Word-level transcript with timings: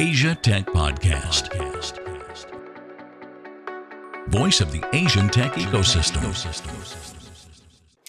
Asia 0.00 0.38
Tech 0.40 0.64
Podcast. 0.66 1.48
Voice 4.28 4.60
of 4.60 4.70
the 4.70 4.80
Asian 4.94 5.28
tech 5.28 5.54
ecosystem. 5.54 6.22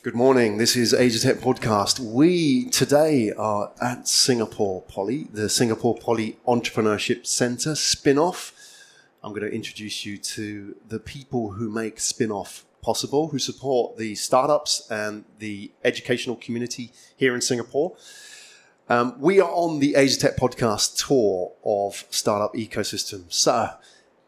Good 0.04 0.14
morning. 0.14 0.60
This 0.60 0.76
is 0.76 0.94
Asia 0.94 1.20
Tech 1.20 1.38
Podcast. 1.38 2.00
We 2.00 2.70
today 2.70 3.32
are 3.32 3.72
at 3.82 4.08
Singapore 4.08 4.84
Poly, 4.84 5.30
the 5.34 5.50
Singapore 5.50 5.98
Poly 5.98 6.38
Entrepreneurship 6.48 7.26
Center 7.26 7.74
spin-off. 7.74 8.54
I'm 9.24 9.32
going 9.32 9.50
to 9.50 9.52
introduce 9.52 10.06
you 10.06 10.20
to 10.20 10.76
the 10.88 11.00
people 11.00 11.54
who 11.54 11.72
make 11.72 12.00
spin-off 12.00 12.66
possible, 12.84 13.30
who 13.30 13.40
support 13.40 13.98
the 13.98 14.14
startups 14.14 14.88
and 14.92 15.26
the 15.40 15.72
educational 15.84 16.36
community 16.36 16.92
here 17.18 17.34
in 17.34 17.42
Singapore. 17.42 17.98
Um, 18.92 19.14
we 19.20 19.40
are 19.40 19.52
on 19.52 19.78
the 19.78 19.94
Asia 19.94 20.20
Tech 20.20 20.36
Podcast 20.36 21.06
tour 21.06 21.52
of 21.64 22.06
startup 22.10 22.56
ecosystems. 22.56 23.34
So, 23.34 23.70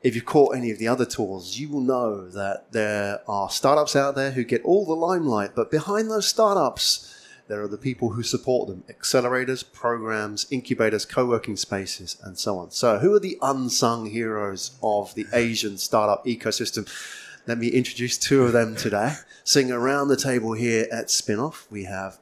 if 0.04 0.14
you've 0.14 0.26
caught 0.26 0.56
any 0.56 0.70
of 0.70 0.78
the 0.78 0.88
other 0.88 1.04
tours, 1.04 1.60
you 1.60 1.68
will 1.68 1.82
know 1.82 2.30
that 2.30 2.72
there 2.72 3.22
are 3.28 3.50
startups 3.50 3.96
out 3.96 4.14
there 4.14 4.30
who 4.32 4.44
get 4.44 4.64
all 4.64 4.86
the 4.86 4.94
limelight, 4.94 5.55
but 5.55 5.72
behind 5.72 6.12
those 6.12 6.28
startups, 6.28 7.12
there 7.48 7.60
are 7.64 7.68
the 7.68 7.76
people 7.76 8.12
who 8.12 8.22
support 8.22 8.68
them 8.68 8.84
accelerators, 8.88 9.64
programs, 9.74 10.46
incubators, 10.52 11.05
co 11.05 11.26
working 11.26 11.58
spaces, 11.58 12.18
and 12.22 12.38
so 12.38 12.60
on. 12.60 12.70
So, 12.70 13.00
who 13.00 13.16
are 13.16 13.20
the 13.20 13.40
unsung 13.41 14.12
heroes 14.12 14.78
of 14.84 15.16
the 15.16 15.26
Asian 15.34 15.80
startup 15.80 16.24
ecosystem? 16.28 16.88
Let 17.48 17.58
me 17.58 17.70
introduce 17.70 18.16
two 18.16 18.44
of 18.44 18.54
them 18.54 18.76
today. 18.76 19.16
Sitting 19.44 19.72
around 19.72 20.10
the 20.10 20.18
table 20.18 20.54
here 20.54 20.86
at 20.91 21.08
Spinoff, 21.08 21.66
we 21.72 21.86
have 21.86 22.20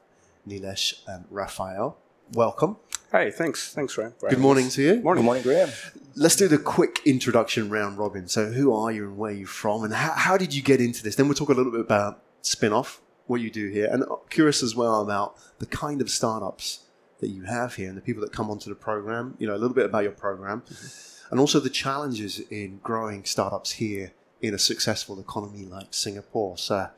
Nilesh 0.48 1.02
and 1.06 1.26
Raphael. 1.30 1.98
Welcome. 2.34 2.78
Hey, 3.12 3.32
thanks. 3.32 3.74
Thanks, 3.74 3.98
Ryan. 3.98 4.14
Good 4.30 4.38
morning 4.38 4.70
to 4.70 4.82
you. 4.84 5.02
Morning. 5.02 5.24
Good 5.24 5.26
morning, 5.26 5.44
Graham. 5.44 5.70
Let's 6.16 6.36
do 6.36 6.48
the 6.48 6.60
quick 6.60 7.00
introduction 7.06 7.70
round 7.70 7.98
robin. 7.98 8.28
So, 8.28 8.52
who 8.52 8.72
are 8.72 8.92
you 8.92 9.06
and 9.06 9.18
where 9.18 9.32
are 9.32 9.36
you 9.36 9.48
from, 9.48 9.84
and 9.84 9.94
how, 9.94 10.12
how 10.12 10.38
did 10.38 10.54
you 10.54 10.62
get 10.62 10.80
into 10.80 11.02
this? 11.02 11.16
Then 11.16 11.28
we'll 11.28 11.36
talk 11.36 11.50
a 11.50 11.54
little 11.54 11.72
bit 11.72 11.82
about 11.82 12.22
spin-off, 12.44 13.02
what 13.26 13.42
you 13.42 13.50
do 13.50 13.70
here, 13.70 13.90
and 13.92 14.04
curious 14.30 14.62
as 14.62 14.76
well 14.76 15.02
about 15.02 15.38
the 15.58 15.66
kind 15.66 16.02
of 16.02 16.12
startups 16.12 16.82
that 17.20 17.30
you 17.30 17.44
have 17.44 17.76
here 17.76 17.90
and 17.90 17.98
the 17.98 18.02
people 18.02 18.22
that 18.22 18.32
come 18.32 18.52
onto 18.52 18.70
the 18.70 18.76
program. 18.76 19.36
You 19.40 19.48
know, 19.48 19.56
a 19.56 19.58
little 19.58 19.76
bit 19.76 19.86
about 19.86 20.04
your 20.04 20.12
program, 20.12 20.62
mm-hmm. 20.62 21.32
and 21.32 21.40
also 21.40 21.60
the 21.60 21.72
challenges 21.72 22.40
in 22.52 22.80
growing 22.84 23.26
startups 23.26 23.72
here 23.72 24.12
in 24.40 24.54
a 24.54 24.60
successful 24.60 25.20
economy 25.20 25.66
like 25.66 25.96
Singapore. 25.96 26.60
So, 26.60 26.90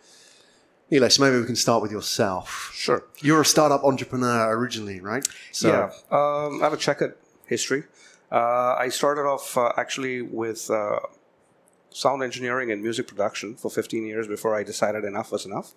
Nilesh, 0.92 1.20
maybe 1.20 1.40
we 1.40 1.46
can 1.46 1.56
start 1.56 1.82
with 1.82 1.92
yourself. 1.92 2.72
Sure. 2.74 3.06
You're 3.20 3.42
a 3.42 3.46
startup 3.46 3.84
entrepreneur 3.84 4.52
originally, 4.58 5.00
right? 5.00 5.26
So, 5.54 5.70
yeah. 5.70 5.86
Um, 6.12 6.62
I 6.62 6.66
have 6.66 6.74
a 6.74 6.78
checkered 6.78 7.16
history. 7.46 7.84
Uh, 8.30 8.76
I 8.78 8.90
started 8.90 9.22
off 9.22 9.58
uh, 9.58 9.72
actually 9.78 10.22
with 10.22 10.70
uh, 10.70 11.00
sound 11.92 12.24
engineering 12.24 12.72
and 12.72 12.82
music 12.82 13.08
production 13.08 13.56
for 13.56 13.72
15 13.72 14.06
years 14.06 14.28
before 14.28 14.54
I 14.54 14.64
decided 14.64 15.06
enough 15.06 15.32
was 15.32 15.46
enough. 15.46 15.72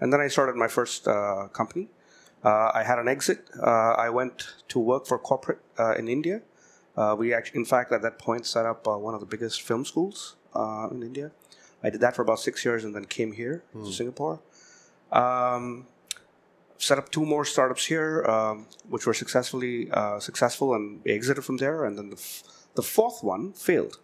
And 0.00 0.12
then 0.12 0.20
I 0.20 0.26
started 0.26 0.56
my 0.56 0.68
first 0.68 1.06
uh, 1.06 1.46
company. 1.52 1.88
Uh, 2.44 2.70
I 2.74 2.82
had 2.84 2.98
an 2.98 3.06
exit. 3.08 3.48
Uh, 3.60 3.92
I 3.92 4.10
went 4.10 4.48
to 4.68 4.80
work 4.80 5.06
for 5.06 5.16
corporate 5.18 5.60
in 5.96 6.08
India. 6.08 6.42
we 7.16 7.32
actually, 7.32 7.60
in 7.60 7.64
fact, 7.64 7.92
at 7.92 8.02
that 8.02 8.18
point, 8.18 8.46
set 8.46 8.66
up 8.66 8.86
one 8.86 9.14
of 9.14 9.20
the 9.20 9.26
biggest 9.26 9.62
film 9.62 9.84
schools 9.84 10.34
in 10.90 11.02
India. 11.04 11.30
I 11.84 11.90
did 11.90 12.00
that 12.00 12.16
for 12.16 12.22
about 12.22 12.40
six 12.40 12.64
years 12.64 12.84
and 12.84 12.94
then 12.94 13.04
came 13.04 13.32
here 13.32 13.62
to 13.72 13.92
Singapore. 13.92 14.40
Um, 15.12 15.86
set 16.78 16.98
up 16.98 17.10
two 17.10 17.24
more 17.24 17.44
startups 17.44 17.86
here, 17.86 18.24
um, 18.24 18.66
which 18.88 19.06
were 19.06 19.14
successfully 19.14 19.90
uh, 19.90 20.18
successful, 20.20 20.74
and 20.74 21.00
exited 21.06 21.44
from 21.44 21.56
there. 21.58 21.84
And 21.84 21.96
then 21.98 22.10
the, 22.10 22.16
f- 22.16 22.42
the 22.74 22.82
fourth 22.82 23.22
one 23.22 23.52
failed. 23.52 23.98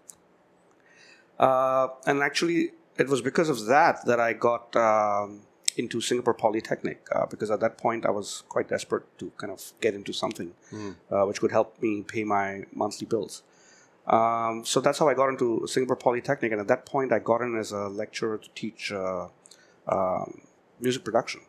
Uh, 1.38 1.88
and 2.06 2.22
actually, 2.22 2.70
it 2.98 3.08
was 3.08 3.20
because 3.20 3.48
of 3.48 3.66
that 3.66 4.04
that 4.06 4.20
I 4.20 4.32
got 4.32 4.74
um, 4.76 5.40
into 5.76 6.00
Singapore 6.00 6.34
Polytechnic 6.34 7.06
uh, 7.12 7.26
because 7.26 7.50
at 7.50 7.60
that 7.60 7.78
point 7.78 8.04
I 8.06 8.10
was 8.10 8.42
quite 8.48 8.68
desperate 8.68 9.04
to 9.18 9.32
kind 9.38 9.52
of 9.52 9.72
get 9.80 9.94
into 9.94 10.12
something 10.12 10.52
uh, 11.10 11.24
which 11.24 11.40
could 11.40 11.50
help 11.50 11.80
me 11.82 12.02
pay 12.02 12.24
my 12.24 12.64
monthly 12.74 13.06
bills. 13.06 13.42
Um, 14.06 14.64
so 14.64 14.80
that's 14.80 14.98
how 14.98 15.08
I 15.08 15.14
got 15.14 15.28
into 15.28 15.66
Singapore 15.66 15.96
Polytechnic, 15.96 16.50
and 16.52 16.60
at 16.60 16.68
that 16.68 16.86
point 16.86 17.12
I 17.12 17.20
got 17.20 17.40
in 17.40 17.56
as 17.56 17.70
a 17.72 17.88
lecturer 17.88 18.36
to 18.38 18.48
teach 18.54 18.92
uh, 18.92 19.28
um, 19.88 20.42
music 20.82 21.04
production. 21.04 21.40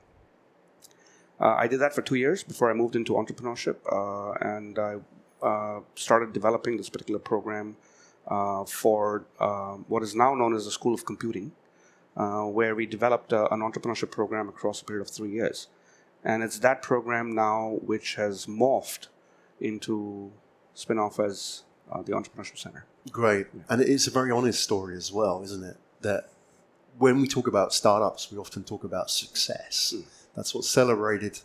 Uh, 1.40 1.56
I 1.58 1.68
did 1.68 1.80
that 1.80 1.94
for 1.94 2.02
two 2.02 2.16
years 2.16 2.44
before 2.44 2.70
I 2.70 2.74
moved 2.74 2.96
into 2.96 3.14
entrepreneurship, 3.14 3.78
uh, 3.92 4.32
and 4.40 4.80
I 4.80 4.98
uh, 5.42 5.82
started 5.96 6.32
developing 6.32 6.78
this 6.78 6.90
particular 6.90 7.20
program 7.20 7.76
uh, 8.28 8.64
for 8.64 9.26
um, 9.40 9.84
what 9.90 10.04
is 10.04 10.16
now 10.16 10.36
known 10.36 10.56
as 10.56 10.66
the 10.66 10.72
School 10.72 10.94
of 10.94 11.06
Computing, 11.06 11.52
uh, 12.16 12.44
where 12.44 12.76
we 12.76 12.86
developed 12.86 13.34
uh, 13.34 13.48
an 13.52 13.60
entrepreneurship 13.60 14.12
program 14.12 14.48
across 14.48 14.82
a 14.82 14.86
period 14.86 15.02
of 15.02 15.10
three 15.10 15.32
years. 15.32 15.68
And 16.24 16.44
it's 16.44 16.60
that 16.60 16.82
program 16.82 17.36
now 17.36 17.80
which 17.82 18.16
has 18.16 18.46
morphed 18.46 19.08
into 19.60 20.32
spin 20.74 20.98
off 20.98 21.20
as 21.20 21.64
the 22.06 22.14
Entrepreneurship 22.14 22.58
Center. 22.58 22.86
Great. 23.12 23.48
And 23.70 23.82
it's 23.82 24.08
a 24.08 24.12
very 24.12 24.32
honest 24.32 24.64
story 24.64 24.96
as 24.96 25.12
well, 25.12 25.44
isn't 25.44 25.64
it? 25.64 25.78
That 26.02 26.30
when 26.98 27.22
we 27.22 27.28
talk 27.28 27.48
about 27.48 27.74
startups, 27.74 28.32
we 28.32 28.38
often 28.38 28.64
talk 28.64 28.84
about 28.84 29.10
success. 29.10 29.94
Mm. 29.96 30.04
That's 30.36 30.54
what's 30.54 30.70
celebrated 30.70 31.40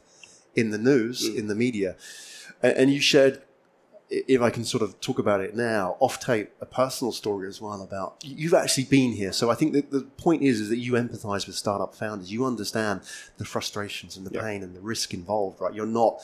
in 0.54 0.70
the 0.70 0.78
news, 0.78 1.26
in 1.26 1.47
the 1.47 1.54
media. 1.54 1.97
And, 2.62 2.76
and, 2.76 2.92
you 2.92 3.00
shared, 3.00 3.42
if 4.10 4.41
I 4.41 4.50
can 4.50 4.64
sort 4.64 4.82
of 4.82 5.00
talk 5.00 5.19
about 5.19 5.41
it 5.41 5.54
now, 5.54 5.97
off 6.00 6.19
tape, 6.19 6.50
a 6.60 6.66
personal 6.66 7.12
story 7.12 7.47
as 7.48 7.60
well 7.60 7.82
about 7.82 8.16
you've 8.22 8.54
actually 8.54 8.84
been 8.84 9.12
here. 9.12 9.32
So 9.32 9.50
I 9.50 9.54
think 9.54 9.72
that 9.75 9.91
the 9.91 10.03
point 10.03 10.42
is, 10.42 10.60
is 10.60 10.69
that 10.70 10.78
you 10.78 10.92
empathize 10.92 11.47
with 11.47 11.56
startup 11.56 11.94
founders. 11.94 12.32
You 12.32 12.44
understand 12.44 13.03
the 13.37 13.44
frustrations 13.44 14.16
and 14.16 14.26
the 14.26 14.34
Yeah. 14.34 14.42
pain 14.42 14.62
and 14.62 14.75
the 14.75 14.81
risk 14.81 15.12
involved, 15.14 15.60
right? 15.60 15.75
You're 15.75 15.87
not 15.87 16.20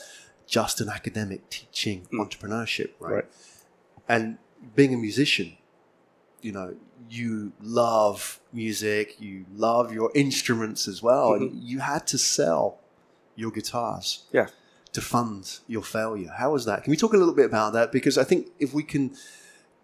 just 0.47 0.81
an 0.81 0.89
academic 0.89 1.49
teaching 1.49 2.07
Mm. 2.11 2.19
entrepreneurship, 2.27 2.91
right? 2.99 3.13
Right. 3.13 3.25
And 4.07 4.37
being 4.75 4.93
a 4.93 4.97
musician, 4.97 5.57
you 6.41 6.51
know, 6.51 6.75
you 7.09 7.51
love 7.61 8.39
music, 8.53 9.15
you 9.19 9.45
love 9.55 9.93
your 9.93 10.11
instruments 10.15 10.87
as 10.87 11.01
well, 11.03 11.33
and 11.33 11.53
you 11.63 11.79
had 11.79 12.07
to 12.07 12.17
sell 12.17 12.79
your 13.35 13.51
guitars 13.51 14.23
Mm-hmm. 14.27 14.37
Yeah. 14.37 14.47
to 14.93 15.01
fund 15.01 15.59
your 15.67 15.83
failure. 15.83 16.31
How 16.37 16.51
was 16.53 16.65
that? 16.65 16.83
Can 16.83 16.91
we 16.91 16.97
talk 16.97 17.13
a 17.13 17.17
little 17.17 17.33
bit 17.33 17.45
about 17.45 17.73
that? 17.73 17.91
Because 17.91 18.17
I 18.17 18.23
think 18.23 18.47
if 18.59 18.73
we 18.73 18.83
can 18.83 19.15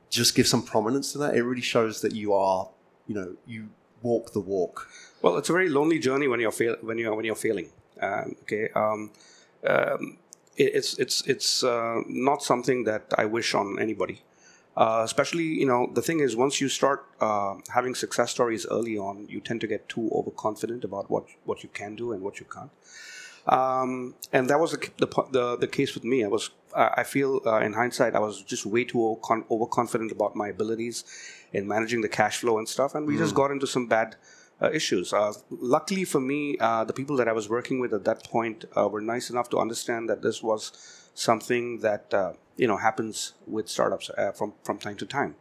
just 0.10 0.36
give 0.36 0.48
some 0.48 0.64
prominence 0.64 1.12
to 1.14 1.18
that, 1.20 1.36
it 1.36 1.44
really 1.44 1.62
shows 1.62 2.02
that 2.02 2.14
you 2.14 2.34
are, 2.34 2.70
you 3.08 3.16
know, 3.16 3.36
you 3.46 3.70
walk 4.02 4.32
the 4.34 4.40
walk. 4.40 4.88
Well, 5.22 5.38
it's 5.38 5.50
a 5.50 5.54
very 5.54 5.70
lonely 5.70 6.00
journey 6.00 6.28
when 6.28 6.40
you're 6.40 6.52
fail- 6.52 6.78
when 6.82 6.98
you're 6.98 7.14
when 7.16 7.26
you're 7.26 7.36
failing. 7.36 7.70
Um, 8.02 8.36
okay, 8.44 8.70
um, 8.76 9.12
um, 9.68 10.18
it, 10.58 10.72
it's 10.76 10.98
it's 10.98 11.22
it's 11.28 11.64
uh, 11.64 12.02
not 12.08 12.42
something 12.42 12.86
that 12.86 13.04
I 13.18 13.26
wish 13.26 13.54
on 13.54 13.80
anybody. 13.80 14.24
Uh, 14.76 15.02
especially, 15.04 15.44
you 15.44 15.66
know, 15.66 15.92
the 15.94 16.02
thing 16.02 16.22
is, 16.22 16.36
once 16.36 16.62
you 16.62 16.70
start 16.70 17.06
uh, 17.20 17.56
having 17.74 17.94
success 17.94 18.32
stories 18.32 18.66
early 18.72 18.98
on, 18.98 19.28
you 19.28 19.42
tend 19.42 19.60
to 19.62 19.68
get 19.68 19.90
too 19.90 20.10
overconfident 20.14 20.84
about 20.86 21.12
what 21.12 21.26
what 21.44 21.62
you 21.64 21.70
can 21.70 21.96
do 21.96 22.14
and 22.14 22.22
what 22.22 22.40
you 22.40 22.46
can't. 22.46 22.72
Um, 23.48 24.16
and 24.32 24.50
that 24.50 24.60
was 24.60 24.72
the, 24.72 24.90
the 24.98 25.08
the 25.32 25.58
the 25.58 25.68
case 25.68 25.94
with 25.94 26.06
me. 26.06 26.24
I 26.24 26.28
was 26.28 26.52
I 26.74 27.04
feel 27.04 27.42
uh, 27.46 27.60
in 27.60 27.74
hindsight 27.74 28.16
I 28.16 28.20
was 28.20 28.42
just 28.44 28.66
way 28.66 28.86
too 28.86 29.20
overconfident 29.50 30.12
about 30.12 30.36
my 30.36 30.48
abilities 30.48 31.04
in 31.52 31.68
managing 31.68 32.02
the 32.02 32.10
cash 32.10 32.38
flow 32.38 32.58
and 32.58 32.68
stuff, 32.68 32.96
and 32.96 33.06
we 33.06 33.18
just 33.18 33.36
got 33.36 33.52
into 33.52 33.68
some 33.68 33.88
bad 33.88 34.16
uh, 34.62 34.70
issues. 34.72 35.12
Uh, 35.12 35.34
luckily 35.50 36.06
for 36.06 36.22
me, 36.22 36.58
uh, 36.60 36.84
the 36.84 36.94
people 36.94 37.18
that 37.18 37.28
I 37.28 37.34
was 37.34 37.50
working 37.50 37.80
with 37.80 37.94
at 37.94 38.06
that 38.06 38.24
point 38.30 38.66
uh, 38.78 38.88
were 38.88 39.02
nice 39.02 39.30
enough 39.30 39.50
to 39.50 39.58
understand 39.58 40.10
that 40.10 40.22
this 40.22 40.42
was 40.44 40.72
something 41.14 41.80
that 41.80 42.14
uh, 42.14 42.34
you 42.58 42.68
know 42.68 42.78
happens 42.78 43.34
with 43.48 43.68
startups 43.70 44.10
uh, 44.18 44.32
from 44.32 44.54
from 44.64 44.78
time 44.78 44.96
to 44.98 45.06
time. 45.06 45.36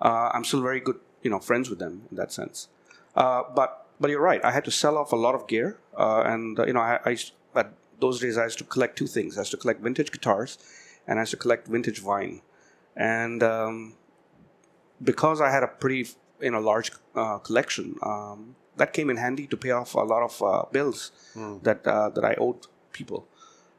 Uh, 0.00 0.30
I'm 0.34 0.44
still 0.44 0.60
very 0.62 0.80
good, 0.80 0.98
you 1.22 1.30
know, 1.30 1.38
friends 1.38 1.70
with 1.70 1.78
them 1.78 2.02
in 2.10 2.16
that 2.16 2.32
sense. 2.32 2.68
Uh, 3.14 3.42
but 3.54 3.86
but 4.00 4.10
you're 4.10 4.20
right. 4.20 4.44
I 4.44 4.50
had 4.50 4.64
to 4.64 4.70
sell 4.70 4.96
off 4.98 5.12
a 5.12 5.16
lot 5.16 5.34
of 5.34 5.46
gear, 5.46 5.78
uh, 5.96 6.22
and 6.26 6.58
uh, 6.58 6.66
you 6.66 6.72
know, 6.72 6.80
I, 6.80 6.98
I 7.04 7.10
used- 7.10 7.32
at 7.54 7.72
those 8.00 8.20
days 8.20 8.36
I 8.36 8.44
used 8.44 8.58
to 8.58 8.64
collect 8.64 8.98
two 8.98 9.06
things. 9.06 9.38
I 9.38 9.42
used 9.42 9.52
to 9.52 9.56
collect 9.56 9.80
vintage 9.80 10.10
guitars, 10.10 10.58
and 11.06 11.18
I 11.18 11.22
used 11.22 11.30
to 11.30 11.36
collect 11.36 11.68
vintage 11.68 12.02
wine. 12.02 12.42
And 12.96 13.42
um, 13.42 13.94
because 15.02 15.40
I 15.40 15.50
had 15.50 15.62
a 15.62 15.68
pretty 15.68 16.08
you 16.40 16.50
know 16.50 16.60
large 16.60 16.90
uh, 17.14 17.38
collection, 17.38 17.96
um, 18.02 18.56
that 18.76 18.92
came 18.92 19.08
in 19.10 19.16
handy 19.16 19.46
to 19.46 19.56
pay 19.56 19.70
off 19.70 19.94
a 19.94 20.00
lot 20.00 20.22
of 20.22 20.42
uh, 20.42 20.64
bills 20.72 21.12
that 21.62 21.86
uh, 21.86 22.10
that 22.10 22.24
I 22.24 22.34
owed 22.38 22.66
people. 22.92 23.26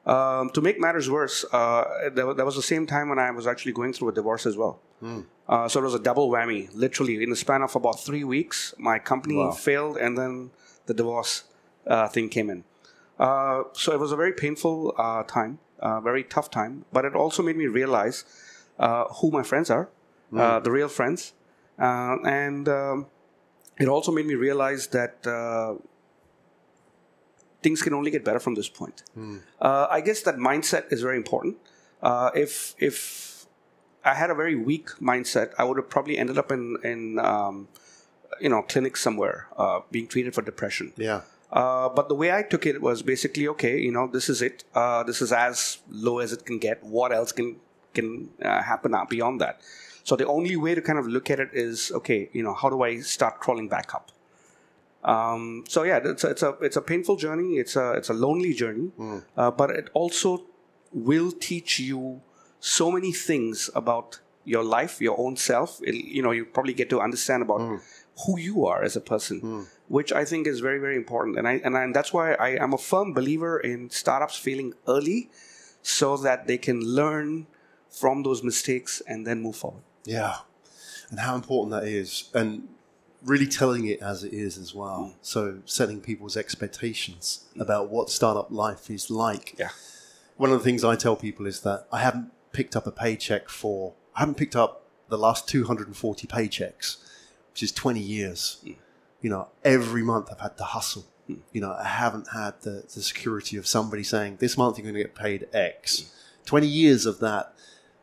Um, 0.05 0.49
to 0.51 0.61
make 0.61 0.79
matters 0.79 1.09
worse, 1.09 1.45
uh, 1.51 2.09
that, 2.13 2.37
that 2.37 2.45
was 2.45 2.55
the 2.55 2.61
same 2.61 2.85
time 2.85 3.09
when 3.09 3.17
I 3.19 3.31
was 3.31 3.47
actually 3.47 3.71
going 3.73 3.91
through 3.93 4.09
a 4.09 4.13
divorce 4.13 4.45
as 4.45 4.55
well. 4.55 4.79
Uh, 5.47 5.67
so 5.67 5.79
it 5.79 5.83
was 5.83 5.93
a 5.93 5.99
double 5.99 6.29
whammy. 6.29 6.69
Literally, 6.73 7.21
in 7.21 7.29
the 7.29 7.35
span 7.35 7.61
of 7.61 7.75
about 7.75 7.99
three 7.99 8.23
weeks, 8.23 8.73
my 8.77 8.97
company 8.99 9.35
Wow. 9.35 9.51
failed, 9.51 9.97
and 9.97 10.17
then 10.17 10.51
the 10.87 10.93
divorce 10.93 11.43
uh, 11.87 12.07
thing 12.07 12.29
came 12.29 12.49
in. 12.49 12.63
Uh, 13.19 13.63
so 13.73 13.93
it 13.93 13.99
was 13.99 14.11
a 14.11 14.15
very 14.15 14.33
painful 14.33 14.93
uh, 14.97 15.23
time, 15.23 15.59
uh, 15.79 15.99
very 16.01 16.23
tough 16.23 16.49
time. 16.49 16.85
But 16.91 17.05
it 17.05 17.15
also 17.15 17.41
made 17.43 17.57
me 17.57 17.67
realize 17.67 18.25
uh, 18.79 19.05
who 19.21 19.29
my 19.31 19.43
friends 19.43 19.69
are, 19.69 19.89
uh, 20.35 20.59
the 20.59 20.71
real 20.71 20.89
friends, 20.89 21.33
uh, 21.79 22.17
and 22.25 22.67
um, 22.67 23.05
it 23.79 23.87
also 23.87 24.11
made 24.11 24.25
me 24.25 24.35
realize 24.35 24.87
that 24.87 25.25
uh, 25.27 25.75
things 27.65 27.81
can 27.85 27.93
only 27.99 28.11
get 28.15 28.23
better 28.29 28.41
from 28.45 28.53
this 28.59 28.69
point. 28.79 28.97
Uh, 29.67 29.87
I 29.97 29.99
guess 30.07 30.19
that 30.27 30.37
mindset 30.49 30.83
is 30.95 31.01
very 31.07 31.17
important. 31.23 31.55
Uh, 32.09 32.29
if 32.45 32.51
if 32.89 32.97
I 34.11 34.13
had 34.21 34.29
a 34.29 34.37
very 34.41 34.55
weak 34.69 34.89
mindset, 35.11 35.47
I 35.57 35.63
would 35.67 35.77
have 35.81 35.89
probably 35.95 36.15
ended 36.23 36.37
up 36.43 36.51
in 36.57 36.63
in 36.91 37.01
um, 37.31 37.67
you 38.39 38.49
know 38.53 38.61
clinic 38.73 38.97
somewhere 39.05 39.37
uh, 39.63 39.79
being 39.95 40.07
treated 40.13 40.35
for 40.35 40.43
depression. 40.51 40.93
Yeah. 41.09 41.21
Uh, 41.61 41.87
but 41.97 42.05
the 42.11 42.17
way 42.21 42.29
I 42.39 42.41
took 42.53 42.63
it 42.71 42.81
was 42.87 43.01
basically 43.13 43.47
okay. 43.53 43.75
You 43.87 43.91
know, 43.97 44.05
this 44.17 44.27
is 44.33 44.41
it. 44.49 44.63
Uh, 44.81 45.01
this 45.09 45.21
is 45.25 45.31
as 45.31 45.79
low 46.07 46.17
as 46.25 46.31
it 46.37 46.45
can 46.49 46.59
get. 46.67 46.83
What 46.97 47.11
else 47.19 47.31
can 47.39 47.55
can 47.97 48.09
uh, 48.51 48.61
happen 48.71 48.95
beyond 49.15 49.41
that? 49.45 49.61
So 50.03 50.15
the 50.21 50.27
only 50.37 50.57
way 50.65 50.73
to 50.79 50.83
kind 50.89 50.99
of 51.03 51.07
look 51.17 51.31
at 51.35 51.39
it 51.45 51.51
is 51.67 51.91
okay. 52.01 52.19
You 52.37 52.43
know, 52.47 52.53
how 52.53 52.69
do 52.75 52.83
I 52.89 52.91
start 53.15 53.39
crawling 53.45 53.69
back 53.77 53.95
up? 53.99 54.11
Um, 55.05 55.63
so 55.67 55.83
yeah, 55.83 55.99
it's 56.03 56.23
a, 56.23 56.29
it's 56.31 56.43
a 56.43 56.57
it's 56.61 56.77
a 56.77 56.81
painful 56.81 57.15
journey. 57.15 57.57
It's 57.57 57.75
a 57.75 57.91
it's 57.91 58.09
a 58.09 58.13
lonely 58.13 58.53
journey, 58.53 58.91
uh, 59.37 59.51
but 59.51 59.69
it 59.69 59.89
also 59.93 60.45
will 60.91 61.31
teach 61.31 61.79
you 61.79 62.21
so 62.59 62.91
many 62.91 63.11
things 63.11 63.69
about 63.75 64.19
your 64.45 64.63
life, 64.63 64.99
your 64.99 65.19
own 65.19 65.35
self. 65.37 65.79
It, 65.83 65.93
you 65.93 66.23
know, 66.23 66.31
you 66.31 66.45
probably 66.45 66.73
get 66.73 66.89
to 66.89 67.01
understand 67.01 67.43
about 67.43 67.61
who 68.25 68.39
you 68.39 68.65
are 68.65 68.81
as 68.83 68.95
a 68.95 69.01
person, 69.01 69.67
which 69.87 70.11
I 70.11 70.25
think 70.25 70.47
is 70.47 70.59
very 70.59 70.79
very 70.79 70.95
important. 70.95 71.37
And 71.37 71.47
I 71.47 71.61
and, 71.63 71.77
I, 71.77 71.83
and 71.83 71.93
that's 71.95 72.11
why 72.11 72.33
I 72.33 72.57
am 72.63 72.73
a 72.73 72.77
firm 72.77 73.13
believer 73.13 73.59
in 73.59 73.89
startups 73.91 74.37
failing 74.37 74.73
early, 74.87 75.29
so 75.83 76.17
that 76.17 76.47
they 76.47 76.57
can 76.57 76.81
learn 76.81 77.45
from 77.89 78.23
those 78.23 78.43
mistakes 78.43 79.01
and 79.07 79.25
then 79.27 79.41
move 79.41 79.55
forward. 79.55 79.83
Yeah. 80.03 80.37
And 81.11 81.19
how 81.19 81.35
important 81.35 81.71
that 81.71 81.87
is. 81.87 82.29
And 82.33 82.67
really 83.25 83.47
telling 83.47 83.87
it 83.87 84.01
as 84.01 84.23
it 84.23 84.33
is 84.33 84.57
as 84.57 84.73
well. 84.73 85.11
Mm. 85.11 85.15
So 85.21 85.57
setting 85.65 85.99
people's 85.99 86.37
expectations 86.37 87.45
mm. 87.55 87.61
about 87.61 87.89
what 87.89 88.09
startup 88.09 88.51
life 88.51 88.89
is 88.89 89.09
like. 89.09 89.55
Yeah. 89.57 89.69
One 90.37 90.51
of 90.51 90.59
the 90.59 90.63
things 90.63 90.83
I 90.83 90.95
tell 90.95 91.15
people 91.15 91.45
is 91.45 91.61
that 91.61 91.87
I 91.91 92.01
haven't 92.01 92.31
picked 92.51 92.75
up 92.75 92.85
a 92.87 92.91
paycheck 92.91 93.49
for, 93.49 93.93
I 94.15 94.19
haven't 94.21 94.35
picked 94.35 94.55
up 94.55 94.83
the 95.09 95.17
last 95.17 95.47
240 95.47 96.27
paychecks, 96.27 96.97
which 97.51 97.63
is 97.63 97.71
20 97.71 97.99
years. 97.99 98.61
Mm. 98.63 98.75
You 99.21 99.29
know, 99.31 99.49
every 99.63 100.03
month 100.03 100.29
I've 100.31 100.39
had 100.39 100.57
to 100.57 100.63
hustle. 100.63 101.05
You 101.27 101.61
know, 101.61 101.73
I 101.73 101.87
haven't 101.87 102.27
had 102.33 102.61
the, 102.61 102.83
the 102.93 103.01
security 103.01 103.57
of 103.57 103.65
somebody 103.65 104.03
saying, 104.03 104.37
this 104.39 104.57
month 104.57 104.77
you're 104.77 104.83
going 104.83 104.93
to 104.93 105.01
get 105.01 105.15
paid 105.15 105.47
X. 105.51 106.11
20 106.45 106.67
years 106.67 107.07
of 107.07 107.19
that. 107.19 107.55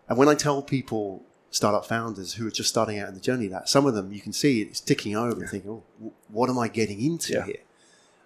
And 0.09 0.19
when 0.19 0.29
I 0.29 0.35
tell 0.35 0.63
people, 0.63 1.23
startup 1.53 1.87
founders 1.87 2.35
who 2.35 2.47
are 2.47 2.51
just 2.51 2.69
starting 2.71 2.99
out 2.99 3.09
in 3.09 3.15
the 3.15 3.21
journey, 3.21 3.47
that 3.47 3.69
some 3.69 3.87
of 3.87 3.95
them 3.95 4.13
you 4.13 4.21
can 4.21 4.33
see 4.33 4.63
it's 4.63 4.81
ticking 4.81 5.15
over 5.17 5.41
and 5.41 5.49
thinking, 5.51 5.71
oh, 5.71 6.13
what 6.29 6.51
am 6.51 6.59
I 6.59 6.67
getting 6.67 7.01
into 7.01 7.35
Yeah. 7.35 7.45
here? 7.45 7.63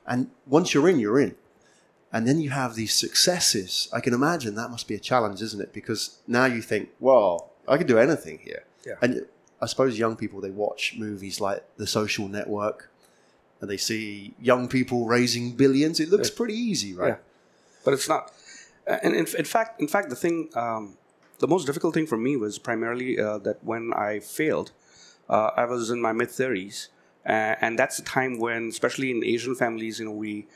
And 0.06 0.31
once 0.46 0.73
you're 0.73 0.88
in, 0.88 0.99
you're 1.00 1.20
in. 1.20 1.34
And 2.12 2.26
then 2.26 2.40
you 2.40 2.50
have 2.50 2.76
these 2.76 2.94
successes. 2.94 3.88
I 3.93 4.00
can 4.00 4.14
imagine 4.14 4.55
that 4.55 4.70
must 4.70 4.87
be 4.88 4.94
a 4.94 5.00
challenge, 5.00 5.43
isn't 5.43 5.61
it? 5.61 5.73
Because 5.75 6.19
now 6.26 6.46
you 6.46 6.62
think, 6.62 6.90
well, 7.00 7.50
I 7.69 7.76
can 7.76 7.87
do 7.88 7.99
anything 7.99 8.38
here. 8.44 8.62
Yeah. 8.87 8.94
And 9.02 9.26
I 9.61 9.67
suppose 9.67 9.99
young 9.99 10.17
people, 10.17 10.40
they 10.40 10.50
watch 10.50 10.94
movies 10.96 11.40
like 11.40 11.64
The 11.76 11.87
Social 11.87 12.28
Network 12.28 12.88
and 13.61 13.69
they 13.69 13.76
see 13.76 14.34
young 14.40 14.69
people 14.69 15.06
raising 15.06 15.56
billions. 15.56 15.99
It 15.99 16.08
looks 16.11 16.31
pretty 16.31 16.55
easy, 16.55 16.94
right? 16.94 17.08
Yeah. 17.08 17.17
but 17.84 17.93
it's 17.94 18.08
not. 18.08 18.32
Uh, 18.87 18.99
And 19.02 19.14
in, 19.14 19.26
in 19.37 19.44
fact, 19.44 19.81
in 19.81 19.88
fact, 19.88 20.08
the 20.11 20.17
thing, 20.17 20.49
um, 20.55 20.96
the 21.38 21.49
most 21.49 21.67
difficult 21.67 21.94
thing 21.94 22.06
for 22.06 22.17
me 22.17 22.37
was 22.37 22.59
primarily 22.59 23.19
uh, 23.19 23.38
that 23.38 23.62
when 23.65 23.93
I 23.94 24.21
failed, 24.21 24.73
uh, 25.29 25.50
I 25.56 25.65
was 25.65 25.91
in 25.91 26.00
my 26.00 26.12
mid 26.12 26.31
thirties, 26.31 26.88
uh, 27.27 27.55
and 27.61 27.79
that's 27.79 27.97
the 27.99 28.03
time 28.05 28.38
when, 28.38 28.69
especially 28.69 29.11
in 29.11 29.25
Asian 29.25 29.55
families, 29.55 29.99
you 29.99 30.06
know, 30.06 30.12
we 30.12 30.47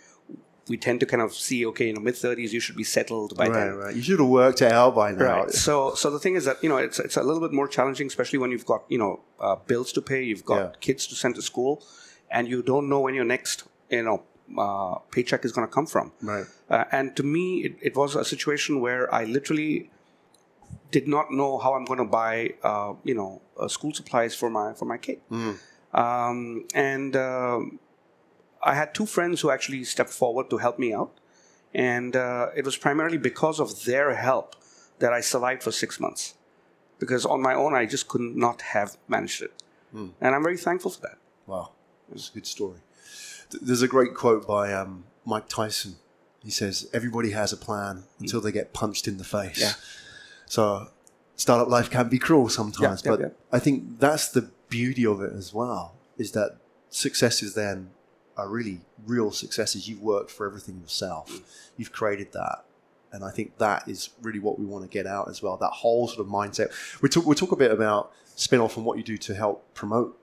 we 0.69 0.77
tend 0.77 1.01
to 1.01 1.07
kind 1.07 1.21
of 1.21 1.35
see, 1.35 1.67
okay, 1.67 1.87
you 1.89 1.95
know, 1.95 2.01
mid 2.01 2.17
thirties, 2.17 2.53
you 2.53 2.61
should 2.61 2.77
be 2.77 2.85
settled 2.85 3.37
by 3.37 3.49
Right, 3.49 3.59
then. 3.59 3.75
right. 3.77 3.97
You 3.97 4.03
should 4.03 4.21
have 4.21 4.29
worked 4.29 4.63
out 4.63 4.95
by 4.95 5.11
now. 5.11 5.25
Right. 5.43 5.51
So, 5.51 5.95
so 5.95 6.11
the 6.11 6.21
thing 6.21 6.37
is 6.37 6.45
that 6.45 6.63
you 6.63 6.69
know 6.69 6.77
it's 6.77 6.99
it's 7.01 7.17
a 7.17 7.23
little 7.23 7.41
bit 7.41 7.53
more 7.53 7.67
challenging, 7.69 8.07
especially 8.07 8.39
when 8.39 8.51
you've 8.53 8.67
got 8.67 8.85
you 8.89 8.99
know 8.99 9.21
uh, 9.41 9.57
bills 9.57 9.93
to 9.95 10.01
pay, 10.03 10.23
you've 10.23 10.45
got 10.45 10.57
Yeah. 10.61 10.73
kids 10.81 11.07
to 11.09 11.15
send 11.15 11.35
to 11.37 11.43
school, 11.43 11.83
and 12.31 12.47
you 12.49 12.63
don't 12.63 12.89
know 12.89 13.01
when 13.01 13.15
your 13.15 13.25
next 13.25 13.65
you 13.91 14.03
know 14.05 14.23
uh, 14.59 14.99
paycheck 15.11 15.45
is 15.45 15.53
going 15.53 15.67
to 15.67 15.73
come 15.73 15.87
from. 15.87 16.13
Right. 16.23 16.47
Uh, 16.69 16.85
and 16.93 17.17
to 17.17 17.23
me, 17.25 17.65
it, 17.67 17.75
it 17.83 17.97
was 17.97 18.15
a 18.15 18.25
situation 18.25 18.81
where 18.81 19.13
I 19.13 19.25
literally 19.25 19.91
did 20.91 21.07
not 21.09 21.31
know 21.31 21.59
how 21.59 21.75
I'm 21.75 21.85
going 21.85 21.99
to 21.99 22.05
buy 22.23 22.55
uh, 22.63 22.95
you 23.05 23.15
know 23.15 23.41
uh, 23.59 23.69
school 23.69 23.93
supplies 23.95 24.35
for 24.35 24.51
my 24.51 24.73
for 24.75 24.85
my 24.87 24.99
kid. 24.99 25.21
Um, 25.93 26.67
and 26.75 27.17
um 27.17 27.79
I 28.63 28.75
had 28.75 28.95
two 28.95 29.07
friends 29.07 29.41
who 29.41 29.51
actually 29.51 29.85
stepped 29.85 30.11
forward 30.11 30.51
to 30.51 30.59
help 30.59 30.79
me 30.79 30.93
out, 30.93 31.13
and 31.73 32.15
uh, 32.15 32.49
it 32.55 32.65
was 32.65 32.77
primarily 32.77 33.17
because 33.19 33.59
of 33.59 33.85
their 33.85 34.15
help 34.15 34.55
that 34.99 35.13
I 35.15 35.21
survived 35.23 35.63
for 35.63 35.73
six 35.73 35.99
months. 35.99 36.35
Because 36.99 37.25
on 37.25 37.41
my 37.41 37.55
own, 37.55 37.75
I 37.75 37.87
just 37.87 38.07
could 38.09 38.21
not 38.21 38.61
have 38.61 38.99
managed 39.09 39.41
it, 39.43 39.55
and 40.21 40.35
I'm 40.35 40.43
very 40.43 40.59
thankful 40.59 40.91
for 40.91 41.01
that. 41.01 41.17
Wow, 41.47 41.71
that's 42.11 42.29
a 42.31 42.35
good 42.35 42.47
story. 42.47 42.81
There's 43.63 43.83
a 43.83 43.89
great 43.89 44.15
quote 44.15 44.47
by 44.47 44.73
um, 44.75 45.05
Mike 45.25 45.49
Tyson. 45.49 45.97
He 46.45 46.51
says, 46.51 46.87
"Everybody 46.93 47.31
has 47.31 47.53
a 47.53 47.57
plan 47.57 48.05
until 48.21 48.41
they 48.43 48.53
get 48.53 48.75
punched 48.75 49.09
in 49.09 49.17
the 49.17 49.25
face." 49.25 49.59
Yeah. 49.59 49.73
So, 50.51 50.89
startup 51.37 51.69
life 51.69 51.89
can 51.91 52.09
be 52.09 52.19
cruel 52.19 52.49
sometimes, 52.49 53.03
Yeah, 53.05 53.11
yeah, 53.11 53.17
but 53.17 53.21
yeah. 53.21 53.33
I 53.53 53.61
think 53.61 54.01
that's 54.01 54.29
the 54.29 54.51
beauty 54.69 55.07
of 55.07 55.23
it 55.23 55.33
as 55.33 55.55
well. 55.55 55.95
Is 56.19 56.33
that 56.33 56.57
successes 56.89 57.55
then 57.55 57.91
are 58.37 58.49
really 58.49 58.81
real 59.07 59.31
successes. 59.31 59.89
You've 59.89 60.03
worked 60.03 60.31
for 60.31 60.47
everything 60.47 60.81
yourself. 60.81 61.31
Mm. 61.31 61.43
You've 61.77 61.93
created 61.93 62.33
that. 62.33 62.65
And 63.13 63.25
I 63.25 63.31
think 63.31 63.59
that 63.59 63.87
is 63.87 64.11
really 64.23 64.41
what 64.41 64.59
we 64.59 64.67
want 64.67 64.83
to 64.85 64.91
get 64.91 65.07
out 65.07 65.29
as 65.29 65.41
well. 65.41 65.57
That 65.57 65.71
whole 65.71 66.09
sort 66.09 66.21
of 66.21 66.27
mindset. 66.27 66.73
We 67.01 67.09
talk, 67.09 67.27
we'll 67.27 67.37
talk 67.37 67.53
a 67.53 67.57
bit 67.57 67.71
about 67.71 68.13
spin 68.35 68.59
off 68.61 68.77
and 68.77 68.85
what 68.85 68.99
you 68.99 69.05
do 69.05 69.17
to 69.19 69.35
help 69.35 69.73
promote 69.75 70.19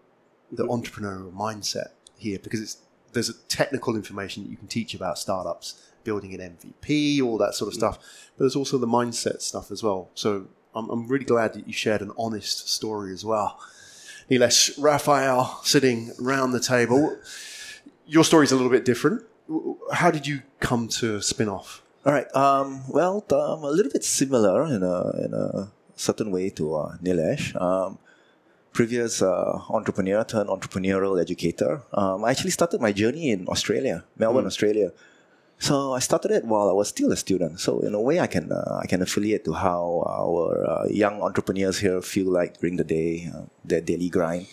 the 0.51 0.63
Mm-hmm. 0.63 0.73
entrepreneurial 0.73 1.33
mindset 1.33 1.89
here 2.18 2.39
because 2.39 2.62
it's 2.62 2.77
there's 3.13 3.30
a 3.30 3.33
technical 3.47 3.95
information 3.95 4.44
that 4.44 4.50
you 4.50 4.57
can 4.57 4.68
teach 4.68 4.94
about 4.94 5.18
startups, 5.18 5.81
building 6.07 6.33
an 6.33 6.42
MVP, 6.56 7.21
all 7.21 7.38
that 7.38 7.54
sort 7.54 7.68
of 7.68 7.74
stuff. 7.74 7.95
But 8.33 8.44
there's 8.45 8.56
also 8.56 8.77
the 8.77 8.94
mindset 9.00 9.42
stuff 9.42 9.71
as 9.75 9.83
well. 9.83 10.09
So 10.15 10.48
I'm, 10.74 10.89
I'm 10.89 11.04
really 11.07 11.25
glad 11.25 11.50
that 11.54 11.68
you 11.68 11.74
shared 11.74 12.01
an 12.01 12.12
honest 12.18 12.69
story 12.69 13.12
as 13.12 13.24
well. 13.25 13.59
Nilesh, 14.31 14.61
Raphael 14.78 15.59
sitting 15.64 16.14
around 16.23 16.52
the 16.52 16.64
table. 16.76 17.18
Your 18.06 18.23
story's 18.23 18.54
a 18.54 18.56
little 18.56 18.71
bit 18.71 18.85
different. 18.85 19.23
How 19.92 20.09
did 20.09 20.26
you 20.26 20.37
come 20.61 20.87
to 20.99 21.21
spin 21.21 21.49
off? 21.49 21.81
All 22.06 22.14
right. 22.14 22.30
Um, 22.35 22.68
well, 22.90 23.26
um, 23.31 23.64
a 23.64 23.71
little 23.78 23.92
bit 23.92 24.06
similar 24.06 24.66
in 24.76 24.81
a 24.95 24.97
in 25.26 25.33
a 25.33 25.71
certain 25.95 26.31
way 26.31 26.49
to 26.52 26.64
uh, 26.76 26.97
Nilesh. 27.04 27.45
Um, 27.61 27.97
previous 28.71 29.21
uh, 29.21 29.59
entrepreneur 29.69 30.23
turned 30.23 30.49
entrepreneurial 30.49 31.19
educator. 31.19 31.81
Um, 31.94 32.23
I 32.26 32.31
actually 32.31 32.52
started 32.59 32.80
my 32.80 32.94
journey 33.02 33.31
in 33.31 33.47
Australia, 33.47 34.06
Melbourne, 34.18 34.45
Australia. 34.45 34.92
So 35.59 35.94
I 35.94 35.99
started 35.99 36.31
it 36.31 36.45
while 36.45 36.69
I 36.69 36.73
was 36.73 36.90
still 36.90 37.11
a 37.11 37.18
student. 37.18 37.59
So 37.59 37.80
in 37.80 37.95
a 37.95 38.02
way, 38.02 38.19
I 38.19 38.28
can 38.28 38.52
uh, 38.52 38.80
I 38.83 38.85
can 38.85 39.02
affiliate 39.02 39.44
to 39.45 39.54
how 39.54 40.04
our 40.06 40.66
uh, 40.69 40.85
young 40.90 41.21
entrepreneurs 41.21 41.80
here 41.80 42.02
feel 42.02 42.31
like 42.31 42.59
during 42.59 42.78
the 42.78 42.83
day, 42.83 43.30
uh, 43.33 43.45
their 43.66 43.81
daily 43.81 44.09
grind. 44.09 44.47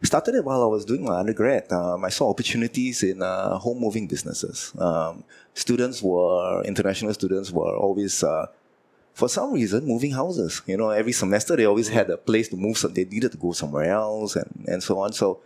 Started 0.00 0.36
it 0.36 0.44
while 0.44 0.62
I 0.62 0.66
was 0.66 0.84
doing 0.84 1.04
my 1.04 1.18
undergrad. 1.18 1.72
Um, 1.72 2.04
I 2.04 2.08
saw 2.10 2.30
opportunities 2.30 3.02
in 3.02 3.20
uh, 3.20 3.58
home 3.58 3.80
moving 3.80 4.06
businesses. 4.06 4.72
Um, 4.78 5.24
students 5.54 6.00
were 6.00 6.62
international 6.62 7.12
students 7.14 7.50
were 7.50 7.74
always, 7.76 8.22
uh, 8.22 8.46
for 9.14 9.28
some 9.28 9.52
reason, 9.52 9.84
moving 9.84 10.12
houses. 10.12 10.62
You 10.66 10.76
know, 10.76 10.90
every 10.90 11.10
semester 11.10 11.56
they 11.56 11.64
always 11.64 11.88
had 11.88 12.10
a 12.10 12.16
place 12.16 12.48
to 12.50 12.56
move. 12.56 12.78
So 12.78 12.86
they 12.86 13.06
needed 13.06 13.32
to 13.32 13.38
go 13.38 13.50
somewhere 13.50 13.90
else 13.90 14.36
and 14.36 14.66
and 14.68 14.80
so 14.80 15.00
on. 15.00 15.12
So 15.12 15.40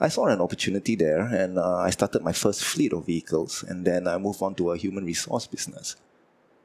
I 0.00 0.08
saw 0.08 0.26
an 0.26 0.40
opportunity 0.40 0.94
there, 0.94 1.22
and 1.22 1.58
uh, 1.58 1.76
I 1.76 1.90
started 1.90 2.22
my 2.22 2.32
first 2.32 2.62
fleet 2.62 2.92
of 2.92 3.06
vehicles, 3.06 3.64
and 3.66 3.84
then 3.84 4.06
I 4.06 4.16
moved 4.18 4.42
on 4.42 4.54
to 4.56 4.70
a 4.70 4.76
human 4.76 5.04
resource 5.04 5.46
business. 5.46 5.96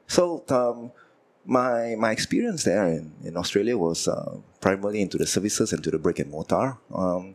So 0.06 0.44
um, 0.48 0.92
my 1.44 1.96
my 1.98 2.12
experience 2.12 2.64
there 2.64 2.86
in, 2.86 3.12
in 3.24 3.36
Australia 3.36 3.76
was 3.76 4.06
uh, 4.06 4.38
primarily 4.60 5.02
into 5.02 5.18
the 5.18 5.26
services 5.26 5.72
and 5.72 5.82
to 5.82 5.90
the 5.90 5.98
brick 5.98 6.18
and 6.18 6.30
mortar. 6.30 6.78
Um, 6.94 7.34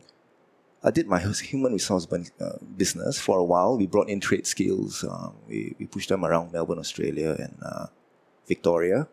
I 0.82 0.90
did 0.90 1.06
my 1.06 1.20
human 1.20 1.72
resource 1.72 2.08
uh, 2.10 2.56
business 2.76 3.20
for 3.20 3.38
a 3.38 3.44
while. 3.44 3.76
We 3.76 3.86
brought 3.86 4.08
in 4.08 4.20
trade 4.20 4.46
skills. 4.46 5.04
Um, 5.04 5.34
we, 5.46 5.76
we 5.78 5.86
pushed 5.86 6.08
them 6.08 6.24
around 6.24 6.52
Melbourne, 6.52 6.78
Australia, 6.78 7.36
and 7.38 7.58
uh, 7.62 7.86
Victoria. 8.48 9.06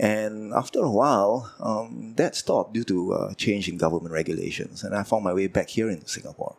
And 0.00 0.54
after 0.54 0.80
a 0.80 0.90
while, 0.90 1.52
um, 1.60 2.14
that 2.16 2.34
stopped 2.34 2.72
due 2.72 2.84
to 2.84 3.12
uh, 3.12 3.34
change 3.34 3.68
in 3.68 3.76
government 3.76 4.14
regulations, 4.14 4.82
and 4.82 4.96
I 4.96 5.02
found 5.04 5.24
my 5.24 5.34
way 5.34 5.46
back 5.46 5.68
here 5.68 5.90
in 5.90 6.06
Singapore. 6.06 6.56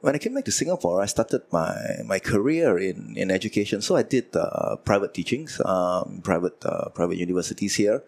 When 0.00 0.14
I 0.14 0.18
came 0.18 0.34
back 0.34 0.44
to 0.44 0.52
Singapore, 0.52 1.02
I 1.02 1.06
started 1.06 1.42
my, 1.50 1.74
my 2.06 2.20
career 2.20 2.78
in, 2.78 3.14
in 3.16 3.32
education. 3.32 3.82
So 3.82 3.96
I 3.96 4.04
did 4.04 4.30
uh, 4.36 4.76
private 4.84 5.12
teachings, 5.12 5.60
um, 5.64 6.20
private 6.22 6.62
uh, 6.64 6.90
private 6.94 7.18
universities 7.18 7.74
here. 7.74 8.04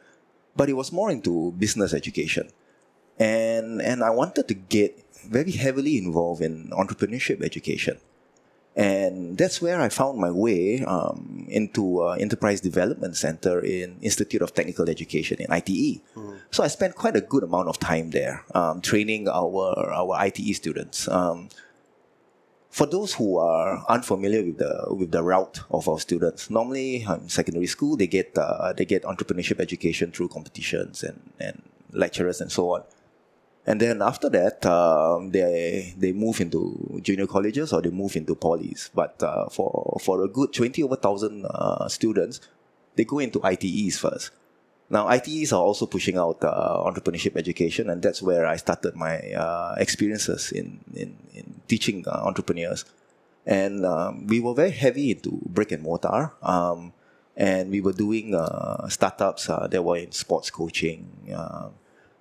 but 0.59 0.69
it 0.69 0.75
was 0.75 0.91
more 0.91 1.09
into 1.09 1.55
business 1.55 1.95
education, 1.95 2.51
and 3.17 3.81
and 3.81 4.03
I 4.03 4.11
wanted 4.11 4.51
to 4.51 4.55
get 4.55 4.99
very 5.23 5.53
heavily 5.53 5.97
involved 5.97 6.43
in 6.43 6.71
entrepreneurship 6.75 7.43
education 7.43 8.03
and 8.79 9.37
that's 9.37 9.61
where 9.61 9.81
I 9.81 9.89
found 9.89 10.19
my 10.19 10.31
way 10.31 10.85
um, 10.85 11.47
into 11.49 12.01
uh, 12.01 12.13
Enterprise 12.13 12.61
Development 12.61 13.17
Center 13.17 13.59
in 13.59 13.99
Institute 14.03 14.41
of 14.41 14.55
Technical 14.55 14.89
Education 14.89 15.39
in 15.41 15.51
ITE. 15.51 16.01
Mm. 16.15 16.39
So 16.53 16.63
I 16.63 16.69
spent 16.69 16.95
quite 16.95 17.17
a 17.17 17.21
good 17.21 17.43
amount 17.43 17.69
of 17.69 17.81
time 17.81 18.11
there 18.11 18.45
um, 18.55 18.81
training 18.81 19.27
our 19.29 19.75
our 19.93 20.15
ITE 20.21 20.55
students. 20.55 21.09
Um, 21.09 21.49
for 22.71 22.87
those 22.87 23.15
who 23.15 23.39
are 23.39 23.85
unfamiliar 23.89 24.45
with 24.45 24.59
the 24.59 24.87
with 24.95 25.11
the 25.11 25.25
route 25.25 25.59
of 25.73 25.89
our 25.89 25.99
students, 25.99 26.49
normally 26.49 27.05
um, 27.05 27.29
secondary 27.29 27.67
school 27.67 27.97
they 27.97 28.07
get 28.07 28.39
uh, 28.39 28.73
they 28.73 28.85
get 28.85 29.03
entrepreneurship 29.03 29.59
education 29.59 30.13
through 30.13 30.29
competitions 30.29 31.03
and, 31.03 31.33
and 31.41 31.63
lecturers 31.91 32.41
and 32.41 32.53
so 32.53 32.71
on 32.75 32.85
and 33.69 33.79
then 33.79 34.01
after 34.01 34.31
that, 34.31 34.65
um, 34.65 35.29
they 35.29 35.93
they 35.99 36.13
move 36.13 36.41
into 36.41 36.99
junior 37.03 37.27
colleges 37.27 37.71
or 37.71 37.83
they 37.83 37.91
move 37.91 38.17
into 38.17 38.35
polys. 38.35 38.89
But 38.95 39.23
uh, 39.23 39.51
for 39.51 40.01
for 40.01 40.25
a 40.25 40.29
good 40.29 40.55
twenty 40.55 40.83
over 40.83 40.97
thousand 40.97 41.45
uh, 41.45 41.87
students, 41.89 42.41
they 42.97 43.05
go 43.05 43.19
into 43.19 43.45
ITEs 43.45 43.99
first. 43.99 44.31
Now 44.89 45.07
ITEs 45.09 45.53
are 45.53 45.61
also 45.61 45.85
pushing 45.85 46.17
out 46.17 46.43
uh, 46.43 46.81
entrepreneurship 46.89 47.37
education, 47.37 47.91
and 47.91 48.01
that's 48.01 48.23
where 48.23 48.47
I 48.47 48.57
started 48.57 48.97
my 48.97 49.21
uh, 49.37 49.75
experiences 49.77 50.51
in 50.51 50.81
in, 50.95 51.19
in 51.35 51.61
teaching 51.69 52.09
uh, 52.09 52.23
entrepreneurs. 52.25 52.87
And 53.45 53.85
um, 53.85 54.27
we 54.27 54.41
were 54.41 54.55
very 54.55 54.73
heavy 54.73 55.11
into 55.11 55.41
brick 55.45 55.73
and 55.73 55.83
mortar. 55.83 56.33
Um, 56.41 56.95
and 57.37 57.71
we 57.71 57.81
were 57.81 57.93
doing 57.93 58.35
uh, 58.35 58.89
startups 58.89 59.47
that 59.47 59.85
were 59.85 59.97
in 59.97 60.11
sports 60.11 60.51
coaching, 60.51 61.07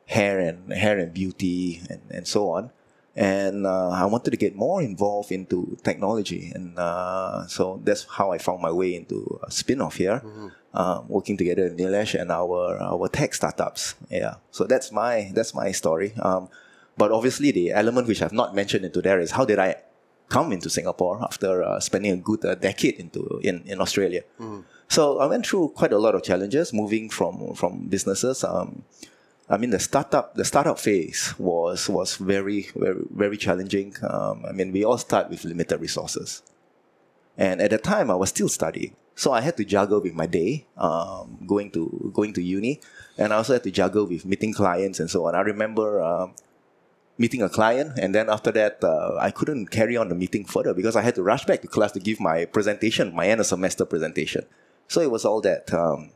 hair 0.08 0.40
and 0.40 0.74
hair 0.74 0.98
and 0.98 1.14
beauty 1.14 1.82
and, 1.90 2.02
and 2.10 2.28
so 2.28 2.50
on. 2.50 2.72
And 3.16 3.66
uh, 3.66 3.90
I 3.90 4.06
wanted 4.06 4.32
to 4.32 4.38
get 4.38 4.56
more 4.56 4.82
involved 4.82 5.32
into 5.32 5.76
technology, 5.84 6.52
and 6.54 6.78
uh, 6.78 7.48
so 7.48 7.82
that's 7.84 8.06
how 8.06 8.32
I 8.32 8.38
found 8.38 8.62
my 8.62 8.72
way 8.72 8.94
into 8.94 9.40
a 9.42 9.50
spin-off 9.50 9.96
here, 9.96 10.22
mm-hmm. 10.24 10.48
uh, 10.72 11.02
working 11.08 11.36
together 11.36 11.64
with 11.64 11.80
Nilesh 11.80 12.14
and 12.14 12.32
our 12.32 12.78
our 12.78 13.08
tech 13.10 13.34
startups. 13.34 13.96
Yeah, 14.12 14.36
so 14.52 14.66
that's 14.66 14.92
my 14.92 15.32
that's 15.34 15.56
my 15.56 15.72
story. 15.72 16.14
Um, 16.22 16.50
but 16.96 17.12
obviously, 17.12 17.50
the 17.50 17.72
element 17.72 18.08
which 18.08 18.22
I've 18.22 18.34
not 18.34 18.54
mentioned 18.54 18.86
into 18.86 19.02
there 19.02 19.20
is 19.20 19.32
how 19.32 19.46
did 19.46 19.58
I 19.58 19.78
come 20.30 20.52
into 20.52 20.70
Singapore 20.70 21.18
after 21.24 21.64
uh, 21.64 21.80
spending 21.80 22.12
a 22.12 22.18
good 22.18 22.46
uh, 22.46 22.54
decade 22.54 23.00
into 23.00 23.40
in, 23.44 23.64
in 23.66 23.82
Australia. 23.82 24.24
Mm. 24.40 24.64
So 24.90 25.20
I 25.20 25.26
went 25.26 25.46
through 25.48 25.70
quite 25.70 25.94
a 25.94 25.98
lot 25.98 26.16
of 26.16 26.22
challenges 26.22 26.72
moving 26.72 27.10
from 27.10 27.56
from 27.56 27.88
businesses. 27.88 28.44
Um, 28.44 28.84
I 29.50 29.58
mean, 29.58 29.70
the 29.70 29.80
startup 29.80 30.36
the 30.36 30.44
startup 30.44 30.78
phase 30.78 31.34
was 31.40 31.88
was 31.88 32.18
very 32.18 32.68
very 32.76 33.00
very 33.10 33.38
challenging. 33.38 33.96
Um, 34.04 34.44
I 34.48 34.52
mean, 34.52 34.74
we 34.74 34.84
all 34.84 34.98
start 34.98 35.30
with 35.30 35.46
limited 35.46 35.80
resources, 35.80 36.44
and 37.38 37.62
at 37.62 37.72
the 37.72 37.78
time, 37.78 38.12
I 38.12 38.16
was 38.16 38.30
still 38.30 38.50
studying, 38.50 38.96
so 39.16 39.32
I 39.32 39.40
had 39.40 39.56
to 39.56 39.64
juggle 39.64 40.02
with 40.02 40.14
my 40.14 40.26
day, 40.28 40.66
um, 40.76 41.40
going 41.48 41.72
to 41.72 42.12
going 42.14 42.34
to 42.34 42.42
uni, 42.42 42.82
and 43.18 43.32
I 43.32 43.38
also 43.38 43.54
had 43.54 43.64
to 43.64 43.72
juggle 43.72 44.06
with 44.06 44.26
meeting 44.26 44.54
clients 44.54 45.00
and 45.00 45.10
so 45.10 45.26
on. 45.28 45.36
I 45.36 45.42
remember. 45.42 46.02
Um, 46.02 46.36
meeting 47.20 47.42
a 47.42 47.50
client, 47.50 47.98
and 47.98 48.14
then 48.14 48.30
after 48.30 48.52
that, 48.52 48.78
uh, 48.84 49.18
I 49.20 49.32
couldn't 49.32 49.72
carry 49.72 49.98
on 49.98 50.08
the 50.08 50.14
meeting 50.14 50.46
further 50.46 50.76
because 50.76 50.96
I 50.96 51.02
had 51.02 51.16
to 51.16 51.24
rush 51.24 51.46
back 51.46 51.64
to 51.64 51.68
class 51.68 51.92
to 51.94 52.00
give 52.00 52.20
my 52.20 52.46
presentation, 52.46 53.16
my 53.16 53.26
end 53.26 53.42
of 53.42 53.48
semester 53.48 53.86
presentation. 53.86 54.46
So 54.88 55.02
it 55.02 55.10
was 55.10 55.26
all 55.26 55.42
that, 55.42 55.74
um, 55.74 56.12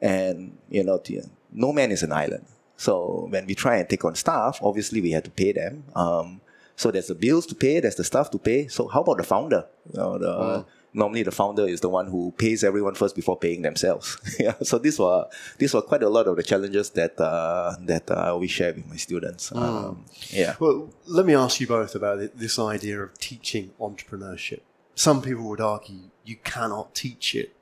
and 0.00 0.56
you 0.70 0.84
know, 0.84 1.02
no 1.50 1.72
man 1.72 1.90
is 1.90 2.04
an 2.04 2.12
island. 2.12 2.46
So 2.78 3.26
when 3.28 3.44
we 3.46 3.54
try 3.56 3.76
and 3.76 3.88
take 3.88 4.04
on 4.04 4.14
staff, 4.14 4.60
obviously 4.62 5.00
we 5.00 5.10
have 5.10 5.24
to 5.24 5.30
pay 5.30 5.52
them. 5.52 5.84
Um, 5.96 6.40
so 6.76 6.92
there's 6.92 7.08
the 7.08 7.16
bills 7.16 7.44
to 7.46 7.56
pay, 7.56 7.80
there's 7.80 7.96
the 7.96 8.04
staff 8.04 8.30
to 8.30 8.38
pay. 8.38 8.68
So 8.68 8.86
how 8.86 9.02
about 9.02 9.18
the 9.18 9.24
founder? 9.24 9.66
The, 9.90 10.00
mm. 10.00 10.64
Normally 10.94 11.24
the 11.24 11.32
founder 11.32 11.66
is 11.66 11.80
the 11.80 11.88
one 11.88 12.06
who 12.06 12.32
pays 12.38 12.62
everyone 12.62 12.94
first 12.94 13.16
before 13.16 13.36
paying 13.36 13.62
themselves. 13.62 14.16
yeah. 14.40 14.54
So 14.62 14.78
these 14.78 14.96
were 14.98 15.26
these 15.58 15.74
were 15.74 15.82
quite 15.82 16.04
a 16.04 16.08
lot 16.08 16.28
of 16.28 16.36
the 16.36 16.42
challenges 16.44 16.90
that 16.90 17.20
uh, 17.20 17.74
that 17.80 18.08
uh, 18.10 18.36
we 18.40 18.46
share 18.46 18.72
with 18.72 18.86
my 18.86 18.96
students. 18.96 19.50
Mm. 19.50 19.62
Um, 19.62 20.04
yeah. 20.28 20.54
Well, 20.60 20.88
let 21.06 21.26
me 21.26 21.34
ask 21.34 21.60
you 21.60 21.66
both 21.66 21.96
about 21.96 22.20
it, 22.20 22.38
this 22.38 22.58
idea 22.60 23.02
of 23.02 23.18
teaching 23.18 23.72
entrepreneurship. 23.80 24.60
Some 24.94 25.20
people 25.20 25.44
would 25.48 25.60
argue 25.60 26.10
you 26.24 26.36
cannot 26.36 26.94
teach 26.94 27.34
it, 27.34 27.54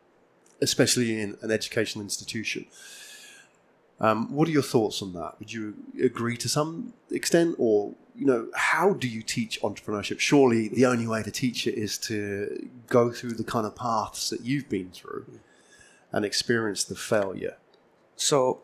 especially 0.60 1.20
in 1.20 1.38
an 1.40 1.50
educational 1.50 2.04
institution. 2.04 2.66
Um, 3.98 4.32
what 4.32 4.46
are 4.48 4.50
your 4.50 4.62
thoughts 4.62 5.00
on 5.00 5.12
that? 5.14 5.38
Would 5.38 5.52
you 5.52 5.74
agree 6.02 6.36
to 6.38 6.48
some 6.48 6.92
extent, 7.10 7.56
or 7.58 7.94
you 8.14 8.26
know, 8.26 8.48
how 8.54 8.92
do 8.92 9.08
you 9.08 9.22
teach 9.22 9.60
entrepreneurship? 9.62 10.20
Surely 10.20 10.68
the 10.68 10.86
only 10.86 11.06
way 11.06 11.22
to 11.22 11.30
teach 11.30 11.66
it 11.66 11.74
is 11.74 11.96
to 11.98 12.68
go 12.88 13.10
through 13.10 13.32
the 13.32 13.44
kind 13.44 13.66
of 13.66 13.74
paths 13.74 14.30
that 14.30 14.42
you've 14.42 14.68
been 14.68 14.90
through 14.90 15.40
and 16.12 16.24
experience 16.24 16.84
the 16.84 16.94
failure. 16.94 17.56
So, 18.16 18.62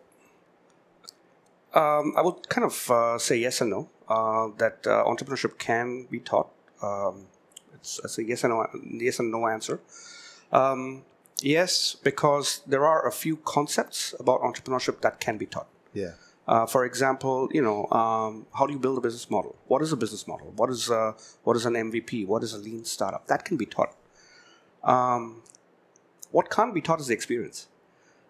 um, 1.74 2.14
I 2.16 2.22
would 2.22 2.48
kind 2.48 2.64
of 2.64 2.90
uh, 2.90 3.18
say 3.18 3.36
yes 3.36 3.60
and 3.60 3.70
no. 3.70 3.88
Uh, 4.08 4.48
that 4.58 4.86
uh, 4.86 5.04
entrepreneurship 5.04 5.58
can 5.58 6.06
be 6.10 6.20
taught. 6.20 6.50
Um, 6.82 7.26
it's, 7.74 8.00
it's, 8.04 8.18
a 8.18 8.24
yes 8.24 8.44
and 8.44 8.52
no, 8.52 8.66
yes 8.84 9.18
and 9.18 9.30
no 9.30 9.46
answer. 9.46 9.80
Um, 10.52 11.04
Yes, 11.42 11.96
because 12.02 12.62
there 12.66 12.86
are 12.86 13.06
a 13.06 13.12
few 13.12 13.36
concepts 13.36 14.14
about 14.20 14.40
entrepreneurship 14.42 15.00
that 15.00 15.20
can 15.20 15.38
be 15.38 15.46
taught. 15.46 15.68
Yeah. 15.92 16.12
Uh, 16.46 16.66
for 16.66 16.84
example, 16.84 17.48
you 17.52 17.62
know, 17.62 17.86
um, 17.90 18.46
how 18.54 18.66
do 18.66 18.72
you 18.72 18.78
build 18.78 18.98
a 18.98 19.00
business 19.00 19.30
model? 19.30 19.56
What 19.66 19.80
is 19.82 19.92
a 19.92 19.96
business 19.96 20.26
model? 20.26 20.52
What 20.56 20.70
is 20.70 20.90
a, 20.90 21.14
what 21.44 21.56
is 21.56 21.66
an 21.66 21.74
MVP? 21.74 22.26
What 22.26 22.42
is 22.42 22.52
a 22.52 22.58
lean 22.58 22.84
startup? 22.84 23.28
That 23.28 23.44
can 23.44 23.56
be 23.56 23.66
taught. 23.66 23.94
Um, 24.82 25.42
what 26.30 26.50
can't 26.50 26.74
be 26.74 26.80
taught 26.80 27.00
is 27.00 27.06
the 27.06 27.14
experience. 27.14 27.68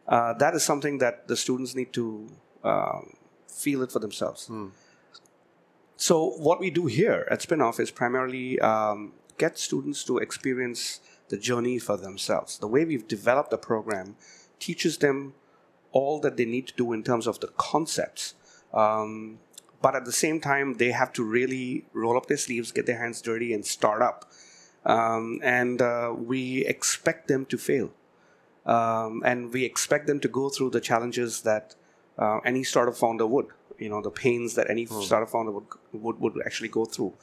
Uh, 0.06 0.34
that 0.34 0.54
is 0.54 0.62
something 0.62 0.98
that 0.98 1.28
the 1.28 1.36
students 1.36 1.74
need 1.74 1.92
to 1.94 2.28
um, 2.64 3.16
feel 3.48 3.82
it 3.82 3.92
for 3.92 3.98
themselves. 3.98 4.48
Mm. 4.48 4.72
So 5.96 6.30
what 6.30 6.60
we 6.60 6.70
do 6.70 6.86
here 6.86 7.26
at 7.30 7.40
Spinoff 7.40 7.78
is 7.78 7.90
primarily 7.90 8.58
um, 8.60 9.12
get 9.38 9.58
students 9.58 10.04
to 10.04 10.18
experience 10.18 11.00
the 11.32 11.38
journey 11.38 11.78
for 11.78 11.96
themselves. 11.96 12.58
The 12.58 12.68
way 12.68 12.84
we've 12.84 13.08
developed 13.08 13.50
the 13.50 13.56
program 13.56 14.16
teaches 14.60 14.98
them 14.98 15.32
all 15.90 16.20
that 16.20 16.36
they 16.36 16.44
need 16.44 16.66
to 16.68 16.74
do 16.74 16.92
in 16.92 17.02
terms 17.02 17.26
of 17.26 17.40
the 17.40 17.48
concepts. 17.56 18.34
Um, 18.74 19.38
but 19.80 19.96
at 19.96 20.04
the 20.04 20.12
same 20.12 20.40
time, 20.40 20.74
they 20.74 20.90
have 20.90 21.10
to 21.14 21.24
really 21.24 21.86
roll 21.94 22.18
up 22.18 22.26
their 22.26 22.36
sleeves, 22.36 22.70
get 22.70 22.84
their 22.84 22.98
hands 22.98 23.22
dirty, 23.22 23.54
and 23.54 23.64
start 23.64 24.02
up. 24.02 24.30
Um, 24.84 25.40
and 25.42 25.80
uh, 25.80 26.12
we 26.14 26.66
expect 26.66 27.28
them 27.28 27.46
to 27.46 27.56
fail. 27.56 27.90
Um, 28.66 29.22
and 29.24 29.54
we 29.54 29.64
expect 29.64 30.06
them 30.06 30.20
to 30.20 30.28
go 30.28 30.50
through 30.50 30.70
the 30.76 30.82
challenges 30.82 31.40
that 31.42 31.74
uh, 32.18 32.40
any 32.44 32.62
startup 32.62 32.94
founder 32.94 33.26
would. 33.26 33.46
You 33.78 33.88
know, 33.88 34.02
the 34.02 34.10
pains 34.10 34.54
that 34.56 34.68
any 34.68 34.84
mm. 34.86 35.02
startup 35.02 35.30
founder 35.30 35.50
would, 35.50 35.64
would, 35.94 36.20
would 36.20 36.34
actually 36.44 36.68
go 36.68 36.84
through 36.84 37.14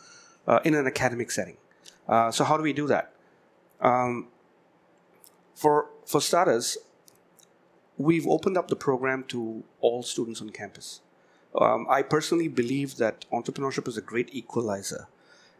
uh, 0.47 0.61
in 0.65 0.73
an 0.73 0.87
academic 0.87 1.29
setting. 1.29 1.57
Uh, 2.07 2.31
so, 2.31 2.43
how 2.43 2.57
do 2.57 2.63
we 2.63 2.73
do 2.73 2.87
that? 2.87 3.13
Um, 3.81 4.27
for 5.55 5.87
for 6.05 6.21
starters, 6.21 6.77
we've 7.97 8.27
opened 8.27 8.57
up 8.57 8.67
the 8.67 8.75
program 8.75 9.23
to 9.25 9.63
all 9.81 10.03
students 10.03 10.41
on 10.41 10.49
campus. 10.49 11.01
Um, 11.59 11.87
I 11.89 12.01
personally 12.01 12.47
believe 12.47 12.97
that 12.97 13.25
entrepreneurship 13.31 13.87
is 13.87 13.97
a 13.97 14.01
great 14.01 14.29
equalizer, 14.33 15.07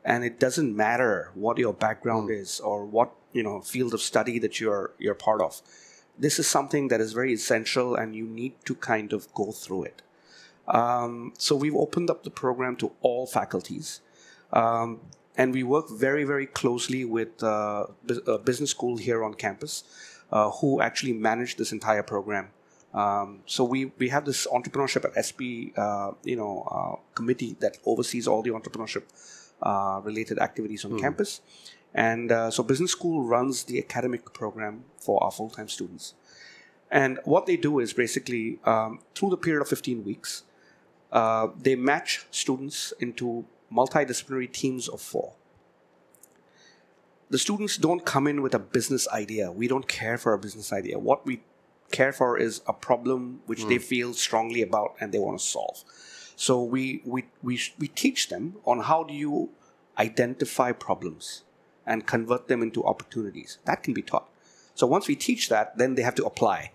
and 0.06 0.24
it 0.24 0.40
doesn't 0.40 0.76
matter 0.76 1.32
what 1.34 1.58
your 1.58 1.74
background 1.74 2.30
is 2.30 2.60
or 2.60 2.86
what 2.86 3.12
you 3.34 3.44
know 3.44 3.62
field 3.62 3.94
of 3.94 4.02
study 4.02 4.40
that 4.40 4.60
you're 4.60 4.94
you're 5.00 5.16
part 5.16 5.42
of. 5.42 5.62
This 6.18 6.38
is 6.40 6.48
something 6.48 6.90
that 6.90 7.00
is 7.02 7.14
very 7.14 7.34
essential, 7.34 7.96
and 7.96 8.16
you 8.16 8.26
need 8.26 8.54
to 8.66 8.76
kind 8.76 9.14
of 9.14 9.34
go 9.34 9.52
through 9.52 9.84
it. 9.84 10.02
Um, 10.68 11.34
so 11.38 11.56
we've 11.56 11.76
opened 11.76 12.10
up 12.10 12.24
the 12.24 12.30
program 12.30 12.76
to 12.78 12.92
all 13.02 13.26
faculties. 13.26 14.02
Um, 14.54 15.00
and 15.40 15.54
we 15.54 15.64
work 15.64 15.90
very, 15.90 16.26
very 16.26 16.46
closely 16.46 17.06
with 17.06 17.42
uh, 17.42 17.86
a 18.28 18.38
business 18.38 18.72
school 18.72 18.98
here 18.98 19.24
on 19.24 19.34
campus 19.34 19.86
uh, 20.34 20.50
who 20.58 20.82
actually 20.82 21.14
manage 21.14 21.56
this 21.56 21.72
entire 21.72 22.04
program. 22.04 22.50
Um, 22.94 23.40
so 23.46 23.64
we, 23.64 23.94
we 23.98 24.10
have 24.10 24.26
this 24.26 24.46
entrepreneurship 24.48 25.06
at 25.06 25.14
SP, 25.28 25.72
uh, 25.78 26.12
you 26.26 26.36
know, 26.36 26.68
uh, 26.70 26.96
committee 27.16 27.56
that 27.62 27.78
oversees 27.86 28.28
all 28.28 28.42
the 28.42 28.50
entrepreneurship 28.50 29.04
uh, 29.62 30.02
related 30.04 30.40
activities 30.40 30.84
on 30.84 30.92
mm. 30.92 31.00
campus. 31.00 31.40
And 31.94 32.34
uh, 32.34 32.52
so 32.52 32.62
business 32.62 32.92
school 32.92 33.24
runs 33.24 33.64
the 33.64 33.80
academic 33.80 34.34
program 34.34 34.84
for 34.98 35.24
our 35.24 35.32
full-time 35.32 35.70
students. 35.70 36.16
And 36.92 37.18
what 37.24 37.46
they 37.46 37.56
do 37.56 37.80
is 37.80 37.94
basically 37.94 38.60
um, 38.66 39.00
through 39.16 39.30
the 39.30 39.38
period 39.38 39.62
of 39.62 39.70
15 39.70 40.04
weeks, 40.04 40.44
they 41.62 41.76
match 41.76 42.26
students 42.30 42.92
into 43.00 43.46
multidisciplinary 43.72 44.52
teams 44.52 44.88
of 44.88 45.02
four. 45.02 45.34
The 47.30 47.38
students 47.38 47.78
don't 47.78 48.06
come 48.06 48.26
in 48.26 48.42
with 48.42 48.56
a 48.56 48.60
business 48.60 49.08
idea. 49.10 49.52
We 49.52 49.68
don't 49.68 49.88
care 49.88 50.18
for 50.18 50.34
a 50.34 50.40
business 50.40 50.74
idea. 50.74 50.98
What 50.98 51.26
we 51.26 51.42
care 51.92 52.12
for 52.12 52.38
is 52.38 52.62
a 52.68 52.74
problem 52.74 53.42
which 53.46 53.66
they 53.66 53.78
feel 53.78 54.14
strongly 54.14 54.62
about 54.62 54.96
and 55.00 55.12
they 55.12 55.20
want 55.20 55.40
to 55.40 55.46
solve. 55.46 55.84
So 56.36 56.64
we 56.64 57.02
we 57.06 57.26
we 57.44 57.60
we 57.78 57.88
teach 57.88 58.30
them 58.30 58.56
on 58.66 58.82
how 58.82 59.04
do 59.04 59.14
you 59.14 59.50
identify 59.98 60.72
problems 60.72 61.44
and 61.86 62.08
convert 62.08 62.48
them 62.48 62.62
into 62.62 62.84
opportunities. 62.84 63.58
That 63.66 63.84
can 63.84 63.94
be 63.94 64.02
taught. 64.02 64.30
So 64.74 64.88
once 64.88 65.08
we 65.08 65.16
teach 65.16 65.50
that, 65.50 65.78
then 65.78 65.96
they 65.96 66.04
have 66.04 66.16
to 66.16 66.26
apply. 66.26 66.72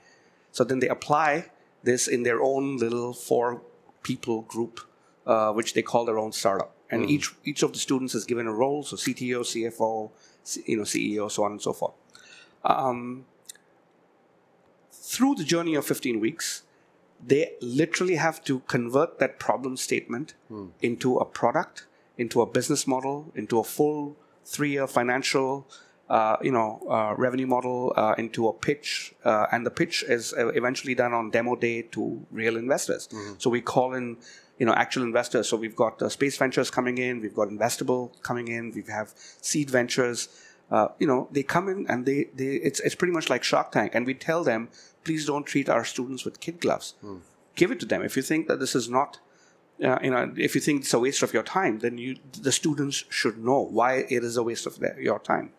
So 0.53 0.65
then 0.65 0.81
they 0.81 0.89
apply 0.89 1.51
this 1.83 2.07
in 2.07 2.23
their 2.23 2.43
own 2.43 2.77
little 2.77 3.13
four 3.13 3.63
people 4.03 4.43
group, 4.43 4.81
uh, 5.27 5.53
which 5.53 5.75
they 5.75 5.83
call 5.83 6.05
their 6.05 6.19
own 6.19 6.33
startup. 6.33 6.74
And 6.95 7.11
each 7.11 7.27
each 7.45 7.63
of 7.63 7.73
the 7.73 7.79
students 7.79 8.15
is 8.15 8.25
given 8.25 8.47
a 8.47 8.53
role, 8.53 8.83
so 8.83 8.97
CTO, 8.97 9.41
CFO, 9.53 10.11
C- 10.45 10.63
you 10.67 10.77
know, 10.79 10.85
CEO, 10.85 11.31
so 11.31 11.45
on 11.45 11.53
and 11.53 11.63
so 11.63 11.73
forth. 11.73 11.95
Um, 12.65 13.25
through 14.93 15.35
the 15.37 15.45
journey 15.45 15.75
of 15.75 15.85
15 15.87 16.21
weeks, 16.21 16.63
they 17.25 17.53
literally 17.61 18.17
have 18.17 18.43
to 18.45 18.61
convert 18.61 19.19
that 19.19 19.39
problem 19.39 19.77
statement 19.77 20.35
into 20.83 21.17
a 21.19 21.25
product, 21.25 21.87
into 22.19 22.41
a 22.41 22.47
business 22.47 22.87
model, 22.87 23.33
into 23.35 23.59
a 23.59 23.65
full 23.65 24.17
three-year 24.45 24.87
financial, 24.87 25.67
uh, 26.09 26.37
you 26.43 26.53
know, 26.53 26.81
uh, 26.89 27.15
revenue 27.17 27.47
model, 27.47 27.93
uh, 27.97 28.15
into 28.19 28.47
a 28.49 28.53
pitch, 28.53 29.15
uh, 29.25 29.47
and 29.53 29.65
the 29.65 29.71
pitch 29.71 30.05
is 30.07 30.35
eventually 30.37 30.95
done 30.95 31.13
on 31.13 31.31
demo 31.31 31.57
day 31.57 31.83
to 31.83 32.25
real 32.31 32.57
investors. 32.57 33.09
So 33.39 33.49
we 33.51 33.61
call 33.63 33.95
in, 33.95 34.19
you 34.59 34.67
know, 34.67 34.73
actual 34.75 35.03
investors. 35.03 35.49
So 35.49 35.57
we've 35.57 35.77
got 35.77 36.01
uh, 36.01 36.09
space 36.09 36.37
ventures 36.37 36.71
coming 36.71 36.99
in, 36.99 37.21
we've 37.21 37.35
got 37.35 37.49
investable 37.49 38.11
coming 38.23 38.49
in, 38.49 38.73
we 38.73 38.83
have 38.91 39.13
seed 39.17 39.71
ventures. 39.71 40.29
Uh, 40.71 40.89
you 40.99 41.07
know, 41.07 41.29
they 41.31 41.43
come 41.43 41.69
in 41.69 41.87
and 41.89 42.07
they, 42.07 42.29
they 42.35 42.57
it's 42.57 42.81
it's 42.81 42.95
pretty 42.95 43.13
much 43.13 43.29
like 43.29 43.45
Shark 43.45 43.73
Tank, 43.73 43.95
and 43.95 44.07
we 44.07 44.15
tell 44.15 44.43
them, 44.45 44.69
please 45.05 45.27
don't 45.27 45.45
treat 45.45 45.69
our 45.69 45.85
students 45.85 46.25
with 46.25 46.41
kid 46.41 46.61
gloves. 46.61 46.95
Give 47.55 47.71
it 47.71 47.79
to 47.81 47.87
them. 47.87 48.03
If 48.03 48.17
you 48.17 48.23
think 48.23 48.49
that 48.49 48.59
this 48.59 48.75
is 48.75 48.89
not 48.89 49.21
uh, 49.83 49.99
you 50.03 50.11
know, 50.11 50.33
if 50.37 50.55
you 50.55 50.61
think 50.61 50.83
it's 50.83 50.95
a 50.95 50.99
waste 50.99 51.23
of 51.23 51.33
your 51.33 51.43
time, 51.43 51.81
then 51.81 51.99
you, 51.99 52.17
the 52.41 52.53
students 52.53 53.05
should 53.09 53.39
know 53.39 53.61
why 53.61 54.07
it 54.09 54.23
is 54.23 54.37
a 54.37 54.43
waste 54.43 54.67
of 54.67 54.79
their, 54.79 54.99
your 55.01 55.19
time. 55.19 55.51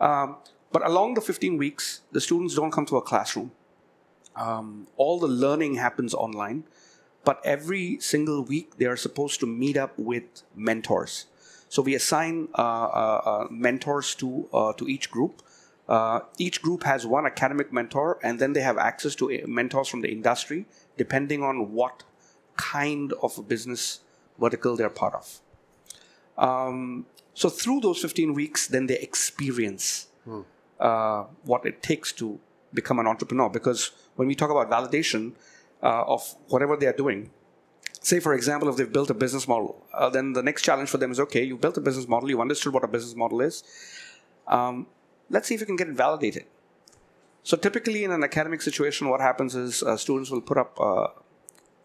Um, 0.00 0.36
but 0.70 0.86
along 0.86 1.14
the 1.14 1.20
15 1.20 1.58
weeks, 1.58 2.02
the 2.12 2.20
students 2.20 2.54
don't 2.54 2.70
come 2.70 2.86
to 2.86 2.96
a 2.96 3.02
classroom. 3.02 3.50
Um, 4.36 4.86
all 4.96 5.18
the 5.18 5.26
learning 5.26 5.74
happens 5.74 6.14
online, 6.14 6.64
but 7.24 7.40
every 7.44 7.98
single 8.00 8.42
week 8.42 8.76
they 8.78 8.86
are 8.86 8.96
supposed 8.96 9.40
to 9.40 9.46
meet 9.46 9.76
up 9.76 9.98
with 9.98 10.24
mentors. 10.54 11.26
So 11.68 11.82
we 11.82 11.94
assign 11.94 12.48
uh, 12.58 12.62
uh, 12.62 13.20
uh, 13.24 13.46
mentors 13.50 14.14
to 14.16 14.48
uh, 14.52 14.72
to 14.74 14.88
each 14.88 15.10
group. 15.10 15.42
Uh, 15.88 16.20
each 16.38 16.62
group 16.62 16.84
has 16.84 17.06
one 17.06 17.26
academic 17.26 17.72
mentor, 17.72 18.18
and 18.22 18.38
then 18.38 18.52
they 18.52 18.60
have 18.60 18.78
access 18.78 19.14
to 19.16 19.30
uh, 19.30 19.46
mentors 19.46 19.88
from 19.88 20.00
the 20.00 20.10
industry, 20.10 20.66
depending 20.96 21.42
on 21.42 21.72
what 21.72 22.04
kind 22.56 23.12
of 23.22 23.38
a 23.38 23.42
business 23.42 24.00
vertical 24.38 24.76
they're 24.76 24.90
part 24.90 25.14
of. 25.14 25.40
Um, 26.38 27.06
so 27.34 27.48
through 27.48 27.80
those 27.80 28.00
15 28.00 28.34
weeks, 28.34 28.66
then 28.68 28.86
they 28.86 28.98
experience 28.98 30.08
uh, 30.78 31.24
what 31.44 31.66
it 31.66 31.82
takes 31.82 32.12
to 32.12 32.38
become 32.72 32.98
an 32.98 33.06
entrepreneur. 33.06 33.48
Because 33.48 33.90
when 34.16 34.28
we 34.28 34.34
talk 34.34 34.50
about 34.50 34.70
validation 34.70 35.32
uh, 35.82 36.04
of 36.06 36.34
whatever 36.48 36.76
they 36.76 36.86
are 36.86 36.92
doing, 36.92 37.30
say 38.00 38.20
for 38.20 38.34
example, 38.34 38.68
if 38.68 38.76
they've 38.76 38.92
built 38.92 39.10
a 39.10 39.14
business 39.14 39.46
model, 39.46 39.84
uh, 39.94 40.08
then 40.08 40.32
the 40.32 40.42
next 40.42 40.62
challenge 40.62 40.88
for 40.88 40.98
them 40.98 41.10
is 41.10 41.20
okay, 41.20 41.42
you 41.42 41.56
built 41.56 41.76
a 41.76 41.80
business 41.80 42.08
model, 42.08 42.28
you 42.28 42.40
understood 42.40 42.72
what 42.72 42.84
a 42.84 42.88
business 42.88 43.14
model 43.14 43.40
is. 43.40 43.62
Um, 44.46 44.86
let's 45.28 45.48
see 45.48 45.54
if 45.54 45.60
you 45.60 45.66
can 45.66 45.76
get 45.76 45.88
it 45.88 45.94
validated. 45.94 46.44
So 47.42 47.56
typically, 47.56 48.04
in 48.04 48.10
an 48.10 48.22
academic 48.22 48.60
situation, 48.62 49.08
what 49.08 49.20
happens 49.20 49.54
is 49.54 49.82
uh, 49.82 49.96
students 49.96 50.30
will 50.30 50.42
put 50.42 50.58
up 50.58 50.78
uh, 50.78 51.06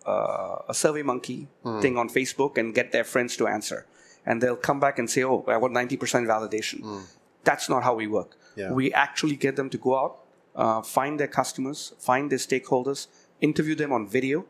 uh, 0.05 0.61
a 0.67 0.73
SurveyMonkey 0.73 1.47
thing 1.81 1.97
on 1.97 2.09
Facebook 2.09 2.57
and 2.57 2.73
get 2.75 2.91
their 2.91 3.03
friends 3.03 3.37
to 3.37 3.47
answer. 3.47 3.85
And 4.25 4.41
they'll 4.41 4.57
come 4.57 4.79
back 4.79 4.99
and 4.99 5.09
say, 5.09 5.23
oh, 5.23 5.45
I 5.47 5.57
want 5.57 5.73
90% 5.73 5.97
validation. 6.25 7.03
That's 7.43 7.69
not 7.69 7.83
how 7.83 7.93
we 7.93 8.07
work. 8.07 8.35
Yeah. 8.55 8.71
We 8.71 8.91
actually 8.93 9.35
get 9.35 9.55
them 9.55 9.69
to 9.69 9.77
go 9.77 9.97
out, 9.97 10.17
uh, 10.55 10.81
find 10.81 11.19
their 11.19 11.27
customers, 11.27 11.93
find 11.99 12.31
their 12.31 12.39
stakeholders, 12.39 13.07
interview 13.41 13.75
them 13.75 13.91
on 13.91 14.07
video, 14.07 14.45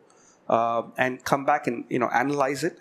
uh, 0.50 0.84
and 0.98 1.24
come 1.24 1.46
back 1.46 1.68
and 1.68 1.86
you 1.90 2.00
know 2.00 2.10
analyze 2.10 2.64
it, 2.64 2.78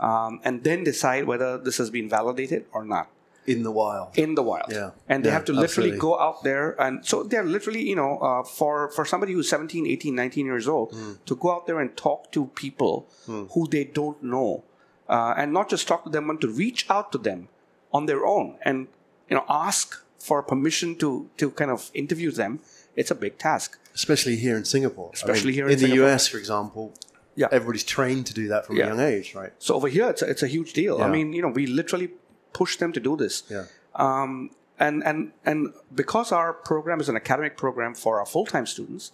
um, 0.00 0.40
and 0.44 0.64
then 0.64 0.84
decide 0.84 1.24
whether 1.26 1.58
this 1.58 1.78
has 1.78 1.90
been 1.90 2.08
validated 2.08 2.66
or 2.72 2.84
not 2.84 3.08
in 3.46 3.62
the 3.62 3.70
wild. 3.70 4.08
in 4.16 4.34
the 4.34 4.42
wild. 4.42 4.72
Yeah. 4.72 4.90
And 5.08 5.22
they 5.22 5.28
Yeah, 5.28 5.34
have 5.34 5.44
to 5.46 5.52
literally 5.52 5.90
absolutely. 5.90 5.98
go 5.98 6.18
out 6.18 6.42
there. 6.44 6.80
And 6.80 7.04
so 7.04 7.22
they're 7.22 7.44
literally, 7.44 7.82
you 7.82 7.94
know, 7.94 8.16
uh, 8.18 8.42
for, 8.42 8.88
for 8.92 9.04
somebody 9.04 9.34
who's 9.34 9.50
17, 9.50 9.86
18, 9.86 10.14
19 10.14 10.46
years 10.46 10.66
old, 10.66 10.92
Hmm. 10.94 11.12
to 11.26 11.36
go 11.36 11.50
out 11.52 11.66
there 11.66 11.78
and 11.78 11.94
talk 11.94 12.32
to 12.32 12.46
people 12.54 13.06
who 13.26 13.68
they 13.68 13.84
don't 13.84 14.22
know. 14.22 14.64
Uh, 15.10 15.34
and 15.36 15.52
not 15.52 15.68
just 15.68 15.86
talk 15.86 16.04
to 16.04 16.10
them, 16.10 16.26
but 16.28 16.40
to 16.40 16.48
reach 16.48 16.88
out 16.88 17.12
to 17.12 17.18
them 17.18 17.48
on 17.92 18.06
their 18.06 18.24
own 18.24 18.56
and, 18.62 18.88
you 19.28 19.36
know, 19.36 19.44
ask 19.46 20.02
for 20.18 20.42
permission 20.42 20.96
to, 20.96 21.28
to 21.36 21.50
kind 21.50 21.70
of 21.70 21.90
interview 21.92 22.30
them. 22.30 22.60
It's 22.96 23.10
a 23.10 23.14
big 23.14 23.38
task. 23.38 23.78
especially 23.94 24.36
here 24.36 24.56
in 24.56 24.64
Singapore. 24.64 25.10
Especially 25.12 25.52
here 25.52 25.66
in, 25.66 25.72
in 25.74 25.78
the 25.78 25.86
Singapore. 25.88 26.08
US, 26.14 26.26
for 26.28 26.38
example. 26.38 26.92
Yeah. 27.36 27.48
everybody's 27.50 27.84
trained 27.84 28.26
to 28.30 28.34
do 28.34 28.46
that 28.52 28.66
from 28.66 28.76
Yeah. 28.76 28.84
a 28.84 28.88
young 28.90 29.00
age, 29.00 29.34
right? 29.34 29.52
So 29.58 29.74
over 29.74 29.88
here, 29.88 30.08
it's 30.12 30.22
a, 30.22 30.26
it's 30.32 30.42
a 30.42 30.46
huge 30.56 30.72
deal. 30.72 30.94
I 31.02 31.08
mean, 31.16 31.32
you 31.32 31.42
know, 31.42 31.48
we 31.60 31.66
literally 31.66 32.08
push 32.52 32.76
them 32.76 32.92
to 32.92 33.00
do 33.00 33.16
this. 33.16 33.34
Yeah. 33.50 33.64
Um, 34.06 34.50
and 34.86 34.96
and 35.04 35.18
and 35.44 35.58
because 36.02 36.28
our 36.32 36.52
program 36.52 36.98
is 37.00 37.08
an 37.08 37.16
academic 37.16 37.56
program 37.56 37.92
for 37.94 38.12
our 38.20 38.26
full 38.26 38.46
time 38.46 38.66
students, 38.66 39.04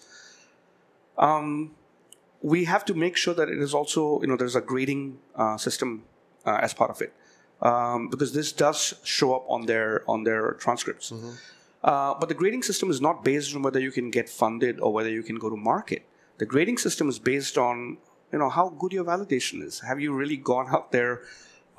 um, 1.19 1.73
we 2.43 2.65
have 2.65 2.85
to 2.87 2.95
make 2.95 3.17
sure 3.17 3.35
that 3.35 3.49
it 3.49 3.59
is 3.59 3.75
also 3.75 4.21
you 4.23 4.27
know 4.29 4.37
there's 4.37 4.57
a 4.57 4.61
grading 4.73 5.19
uh, 5.37 5.57
system 5.57 6.05
uh, 6.47 6.59
as 6.63 6.73
part 6.75 6.91
of 6.91 7.01
it 7.03 7.13
um, 7.63 8.09
because 8.09 8.33
this 8.33 8.53
does 8.53 8.95
show 9.05 9.35
up 9.35 9.45
on 9.49 9.67
their 9.67 10.03
on 10.09 10.25
their 10.25 10.53
transcripts. 10.53 11.13
Uh, 11.83 12.15
but 12.15 12.29
the 12.29 12.35
grading 12.35 12.63
system 12.63 12.91
is 12.91 13.01
not 13.01 13.25
based 13.25 13.55
on 13.55 13.63
whether 13.63 13.81
you 13.81 13.91
can 13.91 14.11
get 14.11 14.29
funded 14.29 14.79
or 14.81 14.93
whether 14.93 15.11
you 15.11 15.23
can 15.23 15.37
go 15.37 15.49
to 15.49 15.57
market. 15.57 16.05
The 16.39 16.47
grading 16.47 16.79
system 16.79 17.09
is 17.09 17.19
based 17.19 17.57
on 17.59 17.99
you 18.33 18.39
know 18.39 18.49
how 18.51 18.69
good 18.69 18.93
your 18.93 19.05
validation 19.05 19.63
is. 19.63 19.81
Have 19.81 20.01
you 20.01 20.13
really 20.13 20.37
gone 20.37 20.69
out 20.71 20.93
there 20.93 21.23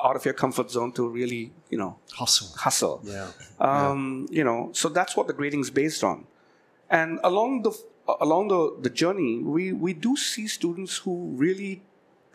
out 0.03 0.15
of 0.15 0.25
your 0.25 0.33
comfort 0.33 0.71
zone 0.71 0.91
to 0.93 1.07
really 1.07 1.51
you 1.69 1.77
know 1.77 1.97
Hustle. 2.13 2.47
hustle? 2.57 3.01
Yeah. 3.03 3.29
Um, 3.59 4.27
You 4.31 4.43
know, 4.43 4.69
so 4.73 4.89
that's 4.89 5.15
what 5.15 5.27
the 5.27 5.33
grading 5.33 5.61
is 5.61 5.69
based 5.69 6.03
on. 6.03 6.25
And 6.89 7.19
along 7.23 7.61
the 7.63 7.71
along 8.19 8.49
the, 8.49 8.75
the 8.81 8.89
journey, 8.89 9.37
we 9.39 9.71
we 9.71 9.93
do 9.93 10.17
see 10.17 10.47
students 10.47 10.97
who 10.97 11.33
really 11.35 11.83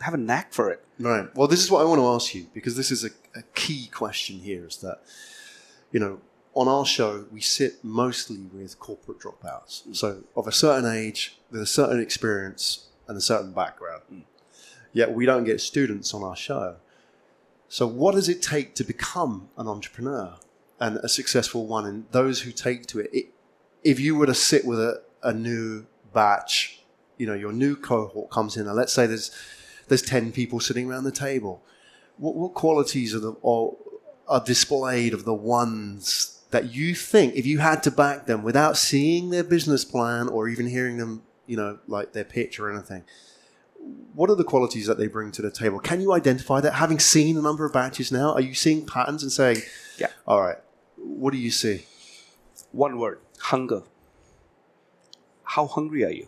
have 0.01 0.13
a 0.13 0.17
knack 0.17 0.53
for 0.53 0.69
it. 0.69 0.83
Right. 0.99 1.27
Well, 1.35 1.47
this 1.47 1.61
is 1.63 1.69
what 1.71 1.81
I 1.81 1.85
want 1.85 1.99
to 1.99 2.07
ask 2.07 2.33
you 2.33 2.47
because 2.53 2.75
this 2.75 2.91
is 2.91 3.03
a, 3.03 3.09
a 3.35 3.43
key 3.53 3.87
question 3.87 4.39
here 4.39 4.65
is 4.67 4.77
that, 4.77 5.01
you 5.91 5.99
know, 5.99 6.19
on 6.57 6.67
our 6.67 6.85
show, 6.85 7.25
we 7.31 7.39
sit 7.39 7.83
mostly 7.83 8.39
with 8.51 8.79
corporate 8.79 9.19
dropouts. 9.19 9.87
Mm. 9.87 9.95
So, 9.95 10.23
of 10.35 10.47
a 10.47 10.51
certain 10.51 10.91
age, 10.91 11.37
with 11.51 11.61
a 11.61 11.67
certain 11.67 12.01
experience 12.01 12.87
and 13.07 13.15
a 13.15 13.21
certain 13.21 13.53
background. 13.53 14.01
Mm. 14.11 14.23
Yet, 14.91 15.13
we 15.13 15.27
don't 15.27 15.43
get 15.43 15.61
students 15.61 16.15
on 16.15 16.23
our 16.23 16.35
show. 16.35 16.77
So, 17.69 17.85
what 17.85 18.15
does 18.15 18.27
it 18.27 18.41
take 18.41 18.73
to 18.75 18.83
become 18.83 19.49
an 19.55 19.67
entrepreneur 19.67 20.33
and 20.79 20.97
a 20.97 21.07
successful 21.07 21.67
one? 21.67 21.85
And 21.85 22.05
those 22.11 22.41
who 22.41 22.51
take 22.51 22.87
to 22.87 23.01
it, 23.01 23.09
it 23.13 23.25
if 23.83 23.99
you 23.99 24.15
were 24.15 24.25
to 24.25 24.33
sit 24.33 24.65
with 24.65 24.79
a, 24.79 25.03
a 25.21 25.33
new 25.33 25.85
batch, 26.11 26.81
you 27.19 27.27
know, 27.27 27.35
your 27.35 27.53
new 27.53 27.75
cohort 27.75 28.31
comes 28.31 28.57
in, 28.57 28.65
and 28.65 28.75
let's 28.75 28.93
say 28.93 29.05
there's 29.05 29.29
there's 29.89 30.01
ten 30.01 30.31
people 30.31 30.59
sitting 30.59 30.89
around 30.89 31.03
the 31.03 31.11
table. 31.11 31.63
What, 32.17 32.35
what 32.35 32.55
qualities 32.55 33.13
are 33.13 33.19
the 33.19 33.33
are, 33.43 33.73
are 34.27 34.43
displayed 34.43 35.13
of 35.13 35.23
the 35.23 35.35
ones 35.35 36.36
that 36.51 36.73
you 36.73 36.95
think, 36.95 37.35
if 37.35 37.45
you 37.45 37.59
had 37.59 37.83
to 37.83 37.91
back 37.91 38.25
them 38.25 38.43
without 38.43 38.77
seeing 38.77 39.29
their 39.29 39.43
business 39.43 39.83
plan 39.83 40.27
or 40.29 40.47
even 40.47 40.67
hearing 40.67 40.97
them, 40.97 41.23
you 41.45 41.57
know, 41.57 41.79
like 41.87 42.13
their 42.13 42.23
pitch 42.23 42.59
or 42.59 42.71
anything? 42.71 43.03
What 44.13 44.29
are 44.29 44.35
the 44.35 44.43
qualities 44.43 44.87
that 44.87 44.97
they 44.97 45.07
bring 45.07 45.31
to 45.33 45.41
the 45.41 45.51
table? 45.51 45.79
Can 45.79 46.01
you 46.01 46.11
identify 46.13 46.59
that? 46.61 46.73
Having 46.73 46.99
seen 46.99 47.37
a 47.37 47.41
number 47.41 47.63
of 47.65 47.71
batches 47.73 48.11
now, 48.11 48.33
are 48.33 48.41
you 48.41 48.53
seeing 48.53 48.85
patterns 48.85 49.23
and 49.23 49.31
saying, 49.31 49.57
Yeah. 49.97 50.07
all 50.27 50.41
right, 50.41 50.57
what 50.97 51.31
do 51.31 51.37
you 51.39 51.51
see? 51.51 51.85
One 52.71 52.97
word: 52.99 53.19
hunger. 53.39 53.83
How 55.43 55.67
hungry 55.67 56.03
are 56.03 56.11
you? 56.11 56.27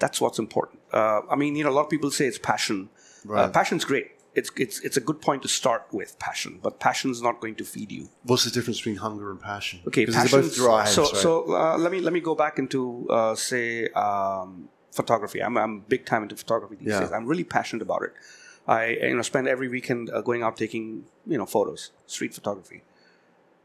That's 0.00 0.20
what's 0.20 0.38
important. 0.40 0.80
Uh, 0.92 1.20
I 1.30 1.36
mean, 1.36 1.54
you 1.54 1.62
know, 1.64 1.70
a 1.70 1.72
lot 1.72 1.82
of 1.84 1.90
people 1.90 2.10
say 2.10 2.26
it's 2.26 2.38
passion. 2.38 2.88
Uh, 3.30 3.48
passion's 3.48 3.84
great. 3.84 4.10
It's, 4.34 4.50
it's, 4.56 4.80
it's 4.80 4.96
a 4.96 5.00
good 5.00 5.20
point 5.20 5.42
to 5.42 5.48
start 5.48 5.86
with 5.92 6.18
passion, 6.18 6.58
but 6.62 6.80
passion's 6.80 7.22
not 7.22 7.40
going 7.40 7.54
to 7.56 7.64
feed 7.64 7.92
you. 7.92 8.08
What's 8.24 8.44
the 8.44 8.50
difference 8.50 8.78
between 8.78 8.96
hunger 8.96 9.30
and 9.30 9.40
passion? 9.40 9.80
Okay, 9.86 10.04
because 10.04 10.14
they're 10.16 10.40
both 10.42 10.50
passions- 10.50 10.56
drives, 10.56 10.92
So, 10.92 11.02
right? 11.02 11.16
so 11.16 11.54
uh, 11.54 11.76
let 11.78 11.92
me 11.92 12.00
let 12.00 12.12
me 12.12 12.20
go 12.20 12.34
back 12.34 12.58
into 12.58 13.06
uh, 13.10 13.34
say 13.36 13.88
um, 13.90 14.68
photography. 14.92 15.40
I'm 15.40 15.56
I'm 15.56 15.80
big 15.80 16.04
time 16.04 16.22
into 16.24 16.36
photography 16.36 16.76
these 16.76 16.88
Yeah. 16.88 17.00
days. 17.00 17.12
I'm 17.12 17.26
really 17.26 17.44
passionate 17.44 17.82
about 17.82 18.02
it. 18.02 18.12
I 18.66 18.86
you 19.10 19.14
know 19.14 19.22
spend 19.22 19.46
every 19.46 19.68
weekend 19.68 20.10
uh, 20.10 20.20
going 20.22 20.42
out 20.42 20.56
taking 20.56 21.04
you 21.26 21.38
know 21.38 21.46
photos, 21.46 21.90
street 22.06 22.32
photography. 22.34 22.82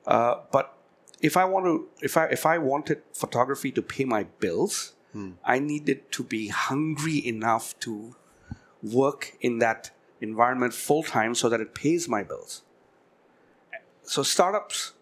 Uh, 0.06 0.36
but 0.52 0.76
if 1.22 1.36
I 1.36 1.46
want 1.46 1.66
to, 1.66 1.88
if 2.02 2.16
I 2.16 2.26
if 2.26 2.46
I 2.46 2.58
wanted 2.60 3.02
photography 3.14 3.72
to 3.72 3.82
pay 3.82 4.06
my 4.06 4.24
bills, 4.40 4.94
I 5.44 5.58
needed 5.60 6.12
to 6.12 6.24
be 6.24 6.48
hungry 6.50 7.18
enough 7.28 7.78
to 7.80 8.16
work 8.84 9.34
in 9.42 9.58
that 9.60 9.92
environment 10.22 10.74
full 10.74 11.04
time 11.04 11.34
so 11.36 11.50
that 11.50 11.62
it 11.62 11.74
pays 11.74 12.08
my 12.10 12.24
bills. 12.24 12.64
So 14.04 14.24
startups, 14.24 14.94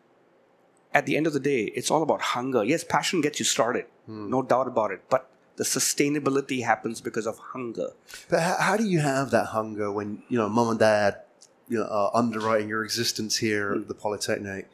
at 0.93 1.06
the 1.06 1.15
end 1.17 1.27
of 1.27 1.34
the 1.34 1.39
day, 1.39 1.63
it's 1.75 1.89
all 1.89 2.03
about 2.03 2.21
hunger. 2.21 2.63
Yes, 2.63 2.84
passion 2.84 3.21
gets 3.21 3.39
you 3.39 3.45
started, 3.45 3.86
no 4.08 4.41
doubt 4.41 4.67
about 4.67 4.91
it. 4.91 5.01
But 5.10 5.30
the 5.56 5.63
sustainability 5.63 6.63
happens 6.63 7.01
because 7.01 7.25
of 7.25 7.38
hunger. 7.53 7.89
But 8.30 8.41
how, 8.41 8.56
how 8.60 8.77
do 8.77 8.86
you 8.86 8.99
have 8.99 9.32
that 9.32 9.47
hunger 9.47 9.91
when 9.91 10.23
you 10.30 10.38
know 10.38 10.49
mum 10.49 10.69
and 10.69 10.80
dad, 10.80 11.21
you 11.67 11.80
know, 11.80 11.86
are 11.88 12.12
underwriting 12.13 12.67
your 12.69 12.84
existence 12.84 13.38
here 13.38 13.73
Hmm. 13.73 13.82
at 13.82 13.88
the 13.88 13.93
Polytechnic, 13.95 14.69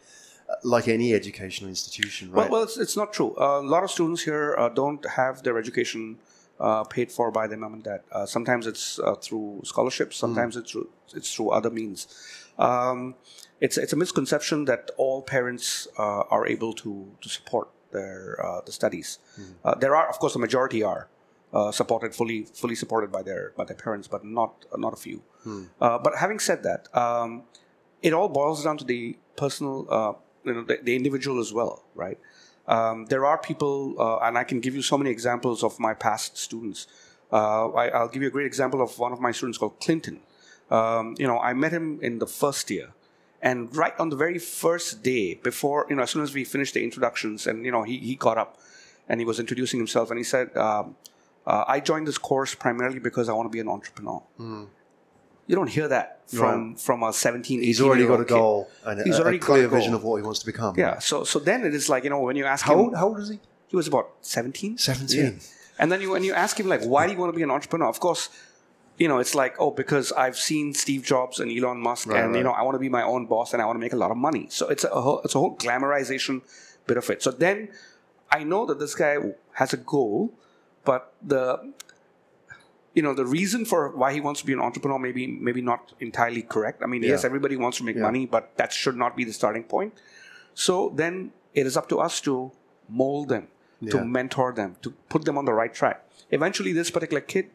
uh, 0.49 0.55
like 0.63 0.87
any 0.87 1.13
educational 1.13 1.69
institution, 1.69 2.31
right? 2.31 2.49
Well, 2.49 2.49
well 2.51 2.63
it's, 2.63 2.77
it's 2.77 2.97
not 2.97 3.13
true. 3.13 3.35
Uh, 3.39 3.59
a 3.59 3.67
lot 3.75 3.83
of 3.83 3.91
students 3.91 4.23
here 4.23 4.55
uh, 4.57 4.69
don't 4.69 5.05
have 5.11 5.43
their 5.43 5.57
education 5.57 6.17
uh, 6.59 6.83
paid 6.83 7.11
for 7.11 7.31
by 7.31 7.47
their 7.47 7.57
mom 7.57 7.73
and 7.73 7.83
dad. 7.83 8.01
Uh, 8.11 8.25
sometimes 8.25 8.67
it's 8.67 8.99
uh, 8.99 9.15
through 9.15 9.61
scholarships. 9.63 10.17
Sometimes 10.17 10.55
it's 10.55 10.71
through 10.71 10.89
it's 11.15 11.33
through 11.35 11.49
other 11.49 11.69
means. 11.69 12.07
Um, 12.57 13.15
it's 13.59 13.77
it's 13.77 13.93
a 13.93 13.95
misconception 13.95 14.65
that 14.65 14.91
all 14.97 15.21
parents 15.21 15.87
uh, 15.97 16.23
are 16.29 16.45
able 16.47 16.73
to 16.73 17.11
to 17.21 17.29
support 17.29 17.69
their 17.91 18.39
uh, 18.45 18.61
the 18.65 18.71
studies. 18.71 19.19
Uh, 19.63 19.75
there 19.75 19.95
are, 19.95 20.09
of 20.09 20.19
course, 20.19 20.33
the 20.33 20.39
majority 20.39 20.83
are. 20.83 21.07
Uh, 21.53 21.71
supported 21.71 22.15
fully, 22.15 22.45
fully 22.45 22.73
supported 22.73 23.11
by 23.11 23.21
their 23.21 23.53
by 23.55 23.63
their 23.63 23.75
parents, 23.77 24.07
but 24.07 24.25
not 24.25 24.65
not 24.75 24.91
a 24.91 24.95
few. 24.95 25.21
Uh, 25.79 25.99
but 25.99 26.15
having 26.17 26.39
said 26.39 26.63
that, 26.63 26.89
um, 26.97 27.43
it 28.01 28.11
all 28.11 28.27
boils 28.27 28.63
down 28.63 28.75
to 28.79 28.83
the 28.83 29.15
personal, 29.35 29.85
uh, 29.87 30.13
you 30.45 30.53
know, 30.55 30.63
the, 30.63 30.79
the 30.81 30.95
individual 30.95 31.39
as 31.39 31.53
well, 31.53 31.83
right? 31.93 32.17
Um, 32.67 33.05
there 33.07 33.25
are 33.25 33.37
people, 33.37 33.95
uh, 33.99 34.17
and 34.19 34.37
I 34.37 34.43
can 34.43 34.59
give 34.59 34.75
you 34.75 34.81
so 34.81 34.97
many 34.97 35.09
examples 35.09 35.63
of 35.63 35.79
my 35.79 35.93
past 35.93 36.37
students. 36.37 36.87
Uh, 37.31 37.69
I, 37.69 37.89
I'll 37.89 38.07
give 38.07 38.21
you 38.21 38.27
a 38.27 38.31
great 38.31 38.45
example 38.45 38.81
of 38.81 38.97
one 38.99 39.11
of 39.11 39.19
my 39.19 39.31
students 39.31 39.57
called 39.57 39.79
Clinton. 39.79 40.21
Um, 40.71 41.15
you 41.17 41.27
know, 41.27 41.39
I 41.39 41.53
met 41.53 41.71
him 41.71 41.99
in 42.01 42.19
the 42.19 42.27
first 42.27 42.69
year, 42.71 42.93
and 43.41 43.75
right 43.75 43.93
on 43.99 44.09
the 44.09 44.15
very 44.15 44.39
first 44.39 45.03
day, 45.03 45.35
before 45.35 45.85
you 45.89 45.95
know, 45.95 46.03
as 46.03 46.11
soon 46.11 46.23
as 46.23 46.33
we 46.33 46.43
finished 46.45 46.73
the 46.73 46.83
introductions, 46.83 47.45
and 47.47 47.65
you 47.65 47.71
know, 47.71 47.83
he 47.83 47.97
he 47.97 48.15
got 48.15 48.37
up 48.37 48.57
and 49.09 49.19
he 49.19 49.25
was 49.25 49.39
introducing 49.39 49.79
himself, 49.79 50.09
and 50.09 50.17
he 50.17 50.23
said, 50.23 50.55
um, 50.55 50.95
uh, 51.45 51.65
"I 51.67 51.81
joined 51.81 52.07
this 52.07 52.17
course 52.17 52.55
primarily 52.55 52.99
because 52.99 53.27
I 53.27 53.33
want 53.33 53.47
to 53.47 53.51
be 53.51 53.59
an 53.59 53.67
entrepreneur." 53.67 54.21
You 55.47 55.55
don't 55.55 55.69
hear 55.69 55.87
that 55.89 56.21
from 56.27 56.75
from 56.75 57.03
a 57.03 57.11
17, 57.11 57.59
18 57.59 57.67
He's 57.67 57.81
already 57.81 58.05
got 58.07 58.21
a 58.21 58.25
kid. 58.25 58.33
goal 58.33 58.69
and 58.85 59.01
He's 59.05 59.17
a 59.17 59.21
already 59.23 59.39
got 59.39 59.45
clear 59.45 59.65
a 59.65 59.69
vision 59.69 59.93
of 59.93 60.03
what 60.03 60.15
he 60.17 60.23
wants 60.23 60.39
to 60.39 60.45
become. 60.45 60.75
Yeah. 60.77 60.99
So 60.99 61.23
so 61.25 61.39
then 61.39 61.65
it 61.65 61.73
is 61.73 61.89
like 61.89 62.03
you 62.05 62.09
know 62.09 62.19
when 62.21 62.35
you 62.35 62.45
ask 62.45 62.65
How 62.65 62.73
him, 62.73 62.79
old, 62.79 62.95
how 62.95 63.07
old 63.07 63.19
is 63.19 63.29
he? 63.29 63.39
he 63.67 63.75
was 63.75 63.87
about 63.87 64.11
seventeen. 64.21 64.77
17. 64.77 65.39
And 65.79 65.91
then 65.91 66.01
you 66.01 66.11
when 66.11 66.23
you 66.23 66.33
ask 66.33 66.59
him 66.59 66.67
like, 66.67 66.83
why 66.83 67.07
do 67.07 67.13
you 67.13 67.19
want 67.19 67.33
to 67.33 67.37
be 67.37 67.43
an 67.43 67.51
entrepreneur? 67.51 67.87
Of 67.89 67.99
course, 67.99 68.29
you 68.97 69.07
know 69.07 69.17
it's 69.19 69.35
like 69.35 69.55
oh 69.59 69.71
because 69.71 70.11
I've 70.13 70.37
seen 70.37 70.73
Steve 70.73 71.03
Jobs 71.03 71.39
and 71.39 71.51
Elon 71.51 71.79
Musk, 71.81 72.07
Right, 72.07 72.23
and 72.23 72.35
you 72.35 72.43
know 72.43 72.51
I 72.51 72.61
want 72.61 72.75
to 72.75 72.79
be 72.79 72.89
my 72.89 73.03
own 73.03 73.25
boss 73.25 73.51
and 73.53 73.61
I 73.61 73.65
want 73.65 73.75
to 73.77 73.79
make 73.81 73.93
a 73.93 73.97
lot 73.97 74.11
of 74.11 74.17
money. 74.17 74.47
So 74.49 74.67
it's 74.69 74.83
a 74.85 74.89
whole, 75.01 75.19
it's 75.25 75.35
a 75.35 75.39
whole 75.39 75.57
glamorization 75.57 76.41
bit 76.87 76.97
of 76.97 77.09
it. 77.09 77.21
So 77.23 77.31
then 77.31 77.69
I 78.31 78.43
know 78.43 78.65
that 78.67 78.79
this 78.79 78.93
guy 78.95 79.17
has 79.53 79.73
a 79.73 79.77
goal, 79.77 80.31
but 80.85 81.13
the 81.21 81.73
you 82.93 83.01
know 83.01 83.13
the 83.13 83.25
reason 83.25 83.65
for 83.65 83.89
why 84.01 84.13
he 84.13 84.21
wants 84.21 84.39
to 84.41 84.45
be 84.45 84.53
an 84.53 84.59
entrepreneur 84.59 84.99
maybe 84.99 85.25
maybe 85.27 85.61
not 85.61 85.93
entirely 85.99 86.41
correct. 86.43 86.83
I 86.83 86.87
mean, 86.87 87.03
yes, 87.03 87.23
everybody 87.29 87.55
wants 87.55 87.77
to 87.79 87.83
make 87.83 87.95
Yeah. 87.95 88.03
money, 88.09 88.25
but 88.25 88.51
that 88.57 88.71
should 88.71 88.95
not 89.03 89.15
be 89.15 89.23
the 89.23 89.33
starting 89.33 89.63
point. 89.63 89.93
So 90.53 90.91
then 90.95 91.31
it 91.53 91.65
is 91.65 91.75
up 91.77 91.89
to 91.89 91.99
us 91.99 92.21
to 92.21 92.51
mold 92.87 93.29
them, 93.29 93.47
to 93.91 93.97
mentor 94.05 94.51
them, 94.53 94.75
to 94.83 94.91
put 95.09 95.25
them 95.25 95.37
on 95.37 95.45
the 95.45 95.53
right 95.53 95.73
track. 95.73 95.97
Eventually, 96.31 96.73
this 96.73 96.91
particular 96.91 97.21
kid 97.21 97.49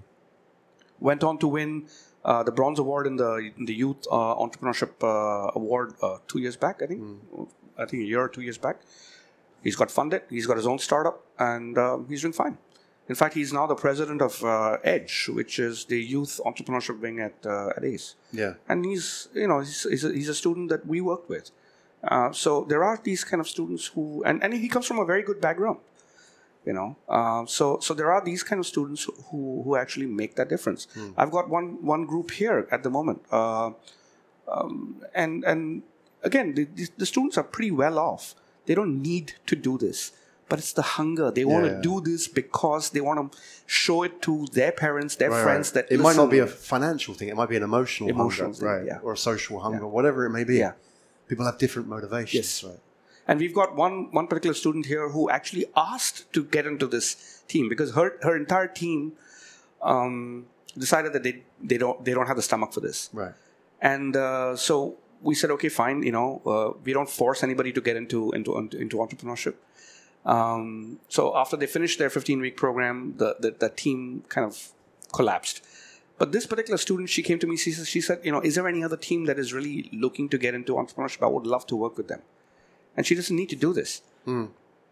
went 1.00 1.22
on 1.22 1.38
to 1.38 1.46
win 1.48 1.86
uh, 2.24 2.42
the 2.42 2.52
bronze 2.52 2.78
award 2.78 3.06
in 3.06 3.16
the 3.16 3.32
in 3.56 3.64
the 3.66 3.74
youth 3.74 4.06
uh, 4.10 4.34
entrepreneurship 4.44 4.92
uh, 5.02 5.50
award 5.54 5.94
uh, 6.02 6.16
two 6.26 6.40
years 6.40 6.56
back. 6.56 6.82
I 6.82 6.86
think, 6.86 7.00
I 7.78 7.84
think 7.86 8.02
a 8.02 8.06
year 8.06 8.20
or 8.20 8.28
two 8.28 8.42
years 8.42 8.58
back. 8.58 8.80
He's 9.62 9.76
got 9.76 9.90
funded. 9.90 10.22
He's 10.30 10.46
got 10.46 10.56
his 10.56 10.66
own 10.66 10.78
startup, 10.78 11.24
and 11.38 11.76
um, 11.78 12.06
he's 12.08 12.22
doing 12.22 12.32
fine. 12.32 12.58
In 13.08 13.14
fact, 13.14 13.34
he's 13.34 13.52
now 13.52 13.66
the 13.66 13.74
president 13.74 14.20
of 14.20 14.44
uh, 14.44 14.76
Edge, 14.84 15.28
which 15.32 15.58
is 15.58 15.86
the 15.86 15.98
youth 15.98 16.40
entrepreneurship 16.44 17.00
wing 17.00 17.20
at 17.20 17.34
uh, 17.46 17.70
at 17.76 17.84
ACE. 17.84 18.16
Yeah. 18.32 18.54
and 18.68 18.84
he's 18.84 19.28
you 19.34 19.48
know 19.48 19.60
he's, 19.60 19.82
he's, 19.88 20.04
a, 20.04 20.12
he's 20.12 20.28
a 20.28 20.34
student 20.34 20.68
that 20.68 20.86
we 20.86 21.00
worked 21.00 21.28
with. 21.28 21.50
Uh, 22.04 22.30
so 22.32 22.64
there 22.68 22.84
are 22.84 23.00
these 23.02 23.24
kind 23.24 23.40
of 23.40 23.48
students 23.48 23.86
who 23.86 24.22
and, 24.24 24.42
and 24.44 24.54
he 24.54 24.68
comes 24.68 24.86
from 24.86 24.98
a 24.98 25.04
very 25.04 25.22
good 25.22 25.40
background 25.40 25.78
you 26.68 26.72
know. 26.72 26.96
Uh, 27.08 27.46
so 27.46 27.78
so 27.80 27.94
there 27.94 28.12
are 28.12 28.22
these 28.22 28.42
kind 28.42 28.60
of 28.60 28.66
students 28.66 29.04
who 29.30 29.62
who 29.62 29.76
actually 29.76 30.06
make 30.06 30.36
that 30.36 30.48
difference. 30.48 30.86
I've 31.16 31.30
got 31.30 31.48
one 31.48 31.82
one 31.84 32.04
group 32.04 32.30
here 32.30 32.68
at 32.70 32.82
the 32.82 32.90
moment 32.90 33.22
uh, 33.32 33.70
um, 34.46 35.02
and 35.14 35.44
and 35.44 35.82
again 36.22 36.54
the, 36.54 36.64
the, 36.64 36.88
the 36.98 37.06
students 37.06 37.38
are 37.38 37.44
pretty 37.44 37.70
well 37.70 37.98
off. 37.98 38.34
They 38.66 38.74
don't 38.74 39.00
need 39.00 39.32
to 39.46 39.56
do 39.56 39.78
this 39.78 40.12
but 40.48 40.58
it's 40.58 40.72
the 40.72 40.82
hunger 40.96 41.30
they 41.30 41.44
want 41.44 41.64
to 41.66 41.72
Yeah. 41.72 41.80
do 41.90 42.00
this 42.00 42.22
because 42.28 42.90
they 42.90 43.00
want 43.08 43.18
to 43.32 43.38
show 43.66 44.02
it 44.02 44.20
to 44.22 44.46
their 44.58 44.72
parents 44.72 45.16
their 45.16 45.30
Right, 45.30 45.42
friends 45.42 45.68
right. 45.68 45.86
that 45.88 45.94
it 45.94 46.00
might 46.00 46.16
not 46.16 46.30
be 46.30 46.38
a 46.38 46.46
financial 46.46 47.14
thing. 47.14 47.28
It 47.28 47.36
might 47.36 47.50
be 47.54 47.56
an 47.56 47.62
emotional, 47.72 48.08
Emotional 48.10 48.46
hunger, 48.48 48.58
thing, 48.58 48.68
right? 48.68 48.84
yeah. 48.86 48.98
Or 49.06 49.12
a 49.12 49.16
social 49.30 49.60
hunger, 49.60 49.86
whatever 49.86 50.24
it 50.26 50.30
may 50.30 50.44
be. 50.44 50.56
Yeah. 50.56 50.72
People 51.28 51.44
have 51.44 51.58
different 51.58 51.86
motivations. 51.88 52.34
Yes. 52.34 52.64
Right. 52.64 52.80
And 53.28 53.38
we've 53.42 53.54
got 53.60 53.76
one 53.76 53.96
one 54.18 54.26
particular 54.26 54.54
student 54.54 54.86
here 54.86 55.06
who 55.10 55.28
actually 55.38 55.66
asked 55.76 56.32
to 56.32 56.40
get 56.56 56.64
into 56.66 56.86
this 56.86 57.42
team 57.52 57.68
because 57.68 57.90
her 57.98 58.06
her 58.26 58.34
entire 58.44 58.68
team 58.82 59.12
um, 59.82 60.46
decided 60.76 61.12
that 61.12 61.22
they 61.22 61.42
they 61.62 61.78
don't 61.78 62.04
they 62.04 62.12
don't 62.14 62.26
have 62.26 62.36
the 62.36 62.42
stomach 62.42 62.72
for 62.72 62.80
this. 62.80 63.10
Right. 63.12 63.34
And 63.80 64.16
uh, 64.16 64.56
so 64.56 64.96
we 65.20 65.34
said, 65.34 65.50
okay, 65.56 65.68
fine. 65.68 66.02
You 66.02 66.12
know, 66.12 66.40
uh, 66.46 66.78
we 66.84 66.92
don't 66.92 67.08
force 67.10 67.42
anybody 67.42 67.72
to 67.72 67.80
get 67.80 67.96
into 67.96 68.30
into 68.32 68.56
into 68.56 68.96
entrepreneurship. 68.96 69.54
Um, 70.28 71.00
so 71.08 71.36
after 71.36 71.56
they 71.56 71.66
finished 71.66 71.98
their 71.98 72.10
15 72.10 72.40
week 72.40 72.56
program, 72.56 73.14
the, 73.16 73.36
the 73.40 73.50
the 73.52 73.68
team 73.70 74.24
kind 74.28 74.46
of 74.46 74.72
collapsed. 75.12 75.62
But 76.18 76.32
this 76.32 76.46
particular 76.46 76.78
student, 76.78 77.08
she 77.08 77.22
came 77.22 77.38
to 77.38 77.46
me. 77.46 77.56
She 77.56 77.70
said, 77.72 77.86
she 77.86 78.00
said, 78.00 78.20
you 78.24 78.32
know, 78.32 78.40
is 78.40 78.54
there 78.56 78.66
any 78.68 78.82
other 78.82 78.96
team 78.96 79.24
that 79.26 79.38
is 79.38 79.52
really 79.54 79.88
looking 79.92 80.28
to 80.30 80.38
get 80.38 80.52
into 80.54 80.74
entrepreneurship? 80.74 81.22
I 81.22 81.28
would 81.28 81.46
love 81.46 81.64
to 81.68 81.76
work 81.76 81.96
with 81.96 82.08
them. 82.08 82.22
And 82.96 83.06
she 83.06 83.14
doesn't 83.14 83.34
need 83.36 83.48
to 83.50 83.56
do 83.56 83.72
this. 83.72 84.02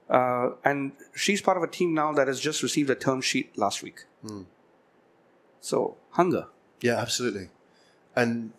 Uh, 0.09 0.51
and 0.65 0.93
she's 1.15 1.43
part 1.43 1.57
of 1.57 1.63
a 1.65 1.67
team 1.67 1.93
now 1.95 2.13
that 2.13 2.29
has 2.29 2.39
just 2.41 2.63
received 2.63 2.89
a 2.91 2.95
term 2.95 3.21
sheet 3.21 3.59
last 3.59 3.83
week. 3.83 4.05
So 5.61 5.97
hunger. 6.13 6.47
Yeah, 6.81 6.97
absolutely. 6.99 7.49
And 8.15 8.53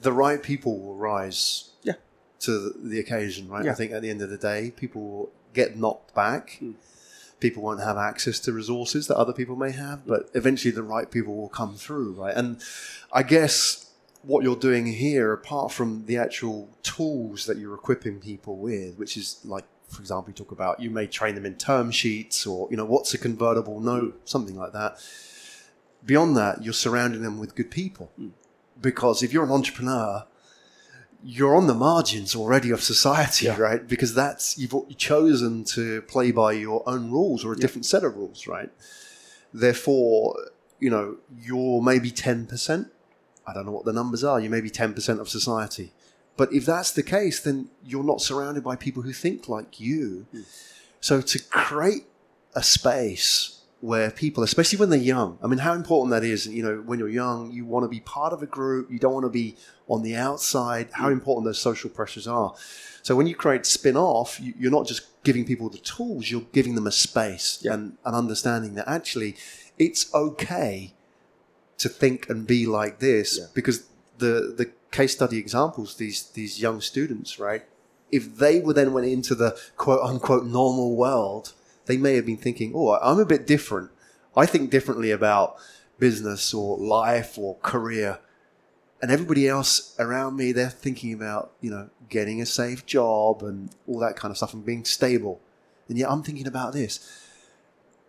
the 0.00 0.12
right 0.12 0.42
people 0.42 0.78
will 0.80 0.94
rise 0.96 1.70
Yeah. 1.82 1.94
to 2.40 2.50
the, 2.50 2.74
the 2.92 2.98
occasion, 2.98 3.48
right? 3.48 3.64
Yeah. 3.64 3.72
I 3.72 3.74
think 3.74 3.92
at 3.92 4.02
the 4.02 4.10
end 4.10 4.22
of 4.22 4.30
the 4.30 4.38
day, 4.38 4.72
people 4.74 5.02
will 5.02 5.30
get 5.56 5.76
knocked 5.76 6.14
back. 6.14 6.58
Hmm. 6.58 6.72
People 7.40 7.62
won't 7.62 7.82
have 7.82 7.98
access 7.98 8.38
to 8.40 8.52
resources 8.52 9.08
that 9.08 9.16
other 9.16 9.32
people 9.32 9.56
may 9.56 9.72
have, 9.72 10.06
but 10.06 10.30
eventually 10.34 10.72
the 10.72 10.82
right 10.82 11.10
people 11.10 11.36
will 11.36 11.50
come 11.50 11.74
through, 11.74 12.12
right? 12.12 12.34
And 12.34 12.62
I 13.12 13.22
guess 13.22 13.90
what 14.22 14.42
you're 14.42 14.56
doing 14.56 14.86
here, 14.86 15.32
apart 15.32 15.70
from 15.72 16.06
the 16.06 16.16
actual 16.16 16.68
tools 16.82 17.46
that 17.46 17.58
you're 17.58 17.74
equipping 17.74 18.20
people 18.20 18.56
with, 18.56 18.96
which 18.96 19.16
is 19.16 19.38
like, 19.44 19.64
for 19.88 20.00
example, 20.00 20.30
you 20.30 20.34
talk 20.34 20.50
about 20.50 20.80
you 20.80 20.90
may 20.90 21.06
train 21.06 21.34
them 21.34 21.46
in 21.46 21.54
term 21.56 21.90
sheets 21.90 22.46
or, 22.46 22.68
you 22.70 22.76
know, 22.76 22.84
what's 22.84 23.14
a 23.14 23.18
convertible 23.18 23.80
note, 23.80 24.20
something 24.24 24.56
like 24.56 24.72
that. 24.72 24.98
Beyond 26.04 26.36
that, 26.36 26.64
you're 26.64 26.72
surrounding 26.72 27.22
them 27.22 27.38
with 27.38 27.54
good 27.54 27.70
people. 27.70 28.10
Because 28.80 29.22
if 29.22 29.32
you're 29.32 29.44
an 29.44 29.50
entrepreneur, 29.50 30.24
you're 31.28 31.56
on 31.56 31.66
the 31.66 31.74
margins 31.74 32.36
already 32.36 32.70
of 32.70 32.80
society, 32.82 33.46
Yeah. 33.46 33.56
right? 33.58 33.86
Because 33.86 34.14
that's 34.14 34.56
you've 34.56 34.74
chosen 34.96 35.64
to 35.64 36.02
play 36.02 36.30
by 36.30 36.52
your 36.52 36.88
own 36.88 37.10
rules 37.10 37.44
or 37.44 37.52
a 37.52 37.56
different 37.56 37.84
set 37.84 38.04
of 38.04 38.14
rules, 38.16 38.46
right? 38.46 38.70
Therefore, 39.52 40.36
you 40.78 40.90
know, 40.90 41.16
you're 41.36 41.82
maybe 41.82 42.10
ten 42.10 42.46
percent. 42.46 42.88
I 43.46 43.52
don't 43.54 43.66
know 43.66 43.72
what 43.72 43.84
the 43.84 43.92
numbers 43.92 44.22
are. 44.24 44.38
You 44.40 44.50
may 44.50 44.60
be 44.60 44.70
ten 44.70 44.94
percent 44.94 45.20
of 45.20 45.28
society, 45.28 45.92
but 46.36 46.52
if 46.52 46.64
that's 46.66 46.92
the 46.92 47.02
case, 47.02 47.40
then 47.40 47.70
you're 47.84 48.04
not 48.04 48.20
surrounded 48.20 48.62
by 48.62 48.76
people 48.76 49.02
who 49.02 49.12
think 49.12 49.48
like 49.48 49.80
you. 49.80 50.26
Hmm. 50.32 50.42
So 51.00 51.20
to 51.20 51.38
create 51.38 52.06
a 52.54 52.62
space 52.62 53.55
where 53.86 54.10
people, 54.10 54.42
especially 54.42 54.78
when 54.78 54.90
they're 54.90 54.98
young, 54.98 55.38
I 55.42 55.46
mean, 55.46 55.60
how 55.60 55.72
important 55.72 56.10
that 56.10 56.24
is. 56.24 56.46
You 56.48 56.62
know, 56.62 56.82
when 56.84 56.98
you're 56.98 57.08
young, 57.08 57.52
you 57.52 57.64
want 57.64 57.84
to 57.84 57.88
be 57.88 58.00
part 58.00 58.32
of 58.32 58.42
a 58.42 58.46
group. 58.46 58.90
You 58.90 58.98
don't 58.98 59.14
want 59.14 59.26
to 59.26 59.30
be 59.30 59.56
on 59.86 60.02
the 60.02 60.16
outside. 60.16 60.88
How 60.92 61.08
mm. 61.08 61.12
important 61.12 61.46
those 61.46 61.60
social 61.60 61.88
pressures 61.88 62.26
are. 62.26 62.54
So 63.02 63.14
when 63.14 63.28
you 63.28 63.36
create 63.36 63.64
spin 63.64 63.96
off, 63.96 64.40
you, 64.40 64.52
you're 64.58 64.72
not 64.72 64.88
just 64.88 65.22
giving 65.22 65.44
people 65.44 65.68
the 65.68 65.78
tools. 65.78 66.30
You're 66.30 66.48
giving 66.52 66.74
them 66.74 66.88
a 66.88 66.92
space 66.92 67.60
Yeah. 67.62 67.74
and 67.74 67.96
an 68.04 68.14
understanding 68.14 68.74
that 68.74 68.88
actually 68.88 69.36
it's 69.78 70.12
okay 70.12 70.94
to 71.78 71.88
think 71.88 72.28
and 72.28 72.46
be 72.46 72.66
like 72.66 72.98
this 72.98 73.38
Yeah. 73.38 73.46
because 73.54 73.84
the 74.18 74.52
the 74.56 74.72
case 74.90 75.12
study 75.12 75.38
examples 75.38 75.96
these 75.96 76.22
these 76.38 76.58
young 76.58 76.80
students 76.80 77.38
right 77.38 77.64
if 78.10 78.36
they 78.36 78.60
were 78.60 78.72
then 78.72 78.94
went 78.94 79.06
into 79.06 79.34
the 79.34 79.50
quote 79.76 80.00
unquote 80.00 80.46
normal 80.46 80.96
world 80.96 81.52
they 81.86 81.96
may 81.96 82.14
have 82.14 82.26
been 82.26 82.36
thinking, 82.36 82.72
"Oh, 82.74 82.94
I'm 82.96 83.18
a 83.18 83.26
bit 83.26 83.46
different. 83.46 83.90
I 84.36 84.46
think 84.46 84.70
differently 84.70 85.10
about 85.10 85.56
business 85.98 86.52
or 86.52 86.76
life 86.78 87.38
or 87.38 87.56
career." 87.56 88.20
And 89.02 89.10
everybody 89.10 89.46
else 89.46 89.94
around 89.98 90.36
me, 90.36 90.52
they're 90.52 90.70
thinking 90.70 91.12
about, 91.12 91.52
you 91.60 91.70
know, 91.70 91.90
getting 92.08 92.40
a 92.40 92.46
safe 92.46 92.86
job 92.86 93.42
and 93.42 93.70
all 93.86 93.98
that 94.00 94.16
kind 94.16 94.30
of 94.30 94.38
stuff 94.38 94.54
and 94.54 94.64
being 94.64 94.84
stable. 94.84 95.40
And 95.88 95.98
yet 95.98 96.10
I'm 96.10 96.22
thinking 96.22 96.46
about 96.46 96.72
this. 96.72 97.00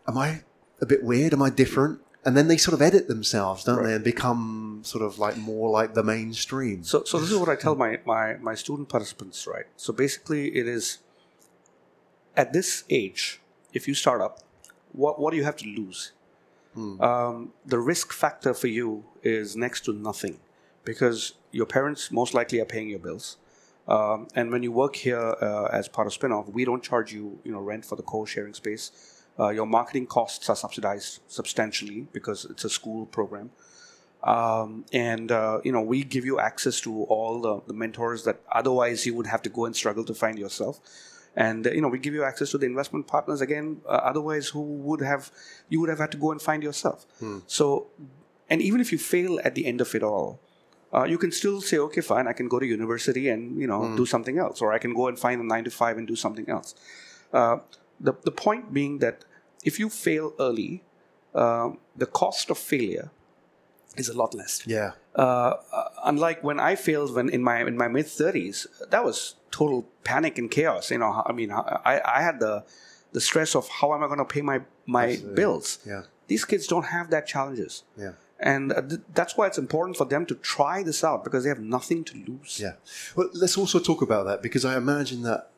Am 0.07 0.17
I 0.17 0.43
a 0.81 0.85
bit 0.85 1.03
weird? 1.03 1.33
Am 1.33 1.41
I 1.41 1.49
different? 1.49 2.01
And 2.25 2.35
then 2.35 2.47
they 2.47 2.57
sort 2.57 2.73
of 2.73 2.81
edit 2.81 3.07
themselves, 3.07 3.63
don't 3.63 3.83
they, 3.83 3.93
and 3.93 4.03
become 4.03 4.81
sort 4.83 5.03
of 5.03 5.19
like 5.19 5.37
more 5.37 5.69
like 5.69 5.93
the 5.93 6.03
mainstream. 6.03 6.83
So, 6.83 7.03
so 7.05 7.19
this 7.19 7.31
is 7.31 7.37
what 7.37 7.49
I 7.49 7.55
tell 7.55 7.75
my, 7.75 7.99
my, 8.05 8.35
my 8.35 8.55
student 8.55 8.89
participants, 8.89 9.47
right? 9.47 9.65
So 9.77 9.93
basically, 9.93 10.55
it 10.55 10.67
is 10.67 10.99
at 12.35 12.53
this 12.53 12.83
age, 12.89 13.39
if 13.73 13.87
you 13.87 13.93
start 13.93 14.21
up, 14.21 14.39
what, 14.91 15.19
what 15.19 15.31
do 15.31 15.37
you 15.37 15.43
have 15.43 15.57
to 15.57 15.65
lose? 15.65 16.11
Um, 17.01 17.53
the 17.65 17.79
risk 17.79 18.13
factor 18.13 18.53
for 18.53 18.67
you 18.67 19.05
is 19.23 19.55
next 19.55 19.85
to 19.85 19.93
nothing 19.93 20.39
because 20.83 21.33
your 21.51 21.65
parents 21.65 22.11
most 22.11 22.33
likely 22.33 22.59
are 22.59 22.65
paying 22.65 22.89
your 22.89 22.99
bills. 22.99 23.37
Um, 23.87 24.27
and 24.35 24.51
when 24.51 24.63
you 24.63 24.71
work 24.71 24.95
here 24.95 25.35
uh, 25.41 25.69
as 25.71 25.87
part 25.87 26.07
of 26.07 26.13
Spinoff, 26.13 26.51
we 26.51 26.65
don't 26.65 26.83
charge 26.83 27.13
you, 27.13 27.39
you 27.43 27.51
know, 27.51 27.59
rent 27.59 27.85
for 27.85 27.95
the 27.95 28.03
co-sharing 28.03 28.53
space. 28.53 28.91
Uh, 29.39 29.49
your 29.49 29.65
marketing 29.65 30.07
costs 30.07 30.49
are 30.49 30.55
subsidized 30.55 31.21
substantially 31.27 32.07
because 32.11 32.45
it's 32.45 32.65
a 32.65 32.69
school 32.69 33.05
program. 33.05 33.51
Um, 34.23 34.85
and 34.91 35.31
uh, 35.31 35.61
you 35.63 35.71
know 35.71 35.81
we 35.81 36.03
give 36.03 36.25
you 36.25 36.39
access 36.39 36.81
to 36.81 37.03
all 37.03 37.39
the, 37.39 37.61
the 37.67 37.73
mentors 37.73 38.23
that 38.23 38.41
otherwise 38.51 39.05
you 39.05 39.13
would 39.13 39.27
have 39.27 39.43
to 39.43 39.49
go 39.49 39.65
and 39.65 39.75
struggle 39.75 40.03
to 40.05 40.13
find 40.13 40.39
yourself 40.39 40.79
and 41.45 41.67
uh, 41.67 41.71
you 41.75 41.81
know 41.83 41.91
we 41.95 41.99
give 42.05 42.15
you 42.19 42.23
access 42.29 42.49
to 42.53 42.57
the 42.61 42.65
investment 42.73 43.07
partners 43.13 43.41
again 43.47 43.65
uh, 43.85 44.09
otherwise 44.11 44.45
who 44.55 44.61
would 44.87 45.01
have 45.11 45.23
you 45.69 45.79
would 45.81 45.89
have 45.93 45.99
had 46.05 46.11
to 46.15 46.19
go 46.25 46.31
and 46.35 46.41
find 46.49 46.63
yourself. 46.69 47.05
So 47.57 47.65
and 48.49 48.61
even 48.69 48.79
if 48.85 48.91
you 48.93 48.97
fail 48.97 49.39
at 49.47 49.53
the 49.55 49.65
end 49.71 49.79
of 49.85 49.93
it 49.99 50.03
all 50.11 50.39
uh, 50.95 51.03
you 51.13 51.17
can 51.23 51.31
still 51.39 51.59
say 51.69 51.77
okay 51.87 52.01
fine 52.01 52.27
i 52.31 52.33
can 52.39 52.47
go 52.53 52.59
to 52.63 52.65
university 52.65 53.25
and 53.33 53.59
you 53.61 53.67
know 53.71 53.81
do 54.01 54.05
something 54.13 54.37
else 54.45 54.61
or 54.63 54.67
i 54.77 54.79
can 54.85 54.93
go 54.99 55.07
and 55.09 55.19
find 55.25 55.37
a 55.41 55.45
9 55.45 55.63
to 55.65 55.71
5 55.71 55.97
and 55.99 56.07
do 56.13 56.15
something 56.15 56.47
else. 56.49 56.69
Uh, 57.33 57.57
the, 58.07 58.13
the 58.29 58.31
point 58.45 58.73
being 58.79 58.93
that 59.05 59.25
if 59.69 59.79
you 59.81 59.89
fail 59.89 60.33
early 60.39 60.71
um, 61.35 61.77
the 62.03 62.05
cost 62.21 62.49
of 62.49 62.57
failure 62.57 63.11
is 63.97 64.07
a 64.09 64.17
lot 64.21 64.33
less. 64.33 64.53
Yeah. 64.65 64.91
uh, 65.15 65.53
uh, 65.71 65.89
unlike 66.11 66.43
when 66.43 66.59
I 66.59 66.75
failed 66.75 67.09
when 67.15 67.27
in 67.37 67.41
my 67.49 67.57
in 67.71 67.75
my 67.83 67.87
mid 67.97 68.07
thirties, 68.07 68.57
that 68.93 69.03
was 69.03 69.35
total 69.51 69.85
panic 70.03 70.37
and 70.37 70.49
chaos. 70.51 70.91
You 70.91 70.97
know, 70.99 71.23
I 71.25 71.31
mean, 71.31 71.51
I, 71.51 72.01
I 72.05 72.21
had 72.21 72.39
the 72.39 72.63
the 73.13 73.21
stress 73.21 73.55
of 73.55 73.67
how 73.69 73.93
am 73.93 74.03
I 74.03 74.07
going 74.07 74.19
to 74.19 74.25
pay 74.25 74.41
my 74.41 74.61
my 74.85 75.17
bills. 75.33 75.79
Yeah. 75.85 76.03
These 76.27 76.43
kids 76.45 76.67
don't 76.67 76.85
have 76.87 77.09
that 77.11 77.25
challenges, 77.25 77.83
Yeah. 77.97 78.11
and 78.37 78.73
uh, 78.73 78.81
th- 78.81 79.01
that's 79.13 79.37
why 79.37 79.47
it's 79.47 79.57
important 79.57 79.95
for 79.95 80.03
them 80.05 80.25
to 80.25 80.35
try 80.35 80.83
this 80.83 81.01
out 81.01 81.23
because 81.23 81.43
they 81.43 81.49
have 81.49 81.61
nothing 81.61 82.03
to 82.03 82.15
lose. 82.27 82.59
Yeah. 82.59 82.73
Well, 83.15 83.29
let's 83.33 83.57
also 83.57 83.79
talk 83.79 84.01
about 84.01 84.25
that 84.25 84.41
because 84.41 84.65
I 84.65 84.75
imagine 84.75 85.21
that, 85.21 85.51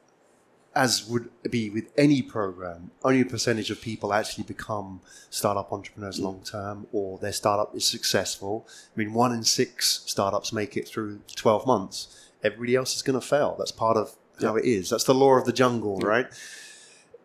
as 0.76 1.08
would 1.08 1.30
be 1.50 1.72
with 1.72 1.86
any 1.98 2.22
program, 2.22 2.92
only 3.04 3.22
a 3.22 3.26
percentage 3.26 3.72
of 3.72 3.82
people 3.82 4.14
actually 4.14 4.44
become 4.44 5.02
startup 5.32 5.74
entrepreneurs 5.74 6.20
long 6.20 6.42
term 6.44 6.86
or 6.94 7.18
their 7.18 7.34
startup 7.34 7.76
is 7.76 7.86
successful. 7.86 8.68
I 8.96 9.00
mean, 9.00 9.12
one 9.14 9.32
in 9.34 9.44
six 9.44 10.04
startups 10.06 10.54
make 10.54 10.78
it 10.78 10.88
through 10.88 11.22
12 11.36 11.66
months. 11.66 12.29
Everybody 12.44 12.76
else 12.76 12.96
is 12.96 13.02
going 13.02 13.20
to 13.20 13.26
fail. 13.26 13.56
That's 13.58 13.72
part 13.72 13.98
of 13.98 14.16
how 14.42 14.56
it 14.56 14.66
is. 14.66 14.90
That's 14.90 15.04
the 15.04 15.14
law 15.14 15.34
of 15.34 15.46
the 15.46 15.54
jungle, 15.54 15.98
right? 15.98 16.28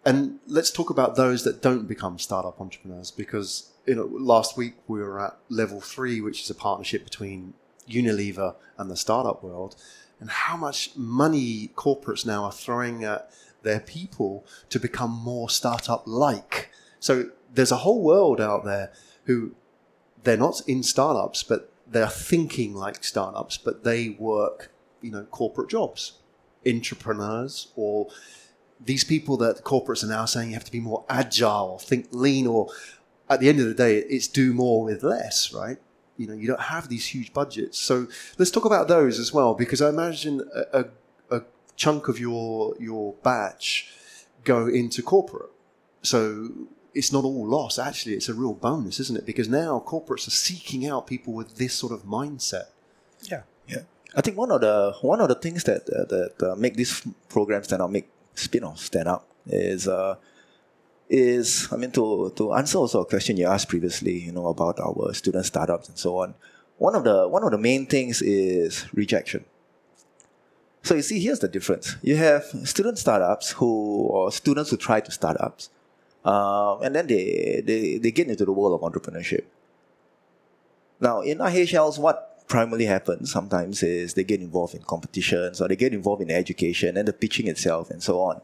And 0.04 0.38
let's 0.46 0.70
talk 0.70 0.90
about 0.90 1.16
those 1.16 1.44
that 1.44 1.62
don't 1.62 1.86
become 1.86 2.18
startup 2.18 2.60
entrepreneurs 2.60 3.10
because 3.10 3.70
you 3.86 3.94
know 3.94 4.04
last 4.04 4.56
week 4.56 4.74
we 4.86 5.00
were 5.00 5.20
at 5.20 5.38
level 5.48 5.80
three, 5.80 6.20
which 6.20 6.42
is 6.42 6.50
a 6.50 6.54
partnership 6.54 7.04
between 7.04 7.54
Unilever 7.88 8.56
and 8.76 8.90
the 8.90 8.96
startup 8.96 9.42
world, 9.42 9.76
and 10.20 10.30
how 10.30 10.56
much 10.56 10.96
money 10.96 11.70
corporates 11.74 12.26
now 12.26 12.44
are 12.44 12.52
throwing 12.52 13.04
at 13.04 13.30
their 13.62 13.80
people 13.80 14.44
to 14.68 14.78
become 14.78 15.10
more 15.10 15.48
startup 15.48 16.02
like. 16.06 16.70
So 17.00 17.30
there's 17.52 17.72
a 17.72 17.78
whole 17.78 18.02
world 18.02 18.40
out 18.40 18.64
there 18.64 18.92
who 19.24 19.54
they're 20.22 20.36
not 20.36 20.62
in 20.66 20.82
startups, 20.82 21.42
but 21.42 21.72
they're 21.86 22.08
thinking 22.08 22.74
like 22.74 23.04
startups, 23.04 23.58
but 23.58 23.84
they 23.84 24.10
work, 24.10 24.70
you 25.04 25.10
know, 25.10 25.24
corporate 25.24 25.68
jobs, 25.68 26.14
entrepreneurs, 26.66 27.68
or 27.76 28.08
these 28.80 29.04
people 29.04 29.36
that 29.36 29.62
corporates 29.64 30.02
are 30.02 30.08
now 30.08 30.24
saying 30.24 30.48
you 30.48 30.54
have 30.54 30.64
to 30.64 30.72
be 30.72 30.80
more 30.80 31.04
agile, 31.08 31.70
or 31.72 31.78
think 31.78 32.08
lean, 32.10 32.46
or 32.46 32.68
at 33.28 33.40
the 33.40 33.48
end 33.48 33.60
of 33.60 33.66
the 33.66 33.74
day, 33.74 33.98
it's 33.98 34.28
do 34.28 34.52
more 34.52 34.84
with 34.84 35.02
less, 35.02 35.52
right? 35.52 35.78
You 36.16 36.26
know, 36.28 36.34
you 36.34 36.46
don't 36.46 36.60
have 36.60 36.88
these 36.88 37.06
huge 37.06 37.32
budgets. 37.32 37.78
So 37.78 38.06
let's 38.38 38.50
talk 38.50 38.64
about 38.64 38.88
those 38.88 39.18
as 39.18 39.32
well, 39.32 39.54
because 39.54 39.82
I 39.82 39.88
imagine 39.88 40.42
a, 40.54 40.80
a, 40.80 40.84
chunk 41.76 42.06
of 42.06 42.20
your 42.20 42.76
your 42.78 43.14
batch 43.24 43.92
go 44.44 44.68
into 44.68 45.02
corporate. 45.02 45.50
So 46.02 46.50
it's 46.94 47.12
not 47.12 47.24
all 47.24 47.46
loss. 47.48 47.78
Actually, 47.78 48.14
it's 48.14 48.28
a 48.28 48.34
real 48.34 48.52
bonus, 48.52 49.00
isn't 49.00 49.18
it? 49.18 49.26
Because 49.26 49.48
now 49.48 49.82
corporates 49.84 50.28
are 50.28 50.38
seeking 50.48 50.86
out 50.86 51.08
people 51.08 51.32
with 51.32 51.56
this 51.56 51.74
sort 51.74 51.92
of 51.92 52.04
mindset. 52.04 52.68
yeah. 53.22 53.42
Yeah, 53.66 53.82
I 54.16 54.20
think 54.20 54.36
one 54.36 54.50
of 54.50 54.60
the 54.60 54.94
one 55.02 55.20
of 55.20 55.28
the 55.28 55.34
things 55.34 55.64
that 55.64 55.88
uh, 55.88 56.04
that 56.04 56.42
uh, 56.42 56.54
make 56.56 56.76
these 56.76 57.02
programs 57.28 57.66
stand 57.66 57.82
out, 57.82 57.90
make 57.90 58.08
spin-offs 58.34 58.84
stand 58.84 59.08
out, 59.08 59.24
is 59.46 59.88
uh, 59.88 60.16
is 61.08 61.68
I 61.72 61.76
mean 61.76 61.90
to 61.92 62.32
to 62.36 62.54
answer 62.54 62.78
also 62.78 63.00
a 63.00 63.06
question 63.06 63.36
you 63.36 63.46
asked 63.46 63.68
previously, 63.68 64.18
you 64.18 64.32
know, 64.32 64.46
about 64.46 64.78
our 64.80 65.12
student 65.14 65.46
startups 65.46 65.88
and 65.88 65.98
so 65.98 66.18
on. 66.18 66.34
One 66.78 66.94
of 66.94 67.04
the 67.04 67.28
one 67.28 67.42
of 67.42 67.50
the 67.50 67.58
main 67.58 67.86
things 67.86 68.22
is 68.22 68.86
rejection. 68.94 69.44
So 70.82 70.94
you 70.94 71.02
see, 71.02 71.18
here's 71.18 71.38
the 71.38 71.48
difference. 71.48 71.96
You 72.02 72.16
have 72.16 72.44
student 72.64 72.98
startups 72.98 73.52
who 73.52 74.06
or 74.06 74.30
students 74.30 74.70
who 74.70 74.76
try 74.76 75.00
to 75.00 75.10
startups, 75.10 75.70
um, 76.24 76.82
and 76.82 76.94
then 76.94 77.06
they, 77.06 77.62
they 77.64 77.98
they 77.98 78.10
get 78.10 78.28
into 78.28 78.44
the 78.44 78.52
world 78.52 78.74
of 78.80 78.92
entrepreneurship. 78.92 79.44
Now, 81.00 81.22
in 81.22 81.38
IHLs, 81.38 81.98
what 81.98 82.33
primarily 82.54 82.84
happens 82.84 83.32
sometimes 83.32 83.82
is 83.82 84.14
they 84.14 84.22
get 84.22 84.40
involved 84.40 84.76
in 84.76 84.82
competitions 84.82 85.60
or 85.60 85.66
they 85.66 85.74
get 85.74 85.92
involved 85.92 86.22
in 86.22 86.30
education 86.30 86.96
and 86.96 87.08
the 87.08 87.12
pitching 87.12 87.48
itself 87.48 87.90
and 87.90 88.00
so 88.00 88.20
on. 88.20 88.40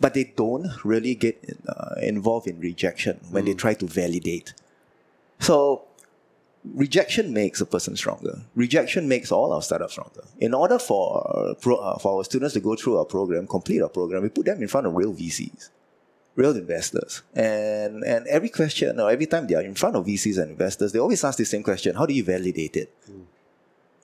But 0.00 0.14
they 0.14 0.24
don't 0.24 0.68
really 0.82 1.14
get 1.14 1.36
uh, 1.68 1.96
involved 2.00 2.46
in 2.46 2.58
rejection 2.58 3.20
when 3.30 3.44
they 3.44 3.52
try 3.52 3.74
to 3.74 3.86
validate. 3.86 4.54
So, 5.40 5.82
rejection 6.64 7.34
makes 7.34 7.60
a 7.60 7.66
person 7.66 7.96
stronger. 7.96 8.40
Rejection 8.54 9.08
makes 9.08 9.30
all 9.30 9.52
our 9.52 9.60
startups 9.60 9.92
stronger. 9.92 10.24
In 10.38 10.54
order 10.54 10.78
for, 10.78 11.54
pro, 11.60 11.76
uh, 11.76 11.98
for 11.98 12.16
our 12.16 12.24
students 12.24 12.54
to 12.54 12.60
go 12.60 12.74
through 12.76 12.96
our 12.96 13.04
program, 13.04 13.46
complete 13.46 13.82
our 13.82 13.90
program, 13.90 14.22
we 14.22 14.30
put 14.30 14.46
them 14.46 14.62
in 14.62 14.68
front 14.68 14.86
of 14.86 14.94
real 14.94 15.12
VCs 15.12 15.68
real 16.36 16.56
investors. 16.56 17.22
And 17.34 18.02
and 18.04 18.26
every 18.26 18.48
question 18.48 18.98
or 18.98 19.10
every 19.10 19.26
time 19.26 19.46
they 19.46 19.54
are 19.54 19.62
in 19.62 19.74
front 19.74 19.94
of 19.96 20.06
VCs 20.06 20.38
and 20.42 20.50
investors, 20.50 20.92
they 20.92 20.98
always 20.98 21.22
ask 21.22 21.38
the 21.38 21.44
same 21.44 21.62
question: 21.62 21.94
How 21.94 22.06
do 22.06 22.14
you 22.14 22.24
validate 22.24 22.76
it? 22.76 22.90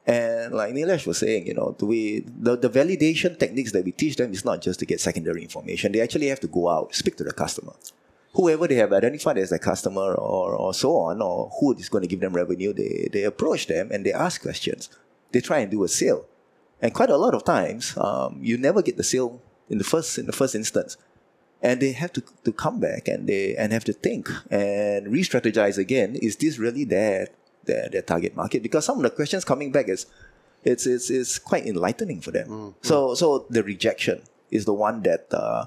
And 0.06 0.54
like 0.54 0.74
Nilesh 0.74 1.06
was 1.06 1.18
saying, 1.18 1.46
you 1.46 1.54
know, 1.54 1.76
the, 1.78 2.24
the 2.56 2.70
validation 2.70 3.38
techniques 3.38 3.72
that 3.72 3.84
we 3.84 3.92
teach 3.92 4.16
them 4.16 4.32
is 4.32 4.44
not 4.44 4.60
just 4.60 4.80
to 4.80 4.86
get 4.86 5.00
secondary 5.00 5.42
information. 5.42 5.92
They 5.92 6.00
actually 6.00 6.28
have 6.28 6.40
to 6.40 6.48
go 6.48 6.68
out, 6.68 6.94
speak 6.94 7.16
to 7.16 7.24
the 7.24 7.32
customer. 7.32 7.72
Whoever 8.34 8.66
they 8.66 8.76
have 8.76 8.92
identified 8.92 9.38
as 9.38 9.50
their 9.50 9.58
customer 9.58 10.14
or, 10.14 10.54
or 10.54 10.72
so 10.72 10.96
on, 10.96 11.20
or 11.20 11.50
who 11.60 11.74
is 11.74 11.88
going 11.88 12.02
to 12.02 12.08
give 12.08 12.20
them 12.20 12.32
revenue, 12.32 12.72
they, 12.72 13.08
they 13.12 13.24
approach 13.24 13.66
them 13.66 13.90
and 13.92 14.06
they 14.06 14.12
ask 14.12 14.40
questions. 14.40 14.88
They 15.32 15.40
try 15.40 15.58
and 15.58 15.70
do 15.70 15.84
a 15.84 15.88
sale. 15.88 16.24
And 16.80 16.94
quite 16.94 17.10
a 17.10 17.16
lot 17.16 17.34
of 17.34 17.44
times, 17.44 17.96
um, 17.98 18.38
you 18.40 18.56
never 18.56 18.82
get 18.82 18.96
the 18.96 19.04
sale 19.04 19.42
in 19.68 19.78
the 19.78 19.84
first 19.84 20.18
in 20.18 20.26
the 20.26 20.32
first 20.32 20.54
instance 20.54 20.96
and 21.62 21.80
they 21.80 21.92
have 21.92 22.12
to, 22.12 22.22
to 22.44 22.52
come 22.52 22.80
back 22.80 23.08
and 23.08 23.28
they 23.28 23.54
and 23.56 23.72
have 23.72 23.84
to 23.84 23.92
think 23.92 24.28
and 24.50 25.12
re-strategize 25.12 25.78
again 25.78 26.16
is 26.16 26.36
this 26.36 26.58
really 26.58 26.84
their, 26.84 27.28
their 27.64 27.88
their 27.88 28.02
target 28.02 28.36
market 28.36 28.62
because 28.62 28.84
some 28.84 28.96
of 28.98 29.02
the 29.02 29.10
questions 29.10 29.44
coming 29.44 29.70
back 29.72 29.88
is 29.88 30.06
it's 30.64 30.86
it's, 30.86 31.10
it's 31.10 31.38
quite 31.38 31.66
enlightening 31.66 32.20
for 32.20 32.30
them. 32.30 32.48
So 32.82 33.14
so 33.14 33.46
the 33.50 33.62
rejection 33.62 34.22
is 34.50 34.64
the 34.64 34.74
one 34.74 35.02
that 35.02 35.26
uh, 35.32 35.66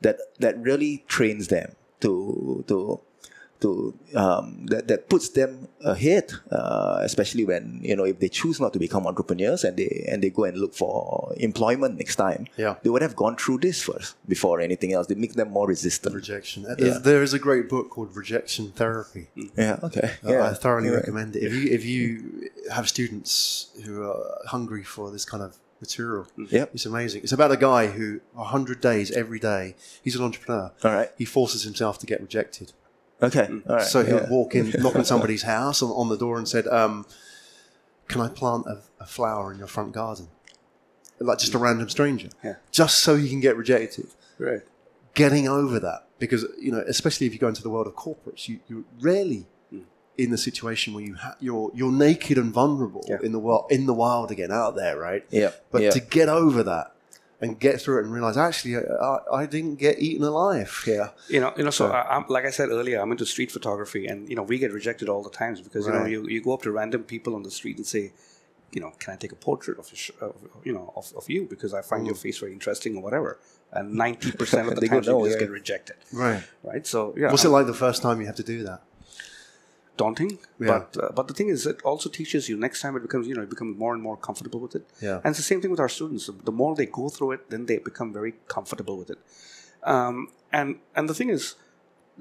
that 0.00 0.18
that 0.38 0.58
really 0.58 1.04
trains 1.08 1.48
them 1.48 1.72
to 2.00 2.64
to 2.68 3.00
to 3.60 3.94
um, 4.14 4.66
that, 4.66 4.88
that 4.88 5.08
puts 5.08 5.28
them 5.30 5.68
ahead, 5.84 6.32
uh, 6.50 6.98
especially 7.02 7.44
when 7.44 7.80
you 7.82 7.94
know 7.96 8.04
if 8.04 8.18
they 8.18 8.28
choose 8.28 8.58
not 8.60 8.72
to 8.72 8.78
become 8.78 9.06
entrepreneurs 9.06 9.64
and 9.64 9.76
they 9.76 10.06
and 10.10 10.22
they 10.22 10.30
go 10.30 10.44
and 10.44 10.56
look 10.56 10.74
for 10.74 11.32
employment 11.36 11.96
next 11.98 12.16
time. 12.16 12.46
Yeah. 12.56 12.74
they 12.82 12.90
would 12.90 13.02
have 13.02 13.16
gone 13.16 13.36
through 13.36 13.58
this 13.58 13.82
first 13.82 14.16
before 14.28 14.60
anything 14.60 14.92
else. 14.92 15.06
They 15.06 15.14
make 15.14 15.34
them 15.34 15.50
more 15.50 15.66
resistant. 15.68 16.14
Rejection. 16.14 16.66
Yeah. 16.78 16.98
There 16.98 17.22
is 17.22 17.32
a 17.34 17.38
great 17.38 17.68
book 17.68 17.90
called 17.90 18.16
Rejection 18.16 18.72
Therapy. 18.72 19.28
Yeah. 19.56 19.78
Okay. 19.82 20.10
Uh, 20.24 20.32
Yeah. 20.32 20.50
I 20.50 20.54
thoroughly 20.54 20.88
Yeah. 20.88 20.96
recommend 20.96 21.36
it. 21.36 21.42
If 21.42 21.52
you 21.52 21.64
if 21.78 21.84
you 21.84 22.50
have 22.76 22.88
students 22.88 23.70
who 23.84 24.02
are 24.02 24.22
hungry 24.46 24.84
for 24.84 25.10
this 25.10 25.24
kind 25.24 25.42
of 25.42 25.56
material. 25.80 26.26
Yep. 26.36 26.70
It's 26.74 26.84
amazing. 26.86 27.22
It's 27.22 27.32
about 27.32 27.50
a 27.52 27.56
guy 27.56 27.86
who 27.86 28.20
100 28.34 28.80
days 28.82 29.10
every 29.10 29.38
day. 29.38 29.74
He's 30.04 30.14
an 30.16 30.22
entrepreneur. 30.22 30.72
All 30.84 30.92
right. 30.92 31.10
He 31.16 31.24
forces 31.24 31.62
himself 31.64 31.98
to 32.00 32.06
get 32.06 32.20
rejected. 32.20 32.72
Okay. 33.22 33.46
Mm. 33.46 33.68
All 33.68 33.76
right. 33.76 33.84
So 33.84 34.04
he'll 34.04 34.22
yeah. 34.22 34.28
walk 34.30 34.54
in, 34.54 34.70
knock 34.78 34.96
on 34.96 35.04
somebody's 35.04 35.42
house 35.42 35.82
on, 35.82 35.90
on 35.90 36.08
the 36.08 36.16
door, 36.16 36.38
and 36.38 36.48
said, 36.48 36.66
um, 36.68 37.06
"Can 38.08 38.20
I 38.20 38.28
plant 38.28 38.66
a, 38.66 38.82
a 39.00 39.06
flower 39.06 39.52
in 39.52 39.58
your 39.58 39.68
front 39.68 39.92
garden?" 39.92 40.28
Like 41.18 41.38
just 41.38 41.54
a 41.54 41.58
mm. 41.58 41.62
random 41.62 41.88
stranger, 41.90 42.30
Yeah. 42.42 42.56
just 42.70 43.00
so 43.00 43.16
he 43.16 43.28
can 43.28 43.40
get 43.40 43.56
rejected. 43.56 44.06
Right. 44.38 44.62
Getting 45.12 45.48
over 45.48 45.78
that, 45.80 46.06
because 46.18 46.46
you 46.58 46.72
know, 46.72 46.82
especially 46.88 47.26
if 47.26 47.34
you 47.34 47.38
go 47.38 47.48
into 47.48 47.62
the 47.62 47.68
world 47.68 47.86
of 47.86 47.94
corporates, 47.94 48.48
you, 48.48 48.60
you're 48.68 48.84
rarely 49.00 49.46
mm. 49.72 49.82
in 50.16 50.30
the 50.30 50.38
situation 50.38 50.94
where 50.94 51.04
you 51.04 51.16
ha- 51.16 51.36
you're 51.38 51.70
you're 51.74 51.92
naked 51.92 52.38
and 52.38 52.52
vulnerable 52.54 53.04
Yeah. 53.06 53.18
in 53.22 53.32
the 53.32 53.38
world 53.38 53.66
in 53.70 53.84
the 53.84 53.92
wild 53.92 54.30
again 54.30 54.50
out 54.50 54.76
there, 54.76 54.98
right? 54.98 55.26
Yeah. 55.30 55.50
But 55.70 55.82
yeah. 55.82 55.90
to 55.90 56.00
get 56.00 56.30
over 56.30 56.62
that 56.62 56.94
and 57.40 57.58
get 57.58 57.80
through 57.80 57.98
it 58.00 58.04
and 58.04 58.12
realize 58.12 58.36
actually 58.36 58.76
I, 58.76 59.18
I 59.32 59.46
didn't 59.46 59.76
get 59.76 59.98
eaten 59.98 60.24
alive 60.24 60.82
here. 60.84 61.10
You 61.28 61.40
know, 61.40 61.52
you 61.56 61.64
know. 61.64 61.70
So, 61.70 61.90
I, 61.90 62.16
I'm, 62.16 62.24
like 62.28 62.44
I 62.44 62.50
said 62.50 62.68
earlier, 62.68 63.00
I'm 63.00 63.10
into 63.10 63.26
street 63.26 63.50
photography, 63.50 64.06
and 64.06 64.28
you 64.28 64.36
know, 64.36 64.42
we 64.42 64.58
get 64.58 64.72
rejected 64.72 65.08
all 65.08 65.22
the 65.22 65.30
times 65.30 65.60
because 65.60 65.86
you 65.86 65.92
know, 65.92 66.04
you, 66.04 66.26
you 66.28 66.42
go 66.42 66.52
up 66.52 66.62
to 66.62 66.70
random 66.70 67.04
people 67.04 67.34
on 67.34 67.42
the 67.42 67.50
street 67.50 67.76
and 67.78 67.86
say, 67.86 68.12
you 68.72 68.80
know, 68.80 68.92
can 68.98 69.14
I 69.14 69.16
take 69.16 69.32
a 69.32 69.36
portrait 69.36 69.78
of, 69.78 69.88
your 69.90 69.96
sh- 69.96 70.10
of 70.20 70.34
you 70.64 70.72
know 70.72 70.92
of, 70.96 71.12
of 71.16 71.28
you 71.30 71.46
because 71.48 71.72
I 71.74 71.82
find 71.82 72.06
your 72.06 72.14
mm. 72.14 72.22
face 72.22 72.38
very 72.38 72.52
interesting 72.52 72.96
or 72.96 73.02
whatever. 73.02 73.38
And 73.72 73.94
ninety 73.94 74.32
percent 74.32 74.68
of 74.68 74.78
the 74.78 74.88
go, 74.88 74.96
you 74.96 75.02
just 75.02 75.38
yeah." 75.40 75.46
get 75.46 75.50
rejected, 75.50 75.96
Right. 76.12 76.42
right? 76.62 76.86
So 76.86 77.14
yeah, 77.16 77.30
What's 77.30 77.44
it 77.44 77.48
like 77.50 77.66
the 77.66 77.74
first 77.74 78.02
time 78.02 78.20
you 78.20 78.26
have 78.26 78.36
to 78.36 78.42
do 78.42 78.64
that? 78.64 78.82
Daunting. 80.02 80.32
Yeah. 80.58 80.66
But 80.70 80.88
uh, 81.02 81.12
but 81.18 81.24
the 81.28 81.36
thing 81.38 81.50
is, 81.54 81.66
it 81.72 81.78
also 81.90 82.08
teaches 82.18 82.48
you. 82.48 82.56
Next 82.66 82.78
time, 82.82 82.96
it 82.98 83.04
becomes 83.08 83.24
you 83.28 83.34
know, 83.36 83.44
you 83.46 83.52
become 83.56 83.72
more 83.84 83.92
and 83.96 84.02
more 84.08 84.16
comfortable 84.28 84.60
with 84.64 84.74
it. 84.78 84.84
Yeah. 85.06 85.20
And 85.22 85.28
it's 85.32 85.42
the 85.44 85.48
same 85.52 85.60
thing 85.62 85.72
with 85.74 85.82
our 85.86 85.92
students. 85.98 86.30
The 86.50 86.56
more 86.62 86.72
they 86.80 86.88
go 87.00 87.08
through 87.14 87.30
it, 87.36 87.42
then 87.52 87.62
they 87.70 87.78
become 87.90 88.12
very 88.20 88.34
comfortable 88.56 88.96
with 89.00 89.10
it. 89.14 89.20
Um, 89.94 90.16
and 90.58 90.68
and 90.96 91.04
the 91.10 91.16
thing 91.20 91.30
is, 91.38 91.54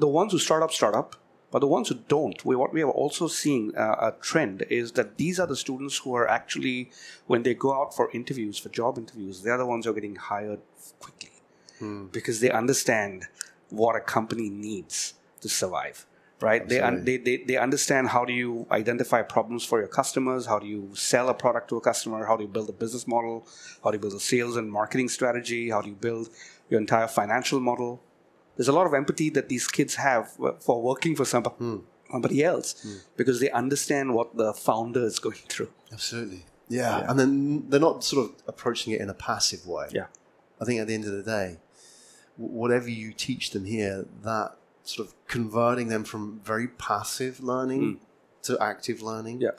the 0.05 0.11
ones 0.21 0.31
who 0.33 0.39
start 0.47 0.61
up 0.65 0.71
start 0.81 0.95
up, 1.01 1.09
but 1.51 1.59
the 1.65 1.71
ones 1.77 1.89
who 1.89 1.95
don't, 2.15 2.39
we, 2.45 2.55
what 2.61 2.71
we 2.73 2.81
are 2.87 2.95
also 3.03 3.27
seeing 3.27 3.75
uh, 3.75 3.95
a 4.09 4.11
trend 4.29 4.57
is 4.69 4.91
that 4.97 5.17
these 5.21 5.39
are 5.41 5.47
the 5.47 5.55
students 5.65 5.95
who 6.01 6.13
are 6.19 6.27
actually, 6.39 6.91
when 7.31 7.41
they 7.43 7.55
go 7.65 7.73
out 7.79 7.95
for 7.97 8.05
interviews, 8.19 8.55
for 8.63 8.69
job 8.69 8.97
interviews, 9.03 9.41
they 9.43 9.51
are 9.55 9.61
the 9.63 9.65
ones 9.73 9.85
who 9.85 9.91
are 9.91 9.99
getting 9.99 10.15
hired 10.15 10.61
quickly 10.99 11.31
because 12.11 12.39
they 12.43 12.51
understand 12.51 13.27
what 13.69 13.95
a 13.95 13.99
company 13.99 14.49
needs 14.49 15.13
to 15.41 15.47
survive. 15.49 16.05
Right? 16.41 16.67
They, 16.67 16.79
un- 16.79 17.03
they, 17.03 17.17
they 17.17 17.37
they 17.37 17.57
understand 17.57 18.07
how 18.07 18.23
do 18.23 18.31
you 18.31 18.65
identify 18.71 19.21
problems 19.23 19.65
for 19.65 19.79
your 19.79 19.89
customers, 19.89 20.45
how 20.45 20.57
do 20.57 20.67
you 20.67 20.91
sell 20.93 21.27
a 21.27 21.33
product 21.33 21.67
to 21.69 21.75
a 21.75 21.81
customer, 21.81 22.25
how 22.25 22.37
do 22.37 22.43
you 22.43 22.49
build 22.49 22.69
a 22.69 22.73
business 22.73 23.05
model, 23.05 23.45
how 23.83 23.91
do 23.91 23.97
you 23.97 24.01
build 24.01 24.13
a 24.13 24.21
sales 24.21 24.55
and 24.55 24.71
marketing 24.71 25.09
strategy, 25.09 25.69
how 25.69 25.81
do 25.81 25.89
you 25.89 25.95
build 25.95 26.29
your 26.69 26.79
entire 26.79 27.07
financial 27.07 27.59
model. 27.59 28.01
There's 28.55 28.67
a 28.67 28.73
lot 28.73 28.85
of 28.85 28.93
empathy 28.93 29.29
that 29.31 29.49
these 29.49 29.67
kids 29.67 29.95
have 29.95 30.31
for 30.59 30.81
working 30.81 31.15
for 31.15 31.25
some, 31.25 31.43
hmm. 31.43 31.77
somebody 32.11 32.43
else 32.43 32.81
hmm. 32.81 32.97
because 33.17 33.39
they 33.39 33.49
understand 33.51 34.13
what 34.13 34.35
the 34.35 34.53
founder 34.53 35.03
is 35.03 35.19
going 35.19 35.35
through. 35.49 35.69
Absolutely. 35.91 36.45
Yeah. 36.67 37.09
And 37.09 37.19
then 37.19 37.69
they're 37.69 37.79
not 37.79 38.03
sort 38.03 38.29
of 38.29 38.35
approaching 38.47 38.93
it 38.93 39.01
in 39.01 39.09
a 39.09 39.13
passive 39.13 39.65
way. 39.65 39.87
Yeah. 39.91 40.05
I 40.61 40.65
think 40.65 40.79
at 40.79 40.87
the 40.87 40.93
end 40.93 41.05
of 41.05 41.11
the 41.11 41.23
day, 41.23 41.57
whatever 42.37 42.89
you 42.89 43.11
teach 43.11 43.51
them 43.51 43.65
here, 43.65 44.05
that 44.23 44.55
sort 44.89 45.07
of 45.07 45.15
converting 45.27 45.87
them 45.87 46.03
from 46.03 46.39
very 46.43 46.67
passive 46.67 47.39
learning 47.41 47.81
hmm. 47.81 48.03
to 48.43 48.57
active 48.61 49.01
learning. 49.01 49.41
Yeah. 49.41 49.51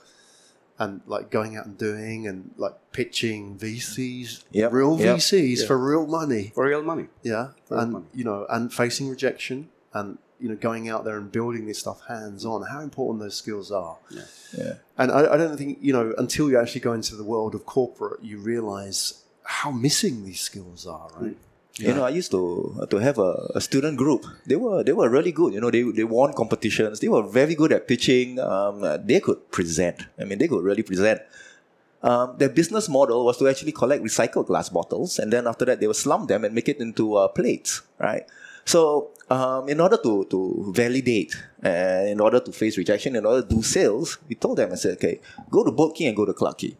And 0.78 1.02
like 1.06 1.30
going 1.30 1.56
out 1.56 1.66
and 1.66 1.76
doing 1.76 2.26
and 2.26 2.52
like 2.56 2.72
pitching 2.92 3.58
VCs, 3.58 4.44
Yep, 4.50 4.72
real 4.72 4.98
yep. 4.98 5.18
VCs 5.18 5.66
for 5.66 5.78
real 5.78 6.06
money. 6.06 6.52
For 6.54 6.64
real 6.64 6.82
money. 6.82 7.08
Yeah. 7.22 7.48
real 7.68 7.80
and, 7.80 7.92
money. 7.92 8.04
you 8.14 8.24
know, 8.24 8.46
and 8.48 8.72
facing 8.72 9.08
rejection 9.08 9.68
and, 9.92 10.16
you 10.38 10.48
know, 10.48 10.56
going 10.56 10.88
out 10.88 11.04
there 11.04 11.18
and 11.18 11.30
building 11.30 11.66
this 11.66 11.80
stuff 11.80 12.00
hands 12.08 12.46
on, 12.46 12.66
how 12.66 12.80
important 12.80 13.20
those 13.20 13.36
skills 13.36 13.70
are. 13.70 13.98
Yeah. 14.56 14.72
And 14.96 15.12
I, 15.12 15.34
I 15.34 15.36
don't 15.36 15.58
think, 15.58 15.78
you 15.82 15.92
know, 15.92 16.14
until 16.16 16.48
you 16.48 16.58
actually 16.58 16.80
go 16.80 16.94
into 16.94 17.14
the 17.14 17.24
world 17.24 17.54
of 17.54 17.66
corporate, 17.66 18.24
you 18.24 18.38
realize 18.38 19.22
how 19.44 19.70
missing 19.70 20.24
these 20.24 20.40
skills 20.40 20.86
are, 20.86 21.10
right? 21.18 21.32
Hmm. 21.32 21.49
You 21.80 21.94
know, 21.94 22.04
I 22.04 22.10
used 22.10 22.30
to 22.32 22.86
to 22.90 22.96
have 22.98 23.18
a, 23.18 23.32
a 23.54 23.60
student 23.60 23.96
group. 23.96 24.26
They 24.46 24.56
were 24.56 24.84
they 24.84 24.92
were 24.92 25.08
really 25.08 25.32
good. 25.32 25.54
You 25.54 25.60
know, 25.60 25.70
they 25.70 25.82
they 25.82 26.04
won 26.04 26.32
competitions. 26.32 27.00
They 27.00 27.08
were 27.08 27.22
very 27.22 27.54
good 27.54 27.72
at 27.72 27.88
pitching. 27.88 28.38
Um, 28.38 28.84
uh, 28.84 28.98
they 28.98 29.20
could 29.20 29.50
present. 29.50 30.04
I 30.18 30.24
mean, 30.24 30.38
they 30.38 30.48
could 30.48 30.62
really 30.62 30.82
present. 30.82 31.20
Um, 32.02 32.36
their 32.38 32.48
business 32.48 32.88
model 32.88 33.24
was 33.24 33.36
to 33.38 33.48
actually 33.48 33.72
collect 33.72 34.02
recycled 34.02 34.46
glass 34.46 34.68
bottles, 34.68 35.18
and 35.18 35.32
then 35.32 35.46
after 35.46 35.64
that, 35.66 35.80
they 35.80 35.86
would 35.86 35.96
slump 35.96 36.28
them 36.28 36.44
and 36.44 36.54
make 36.54 36.68
it 36.68 36.80
into 36.80 37.16
uh, 37.16 37.28
plates, 37.28 37.82
right? 37.98 38.24
So, 38.64 39.10
um, 39.28 39.68
in 39.68 39.80
order 39.80 39.98
to 40.00 40.24
to 40.32 40.72
validate, 40.72 41.36
and 41.62 42.08
in 42.08 42.20
order 42.20 42.40
to 42.40 42.52
face 42.52 42.78
rejection, 42.78 43.16
in 43.16 43.26
order 43.26 43.42
to 43.44 43.54
do 43.54 43.62
sales, 43.62 44.16
we 44.28 44.34
told 44.34 44.56
them, 44.56 44.72
I 44.72 44.76
said, 44.76 44.96
okay, 44.96 45.20
go 45.50 45.64
to 45.64 45.70
Boat 45.70 45.94
Quay 45.96 46.06
and 46.08 46.16
go 46.16 46.24
to 46.24 46.32
Clarke 46.32 46.58
Quay. 46.58 46.76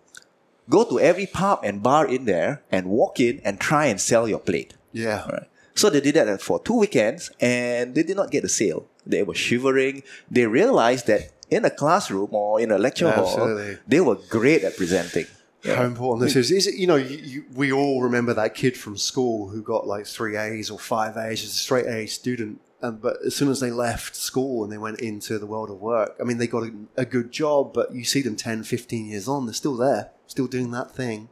Go 0.70 0.84
to 0.84 1.00
every 1.00 1.26
pub 1.26 1.60
and 1.64 1.82
bar 1.82 2.06
in 2.06 2.24
there 2.24 2.62
and 2.70 2.86
walk 2.88 3.18
in 3.18 3.40
and 3.44 3.58
try 3.58 3.86
and 3.86 4.00
sell 4.00 4.28
your 4.28 4.38
plate. 4.38 4.72
Yeah. 4.92 5.29
Right. 5.29 5.48
So 5.74 5.88
they 5.88 6.00
did 6.00 6.14
that 6.16 6.29
uh, 6.29 6.38
for 6.38 6.61
two 6.61 6.79
weekends 6.79 7.31
and 7.40 7.94
they 7.94 8.03
did 8.03 8.16
not 8.16 8.31
get 8.31 8.44
a 8.44 8.48
sale. 8.48 8.87
They 9.07 9.22
were 9.22 9.35
shivering. 9.35 10.03
They 10.31 10.46
realized 10.46 11.07
that 11.07 11.33
in 11.48 11.64
a 11.64 11.70
classroom 11.70 12.29
or 12.33 12.61
in 12.61 12.70
a 12.70 12.79
lecture 12.79 13.09
Absolutely. 13.09 13.74
hall, 13.74 13.83
they 13.87 14.00
were 14.00 14.16
great 14.29 14.62
at 14.64 14.76
presenting. 14.76 15.26
How 15.64 15.85
important 15.85 16.22
this 16.26 16.37
is. 16.37 16.50
Is 16.50 16.66
it, 16.66 16.76
you 16.76 16.87
know, 16.87 16.96
you, 16.96 17.18
you, 17.18 17.44
we 17.55 17.70
all 17.72 18.03
remember 18.03 18.33
that 18.35 18.55
kid 18.55 18.76
from 18.76 18.96
school 18.96 19.48
who 19.50 19.62
got 19.62 19.87
like 19.87 20.07
three 20.07 20.37
A's 20.37 20.70
or 20.70 20.79
five 20.79 21.16
A's 21.16 21.44
as 21.44 21.50
a 21.50 21.55
straight 21.55 21.87
A 21.87 22.07
student. 22.07 22.61
And, 22.83 23.00
but 23.00 23.18
as 23.26 23.37
soon 23.37 23.50
as 23.50 23.61
they 23.61 23.70
left 23.70 24.16
school 24.16 24.64
and 24.64 24.72
they 24.72 24.79
went 24.79 25.00
into 25.00 25.38
the 25.38 25.44
world 25.44 25.68
of 25.68 25.81
work, 25.81 26.16
I 26.18 26.24
mean, 26.24 26.38
they 26.38 26.46
got 26.46 26.62
a, 26.62 26.72
a 26.96 27.05
good 27.05 27.31
job, 27.31 27.74
but 27.74 27.94
you 27.94 28.05
see 28.05 28.22
them 28.22 28.37
10, 28.37 28.62
15 28.64 29.07
years 29.07 29.29
on, 29.29 29.44
they're 29.44 29.53
still 29.53 29.76
there, 29.76 30.11
still 30.26 30.46
doing 30.46 30.70
that 30.70 30.90
thing. 30.92 31.29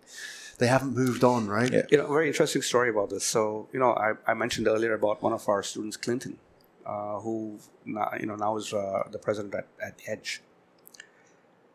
They 0.59 0.66
haven't 0.66 0.94
moved 0.94 1.23
on, 1.25 1.49
right? 1.49 1.73
Yeah. 1.73 1.83
You 1.90 1.99
know, 1.99 2.09
very 2.09 2.29
interesting 2.29 2.62
story 2.62 2.90
about 2.90 3.11
this. 3.11 3.25
So, 3.25 3.68
you 3.73 3.79
know, 3.79 3.92
I, 3.92 4.14
I 4.27 4.35
mentioned 4.35 4.66
earlier 4.66 4.94
about 4.94 5.23
one 5.23 5.33
of 5.33 5.49
our 5.49 5.62
students, 5.62 5.97
Clinton, 5.97 6.38
uh, 6.85 7.21
who 7.21 7.59
now, 7.85 8.11
you 8.18 8.27
know 8.27 8.35
now 8.35 8.57
is 8.57 8.73
uh, 8.73 9.05
the 9.11 9.18
president 9.18 9.55
at, 9.55 9.68
at 9.83 10.01
Edge. 10.07 10.42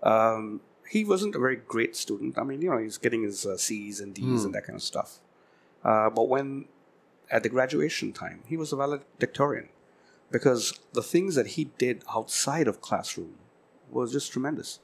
Um, 0.02 0.60
he 0.90 1.06
wasn't 1.06 1.34
a 1.36 1.40
very 1.40 1.56
great 1.56 1.96
student. 1.96 2.38
I 2.38 2.44
mean, 2.44 2.62
you 2.62 2.70
know, 2.70 2.78
he's 2.78 2.98
getting 2.98 3.24
his 3.24 3.46
uh, 3.46 3.58
C's 3.58 4.00
and 4.00 4.14
D's 4.14 4.44
and 4.44 4.54
that 4.54 4.66
kind 4.66 4.76
of 4.76 4.84
stuff. 4.84 5.20
Uh, 5.84 6.10
but 6.10 6.28
when 6.28 6.66
at 7.32 7.44
the 7.44 7.50
graduation 7.50 8.12
time, 8.12 8.42
he 8.46 8.58
was 8.58 8.74
a 8.74 8.76
valedictorian 8.76 9.70
because 10.30 10.80
the 10.94 11.02
things 11.02 11.36
that 11.36 11.48
he 11.48 11.66
did 11.78 12.04
outside 12.14 12.68
of 12.68 12.82
classroom 12.82 13.36
was 13.90 14.12
just 14.12 14.32
tremendous. 14.32 14.80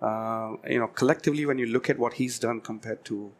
Uh, 0.00 0.56
you 0.68 0.78
know, 0.78 0.88
collectively, 0.88 1.46
when 1.46 1.58
you 1.58 1.66
look 1.66 1.88
at 1.88 1.98
what 1.98 2.14
he's 2.14 2.38
done 2.38 2.60
compared 2.60 3.04
to 3.06 3.32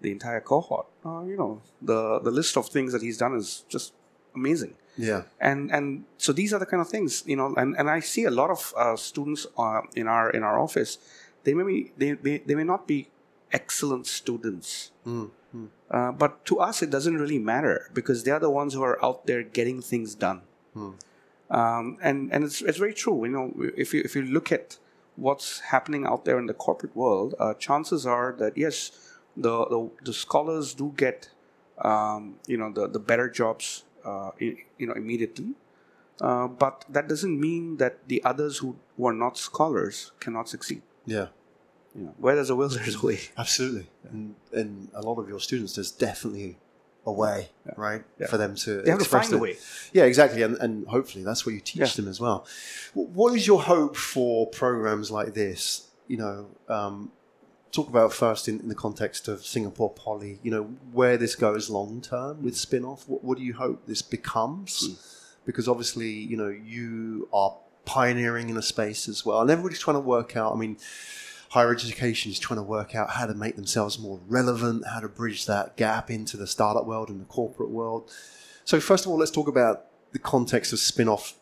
the 0.00 0.10
entire 0.10 0.40
cohort, 0.40 0.86
uh, 1.06 1.22
you 1.22 1.36
know, 1.36 1.62
the 1.80 2.18
the 2.20 2.30
list 2.30 2.56
of 2.56 2.68
things 2.68 2.92
that 2.92 3.02
he's 3.02 3.18
done 3.18 3.34
is 3.34 3.64
just 3.68 3.94
amazing. 4.34 4.74
Yeah. 4.96 5.22
And 5.40 5.70
and 5.70 6.04
so 6.18 6.32
these 6.32 6.52
are 6.52 6.58
the 6.58 6.66
kind 6.66 6.80
of 6.80 6.88
things, 6.88 7.22
you 7.26 7.36
know, 7.36 7.54
and, 7.56 7.76
and 7.78 7.88
I 7.88 8.00
see 8.00 8.24
a 8.24 8.30
lot 8.30 8.50
of 8.50 8.74
uh, 8.76 8.96
students 8.96 9.46
uh, 9.56 9.80
in 9.94 10.06
our 10.06 10.30
in 10.30 10.42
our 10.42 10.58
office. 10.58 10.98
They 11.44 11.54
may 11.54 11.64
be 11.64 11.92
they, 11.96 12.12
they, 12.12 12.38
they 12.38 12.54
may 12.54 12.64
not 12.64 12.86
be 12.86 13.08
excellent 13.52 14.06
students, 14.06 14.92
uh, 15.90 16.12
but 16.12 16.44
to 16.46 16.58
us 16.60 16.82
it 16.82 16.90
doesn't 16.90 17.16
really 17.16 17.38
matter 17.38 17.90
because 17.94 18.24
they 18.24 18.30
are 18.30 18.40
the 18.40 18.50
ones 18.50 18.74
who 18.74 18.82
are 18.82 19.02
out 19.04 19.26
there 19.26 19.42
getting 19.42 19.80
things 19.82 20.14
done. 20.14 20.42
Um, 21.50 21.98
and 22.02 22.32
and 22.32 22.44
it's, 22.44 22.62
it's 22.62 22.78
very 22.78 22.94
true. 22.94 23.24
You 23.24 23.30
know, 23.32 23.52
if 23.76 23.92
you 23.94 24.02
if 24.04 24.14
you 24.16 24.22
look 24.22 24.52
at 24.52 24.78
what's 25.16 25.60
happening 25.60 26.06
out 26.06 26.24
there 26.24 26.38
in 26.38 26.46
the 26.46 26.54
corporate 26.54 26.96
world, 26.96 27.34
uh, 27.38 27.54
chances 27.54 28.06
are 28.06 28.34
that 28.38 28.56
yes, 28.56 28.92
the 29.36 29.66
the, 29.66 29.90
the 30.04 30.12
scholars 30.12 30.74
do 30.74 30.92
get 30.96 31.30
um, 31.78 32.36
you 32.46 32.56
know 32.56 32.72
the 32.72 32.88
the 32.88 32.98
better 32.98 33.28
jobs 33.28 33.84
uh, 34.04 34.30
you 34.38 34.86
know 34.86 34.94
immediately. 34.94 35.54
Uh, 36.20 36.46
but 36.46 36.84
that 36.88 37.08
doesn't 37.08 37.40
mean 37.40 37.78
that 37.78 38.06
the 38.06 38.22
others 38.22 38.58
who, 38.58 38.76
who 38.96 39.06
are 39.08 39.12
not 39.12 39.36
scholars 39.36 40.12
cannot 40.20 40.48
succeed. 40.48 40.82
Yeah. 41.04 41.28
You 41.96 42.04
know, 42.04 42.14
where 42.18 42.36
there's 42.36 42.50
a 42.50 42.54
will, 42.54 42.68
there's 42.68 42.94
a 43.02 43.06
way. 43.06 43.18
Absolutely. 43.36 43.88
And, 44.08 44.36
and 44.52 44.88
a 44.94 45.00
lot 45.02 45.18
of 45.18 45.28
your 45.28 45.40
students, 45.40 45.74
there's 45.74 45.90
definitely 45.90 46.58
a 47.04 47.12
way, 47.12 47.48
right, 47.76 48.04
Yeah. 48.20 48.28
for 48.28 48.36
them 48.36 48.54
to 48.54 48.82
They 48.82 48.90
have 48.90 49.00
to 49.00 49.04
find 49.04 49.32
a 49.32 49.38
way. 49.38 49.56
Yeah, 49.92 50.04
exactly, 50.04 50.42
and, 50.42 50.56
and 50.58 50.86
hopefully 50.86 51.24
that's 51.24 51.44
what 51.44 51.54
you 51.54 51.60
teach 51.60 51.80
Yeah. 51.80 51.86
them 51.96 52.08
as 52.08 52.20
well. 52.20 52.46
What 52.94 53.34
is 53.34 53.46
your 53.46 53.62
hope 53.62 53.96
for 53.96 54.46
programs 54.46 55.10
like 55.10 55.34
this? 55.34 55.88
You 56.06 56.18
know, 56.18 56.46
um, 56.68 57.10
talk 57.72 57.88
about 57.88 58.12
first 58.12 58.48
in, 58.48 58.60
in 58.60 58.68
the 58.68 58.74
context 58.74 59.26
of 59.28 59.44
Singapore 59.44 59.90
Poly. 59.90 60.38
You 60.42 60.50
know, 60.52 60.62
where 60.92 61.16
this 61.16 61.34
goes 61.34 61.68
long 61.70 62.00
term 62.00 62.42
with 62.42 62.56
spin-off. 62.56 63.08
What, 63.08 63.24
what 63.24 63.38
do 63.38 63.44
you 63.44 63.54
hope 63.54 63.86
this 63.86 64.02
becomes? 64.02 65.38
Because 65.44 65.66
obviously, 65.66 66.10
you 66.10 66.36
know, 66.36 66.48
you 66.50 67.28
are 67.32 67.56
pioneering 67.84 68.48
in 68.48 68.56
a 68.56 68.62
space 68.62 69.08
as 69.08 69.26
well, 69.26 69.40
and 69.40 69.50
everybody's 69.50 69.80
trying 69.80 69.96
to 69.96 70.00
work 70.00 70.36
out. 70.36 70.54
I 70.54 70.56
mean, 70.56 70.76
higher 71.52 71.70
education 71.70 72.32
is 72.32 72.38
trying 72.38 72.56
to 72.56 72.62
work 72.62 72.94
out 72.94 73.10
how 73.10 73.26
to 73.26 73.34
make 73.34 73.56
themselves 73.56 73.98
more 73.98 74.18
relevant, 74.26 74.86
how 74.86 75.00
to 75.00 75.08
bridge 75.08 75.44
that 75.44 75.76
gap 75.76 76.10
into 76.10 76.34
the 76.34 76.46
startup 76.46 76.86
world 76.86 77.10
and 77.10 77.20
the 77.20 77.26
corporate 77.26 77.68
world. 77.68 78.10
So, 78.64 78.80
first 78.80 79.04
of 79.04 79.10
all, 79.10 79.18
let's 79.18 79.30
talk 79.30 79.48
about 79.48 79.84
the 80.12 80.18
context 80.18 80.72
of 80.72 80.78
spin 80.78 81.08
off 81.08 81.34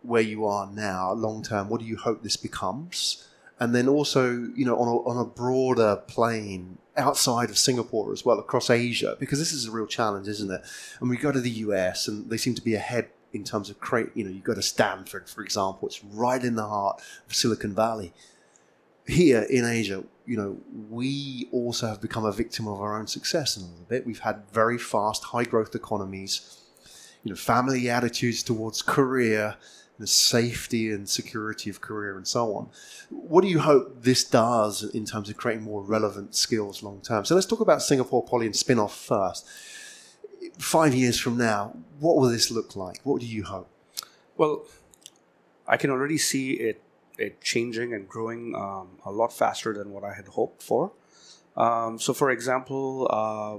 where 0.00 0.22
you 0.22 0.46
are 0.46 0.70
now, 0.72 1.12
long 1.12 1.42
term. 1.42 1.68
What 1.68 1.80
do 1.80 1.86
you 1.86 1.98
hope 1.98 2.22
this 2.22 2.36
becomes? 2.36 3.28
And 3.60 3.74
then 3.74 3.88
also, 3.88 4.30
you 4.56 4.64
know, 4.64 4.78
on 4.78 4.88
a, 4.88 4.96
on 5.06 5.16
a 5.18 5.28
broader 5.28 6.02
plane 6.06 6.78
outside 6.96 7.50
of 7.50 7.58
Singapore 7.58 8.10
as 8.10 8.24
well, 8.24 8.38
across 8.38 8.70
Asia, 8.70 9.16
because 9.20 9.38
this 9.38 9.52
is 9.52 9.66
a 9.66 9.70
real 9.70 9.86
challenge, 9.86 10.28
isn't 10.28 10.50
it? 10.50 10.62
And 11.00 11.10
we 11.10 11.18
go 11.18 11.30
to 11.30 11.40
the 11.42 11.50
US 11.50 12.08
and 12.08 12.30
they 12.30 12.38
seem 12.38 12.54
to 12.54 12.62
be 12.62 12.74
ahead 12.74 13.10
in 13.34 13.44
terms 13.44 13.68
of 13.68 13.78
create, 13.80 14.08
you 14.14 14.24
know, 14.24 14.30
you 14.30 14.40
go 14.40 14.54
to 14.54 14.62
Stanford, 14.62 15.28
for 15.28 15.42
example, 15.42 15.88
it's 15.88 16.02
right 16.02 16.42
in 16.42 16.54
the 16.54 16.66
heart 16.66 17.02
of 17.26 17.34
Silicon 17.34 17.74
Valley. 17.74 18.14
Here 19.08 19.40
in 19.48 19.64
Asia, 19.64 20.04
you 20.26 20.36
know, 20.36 20.58
we 20.90 21.48
also 21.50 21.86
have 21.86 22.00
become 22.02 22.26
a 22.26 22.32
victim 22.32 22.68
of 22.68 22.80
our 22.80 22.98
own 22.98 23.06
success 23.06 23.56
in 23.56 23.62
a 23.62 23.66
little 23.66 23.86
bit. 23.86 24.06
We've 24.06 24.18
had 24.18 24.42
very 24.52 24.76
fast, 24.76 25.24
high 25.24 25.44
growth 25.44 25.74
economies, 25.74 26.60
you 27.24 27.30
know, 27.30 27.36
family 27.36 27.88
attitudes 27.88 28.42
towards 28.42 28.82
career, 28.82 29.56
the 29.98 30.06
safety 30.06 30.92
and 30.92 31.08
security 31.08 31.70
of 31.70 31.80
career 31.80 32.18
and 32.18 32.26
so 32.26 32.54
on. 32.54 32.68
What 33.08 33.40
do 33.40 33.48
you 33.48 33.58
hope 33.58 34.02
this 34.02 34.24
does 34.24 34.84
in 34.84 35.06
terms 35.06 35.30
of 35.30 35.38
creating 35.38 35.64
more 35.64 35.82
relevant 35.82 36.34
skills 36.34 36.82
long 36.82 37.00
term? 37.00 37.24
So 37.24 37.34
let's 37.34 37.46
talk 37.46 37.60
about 37.60 37.80
Singapore 37.80 38.22
Poly 38.22 38.44
and 38.46 38.54
spin 38.54 38.78
off 38.78 38.94
first. 38.94 39.48
Five 40.58 40.94
years 40.94 41.18
from 41.18 41.38
now, 41.38 41.74
what 41.98 42.16
will 42.16 42.28
this 42.28 42.50
look 42.50 42.76
like? 42.76 43.00
What 43.04 43.20
do 43.20 43.26
you 43.26 43.44
hope? 43.44 43.70
Well, 44.36 44.66
I 45.66 45.78
can 45.78 45.90
already 45.90 46.18
see 46.18 46.52
it 46.52 46.82
it 47.18 47.40
changing 47.40 47.92
and 47.92 48.08
growing 48.08 48.54
um, 48.54 48.88
a 49.04 49.10
lot 49.10 49.32
faster 49.32 49.72
than 49.72 49.92
what 49.92 50.04
I 50.04 50.14
had 50.14 50.28
hoped 50.28 50.62
for. 50.62 50.92
Um, 51.56 51.98
so, 51.98 52.14
for 52.14 52.30
example, 52.30 53.08
uh, 53.10 53.58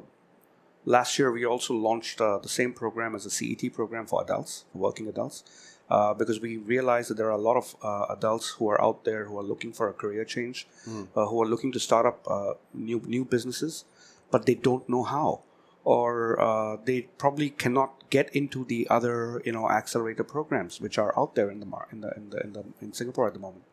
last 0.86 1.20
year 1.20 1.32
we 1.32 1.46
also 1.46 1.74
launched 1.74 2.22
uh, 2.22 2.40
the 2.40 2.50
same 2.50 2.74
program 2.74 3.16
as 3.16 3.26
a 3.26 3.30
CET 3.30 3.74
program 3.74 4.06
for 4.06 4.22
adults, 4.22 4.66
for 4.72 4.78
working 4.80 5.08
adults 5.08 5.44
uh, 5.90 6.14
because 6.14 6.40
we 6.40 6.58
realized 6.58 7.10
that 7.10 7.18
there 7.18 7.28
are 7.28 7.38
a 7.40 7.42
lot 7.42 7.58
of 7.58 7.76
uh, 7.82 8.14
adults 8.14 8.50
who 8.50 8.70
are 8.70 8.82
out 8.82 9.04
there 9.06 9.26
who 9.26 9.38
are 9.38 9.44
looking 9.44 9.74
for 9.74 9.90
a 9.90 9.94
career 9.94 10.24
change, 10.24 10.68
mm. 10.88 11.08
uh, 11.16 11.26
who 11.26 11.42
are 11.42 11.48
looking 11.48 11.72
to 11.72 11.80
start 11.80 12.06
up 12.06 12.26
uh, 12.28 12.54
new 12.74 13.02
new 13.06 13.26
businesses, 13.26 13.86
but 14.32 14.46
they 14.46 14.56
don't 14.56 14.88
know 14.88 15.04
how, 15.04 15.42
or 15.84 16.40
uh, 16.40 16.78
they 16.84 17.02
probably 17.18 17.50
cannot 17.50 18.10
get 18.10 18.34
into 18.36 18.66
the 18.66 18.88
other 18.90 19.42
you 19.46 19.52
know 19.52 19.70
accelerator 19.70 20.24
programs 20.24 20.82
which 20.82 20.98
are 20.98 21.18
out 21.18 21.36
there 21.36 21.50
in 21.50 21.60
the 21.60 21.66
mar- 21.66 21.88
in 21.92 22.02
the 22.02 22.12
in 22.16 22.30
the 22.30 22.44
in, 22.44 22.54
the, 22.54 22.64
in 22.82 22.94
Singapore 22.94 23.28
at 23.28 23.34
the 23.34 23.40
moment. 23.40 23.64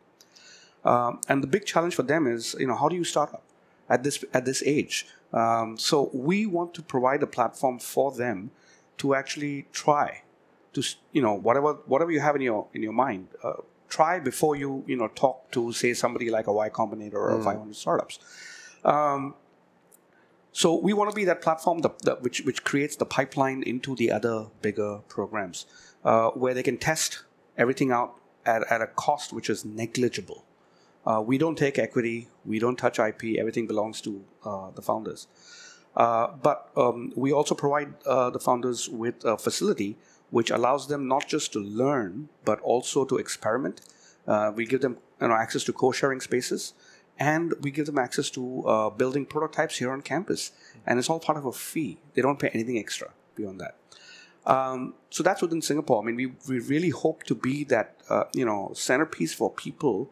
Um, 0.85 1.21
and 1.29 1.43
the 1.43 1.49
big 1.49 1.67
challenge 1.67 1.95
for 1.95 2.05
them 2.05 2.27
is 2.27 2.55
you 2.59 2.67
know 2.67 2.77
how 2.77 2.89
do 2.89 2.97
you 2.97 3.05
start 3.05 3.35
up 3.35 3.43
at 3.89 4.03
this 4.05 4.25
at 4.33 4.45
this 4.45 4.63
age? 4.65 5.07
Um, 5.33 5.77
so 5.77 6.11
we 6.13 6.47
want 6.47 6.75
to 6.75 6.83
provide 6.83 7.23
a 7.23 7.27
platform 7.27 7.79
for 7.79 8.13
them 8.13 8.51
to 8.99 9.15
actually 9.15 9.67
try 9.73 10.23
to 10.73 10.83
you 11.13 11.23
know 11.23 11.35
whatever 11.35 11.75
whatever 11.87 12.11
you 12.11 12.21
have 12.21 12.37
in 12.37 12.43
your 12.43 12.67
in 12.73 12.83
your 12.83 12.93
mind. 12.93 13.29
Uh, 13.43 13.55
try 13.89 14.19
before 14.19 14.57
you 14.57 14.85
you 14.87 14.97
know 14.97 15.09
talk 15.09 15.51
to 15.51 15.73
say 15.73 15.93
somebody 15.95 16.31
like 16.31 16.47
a 16.47 16.53
Y 16.53 16.69
Combinator 16.71 17.15
or 17.15 17.39
mm. 17.39 17.45
500 17.45 17.75
startups. 17.75 18.19
Um, 18.85 19.35
so 20.57 20.75
we 20.75 20.95
want 20.95 21.11
to 21.11 21.15
be 21.15 21.27
that 21.27 21.43
platform 21.43 21.83
which 22.23 22.41
which 22.47 22.65
creates 22.65 22.97
the 22.97 23.05
pipeline 23.05 23.63
into 23.63 23.95
the 23.95 24.11
other 24.11 24.47
bigger 24.63 25.01
programs 25.07 25.67
uh, 26.03 26.31
where 26.31 26.55
they 26.55 26.63
can 26.63 26.79
test 26.79 27.25
everything 27.59 27.93
out 27.93 28.19
at, 28.47 28.63
at 28.73 28.81
a 28.81 28.87
cost 28.87 29.35
which 29.35 29.51
is 29.51 29.67
negligible. 29.67 30.47
Uh, 31.05 31.21
we 31.21 31.37
don't 31.37 31.59
take 31.59 31.79
equity, 31.79 32.29
we 32.47 32.59
don't 32.59 32.79
touch 32.79 32.99
IP, 32.99 33.37
everything 33.39 33.67
belongs 33.67 34.01
to 34.01 34.25
uh, 34.47 34.71
the 34.71 34.81
founders. 34.81 35.27
Uh, 35.95 36.29
but 36.43 36.71
um, 36.75 37.13
we 37.15 37.31
also 37.33 37.55
provide 37.55 37.93
uh, 38.07 38.31
the 38.31 38.41
founders 38.41 38.89
with 38.89 39.27
a 39.27 39.37
facility 39.37 39.99
which 40.31 40.51
allows 40.51 40.89
them 40.89 41.07
not 41.07 41.29
just 41.29 41.53
to 41.53 41.59
learn 41.59 42.31
but 42.47 42.59
also 42.61 43.05
to 43.05 43.19
experiment. 43.19 43.83
Uh, 44.27 44.51
we 44.55 44.65
give 44.65 44.81
them 44.81 44.97
you 45.21 45.29
know, 45.29 45.35
access 45.35 45.65
to 45.65 45.73
co-sharing 45.75 46.23
spaces, 46.23 46.73
and 47.19 47.55
we 47.61 47.71
give 47.71 47.87
them 47.87 47.99
access 47.99 48.31
to 48.31 48.67
uh, 48.67 48.91
building 48.91 49.25
prototypes 49.27 49.79
here 49.79 49.91
on 49.91 50.03
campus. 50.03 50.53
And 50.87 50.99
it's 50.99 51.09
all 51.09 51.19
part 51.19 51.39
of 51.39 51.47
a 51.47 51.53
fee. 51.53 51.99
They 52.15 52.23
don't 52.23 52.39
pay 52.39 52.49
anything 52.49 52.79
extra 52.79 53.11
beyond 53.35 53.61
that. 53.61 53.77
Um, 54.47 54.95
so 55.11 55.23
that's 55.23 55.43
within 55.43 55.61
Singapore. 55.61 56.03
I 56.03 56.07
mean, 56.07 56.17
we, 56.17 56.27
we 56.49 56.61
really 56.61 56.91
hope 56.91 57.25
to 57.25 57.35
be 57.35 57.65
that 57.65 57.97
uh, 58.09 58.25
you 58.33 58.45
know 58.45 58.71
centerpiece 58.75 59.35
for 59.35 59.51
people 59.51 60.11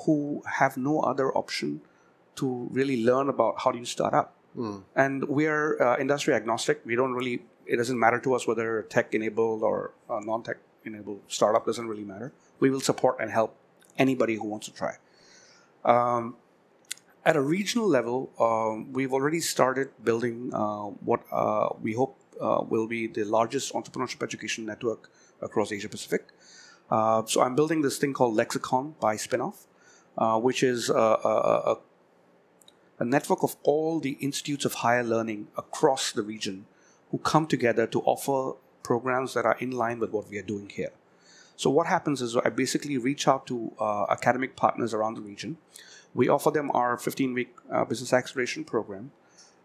who 0.00 0.42
have 0.58 0.76
no 0.76 1.00
other 1.00 1.32
option 1.32 1.80
to 2.36 2.68
really 2.70 3.02
learn 3.04 3.28
about 3.28 3.60
how 3.60 3.70
do 3.70 3.78
you 3.78 3.84
start 3.84 4.12
up. 4.12 4.34
Mm. 4.56 4.82
And 4.94 5.28
we're 5.28 5.80
uh, 5.80 5.98
industry 5.98 6.34
agnostic. 6.34 6.80
We 6.84 6.96
don't 6.96 7.12
really 7.12 7.42
it 7.66 7.76
doesn't 7.76 7.98
matter 7.98 8.18
to 8.20 8.34
us 8.34 8.46
whether 8.46 8.82
tech 8.82 9.14
enabled 9.14 9.62
or 9.62 9.92
uh, 10.08 10.20
non 10.20 10.42
tech 10.42 10.56
enabled 10.84 11.20
startup 11.28 11.66
doesn't 11.66 11.86
really 11.86 12.04
matter. 12.04 12.32
We 12.60 12.70
will 12.70 12.80
support 12.80 13.16
and 13.20 13.30
help 13.30 13.56
anybody 13.98 14.36
who 14.36 14.44
wants 14.44 14.66
to 14.66 14.74
try. 14.74 14.96
Um, 15.84 16.36
at 17.26 17.34
a 17.34 17.40
regional 17.40 17.88
level, 17.88 18.30
um, 18.38 18.92
we've 18.92 19.12
already 19.12 19.40
started 19.40 19.88
building 20.04 20.54
uh, 20.54 20.84
what 21.08 21.22
uh, 21.32 21.68
we 21.82 21.92
hope 21.92 22.20
uh, 22.40 22.62
will 22.68 22.86
be 22.86 23.08
the 23.08 23.24
largest 23.24 23.72
entrepreneurship 23.72 24.22
education 24.22 24.64
network 24.64 25.10
across 25.42 25.72
Asia 25.72 25.88
Pacific. 25.88 26.28
Uh, 26.88 27.24
so 27.26 27.42
I'm 27.42 27.56
building 27.56 27.82
this 27.82 27.98
thing 27.98 28.12
called 28.12 28.36
Lexicon 28.36 28.94
by 29.00 29.16
Spinoff, 29.16 29.66
uh, 30.16 30.38
which 30.38 30.62
is 30.62 30.88
a, 30.88 30.94
a, 30.94 31.78
a, 33.00 33.04
network 33.04 33.42
of 33.42 33.56
all 33.64 33.98
the 33.98 34.12
institutes 34.20 34.64
of 34.64 34.74
higher 34.74 35.02
learning 35.02 35.48
across 35.58 36.12
the 36.12 36.22
region 36.22 36.66
who 37.10 37.18
come 37.18 37.48
together 37.48 37.88
to 37.88 38.00
offer 38.02 38.56
programs 38.84 39.34
that 39.34 39.44
are 39.44 39.56
in 39.58 39.72
line 39.72 39.98
with 39.98 40.12
what 40.12 40.30
we 40.30 40.38
are 40.38 40.42
doing 40.42 40.68
here. 40.68 40.92
So, 41.56 41.70
what 41.70 41.88
happens 41.88 42.22
is 42.22 42.36
I 42.36 42.50
basically 42.50 42.98
reach 42.98 43.26
out 43.26 43.46
to 43.48 43.72
uh, 43.80 44.06
academic 44.10 44.54
partners 44.54 44.94
around 44.94 45.14
the 45.14 45.22
region. 45.22 45.56
We 46.16 46.28
offer 46.28 46.50
them 46.50 46.70
our 46.72 46.96
15 46.96 47.34
week 47.34 47.54
uh, 47.70 47.84
business 47.84 48.12
acceleration 48.12 48.64
program. 48.64 49.12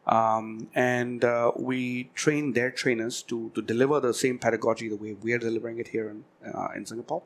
Um, 0.06 0.68
and 0.74 1.24
uh, 1.24 1.52
we 1.56 2.10
train 2.16 2.54
their 2.54 2.72
trainers 2.72 3.22
to, 3.24 3.52
to 3.56 3.62
deliver 3.62 3.99
the 3.99 4.14
same 4.14 4.39
pedagogy 4.39 4.89
the 4.89 4.95
way 4.97 5.14
we 5.14 5.32
are 5.34 5.38
delivering 5.38 5.80
it 5.80 5.89
here 5.89 6.10
in, 6.10 6.26
uh, 6.54 6.70
in 6.76 6.86
Singapore. 6.86 7.24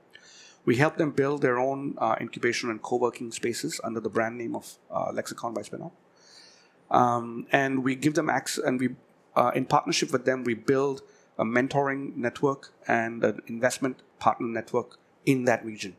We 0.66 0.76
help 0.76 0.98
them 0.98 1.12
build 1.12 1.42
their 1.42 1.58
own 1.58 1.96
uh, 1.98 2.16
incubation 2.20 2.70
and 2.70 2.82
co 2.82 2.98
working 2.98 3.32
spaces 3.32 3.82
under 3.84 4.00
the 4.00 4.10
brand 4.10 4.38
name 4.38 4.56
of 4.56 4.78
uh, 4.92 5.12
Lexicon 5.12 5.54
by 5.54 5.62
Spinoff. 5.62 5.92
Um, 6.92 7.48
and 7.52 7.84
we 7.84 7.96
give 7.96 8.14
them 8.14 8.30
access 8.30 8.64
and 8.64 8.80
we 8.80 8.90
uh, 9.36 9.52
in 9.54 9.66
partnership 9.66 10.12
with 10.12 10.26
them, 10.26 10.44
we 10.44 10.54
build 10.54 11.02
a 11.38 11.44
mentoring 11.44 12.16
network 12.16 12.72
and 12.88 13.24
an 13.24 13.42
investment 13.48 14.02
partner 14.20 14.48
network 14.48 14.98
in 15.26 15.46
that 15.46 15.66
region. 15.66 15.96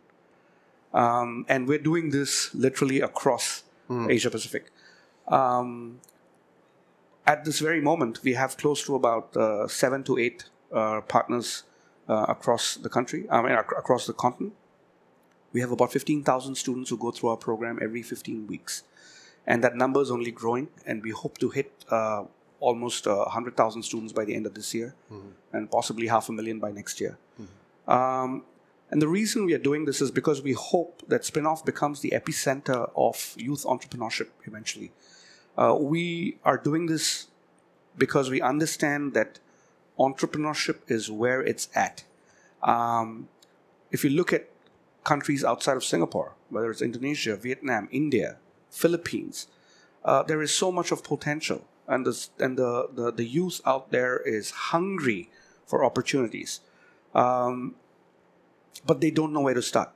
Um, 0.92 1.44
and 1.48 1.68
we're 1.68 1.78
doing 1.78 2.10
this 2.10 2.54
literally 2.54 3.00
across 3.00 3.64
mm. 3.90 4.10
Asia 4.10 4.30
Pacific. 4.30 4.70
Um, 5.28 6.00
at 7.26 7.44
this 7.44 7.58
very 7.58 7.80
moment, 7.80 8.20
we 8.22 8.34
have 8.34 8.56
close 8.56 8.84
to 8.84 8.94
about 8.94 9.36
uh, 9.36 9.66
seven 9.66 10.04
to 10.04 10.18
eight 10.18 10.44
uh, 10.72 11.00
partners 11.02 11.64
uh, 12.08 12.26
across 12.28 12.76
the 12.76 12.88
country, 12.88 13.26
I 13.30 13.42
mean, 13.42 13.52
ac- 13.52 13.76
across 13.76 14.06
the 14.06 14.12
continent. 14.12 14.54
We 15.52 15.60
have 15.60 15.72
about 15.72 15.92
15,000 15.92 16.54
students 16.54 16.90
who 16.90 16.96
go 16.96 17.10
through 17.10 17.30
our 17.30 17.36
program 17.36 17.78
every 17.82 18.02
15 18.02 18.46
weeks. 18.46 18.84
And 19.46 19.62
that 19.64 19.76
number 19.76 20.00
is 20.02 20.10
only 20.10 20.30
growing, 20.30 20.68
and 20.84 21.02
we 21.02 21.10
hope 21.10 21.38
to 21.38 21.50
hit 21.50 21.72
uh, 21.90 22.24
almost 22.60 23.06
uh, 23.06 23.16
100,000 23.16 23.82
students 23.82 24.12
by 24.12 24.24
the 24.24 24.34
end 24.34 24.46
of 24.46 24.54
this 24.54 24.74
year 24.74 24.94
mm-hmm. 25.12 25.28
and 25.52 25.70
possibly 25.70 26.08
half 26.08 26.28
a 26.28 26.32
million 26.32 26.58
by 26.58 26.72
next 26.72 27.00
year. 27.00 27.18
Mm-hmm. 27.40 27.90
Um, 27.90 28.44
and 28.90 29.02
the 29.02 29.08
reason 29.08 29.44
we 29.44 29.54
are 29.54 29.58
doing 29.58 29.84
this 29.84 30.00
is 30.00 30.10
because 30.10 30.42
we 30.42 30.52
hope 30.52 31.02
that 31.08 31.22
Spinoff 31.22 31.64
becomes 31.64 32.00
the 32.00 32.10
epicenter 32.10 32.90
of 32.96 33.34
youth 33.36 33.64
entrepreneurship 33.64 34.28
eventually. 34.44 34.92
Uh, 35.58 35.76
we 35.78 36.38
are 36.44 36.56
doing 36.56 36.86
this 36.86 37.26
because 37.98 38.30
we 38.30 38.40
understand 38.40 39.14
that 39.14 39.40
entrepreneurship 39.98 40.78
is 40.88 41.10
where 41.10 41.42
it's 41.42 41.68
at. 41.74 42.04
Um, 42.62 43.28
if 43.90 44.04
you 44.04 44.10
look 44.10 44.32
at 44.32 44.48
countries 45.04 45.44
outside 45.44 45.76
of 45.76 45.84
Singapore, 45.84 46.34
whether 46.50 46.70
it's 46.70 46.82
Indonesia, 46.82 47.36
Vietnam, 47.36 47.88
India, 47.90 48.36
Philippines, 48.70 49.46
uh, 50.04 50.22
there 50.22 50.42
is 50.42 50.52
so 50.52 50.70
much 50.70 50.92
of 50.92 51.02
potential 51.02 51.64
and 51.88 52.04
the 52.04 52.28
and 52.38 52.58
the, 52.58 52.88
the, 52.92 53.12
the 53.12 53.24
youth 53.24 53.60
out 53.64 53.90
there 53.90 54.18
is 54.18 54.50
hungry 54.50 55.30
for 55.66 55.84
opportunities, 55.84 56.60
um, 57.14 57.74
but 58.84 59.00
they 59.00 59.10
don't 59.10 59.32
know 59.32 59.40
where 59.40 59.54
to 59.54 59.62
start. 59.62 59.90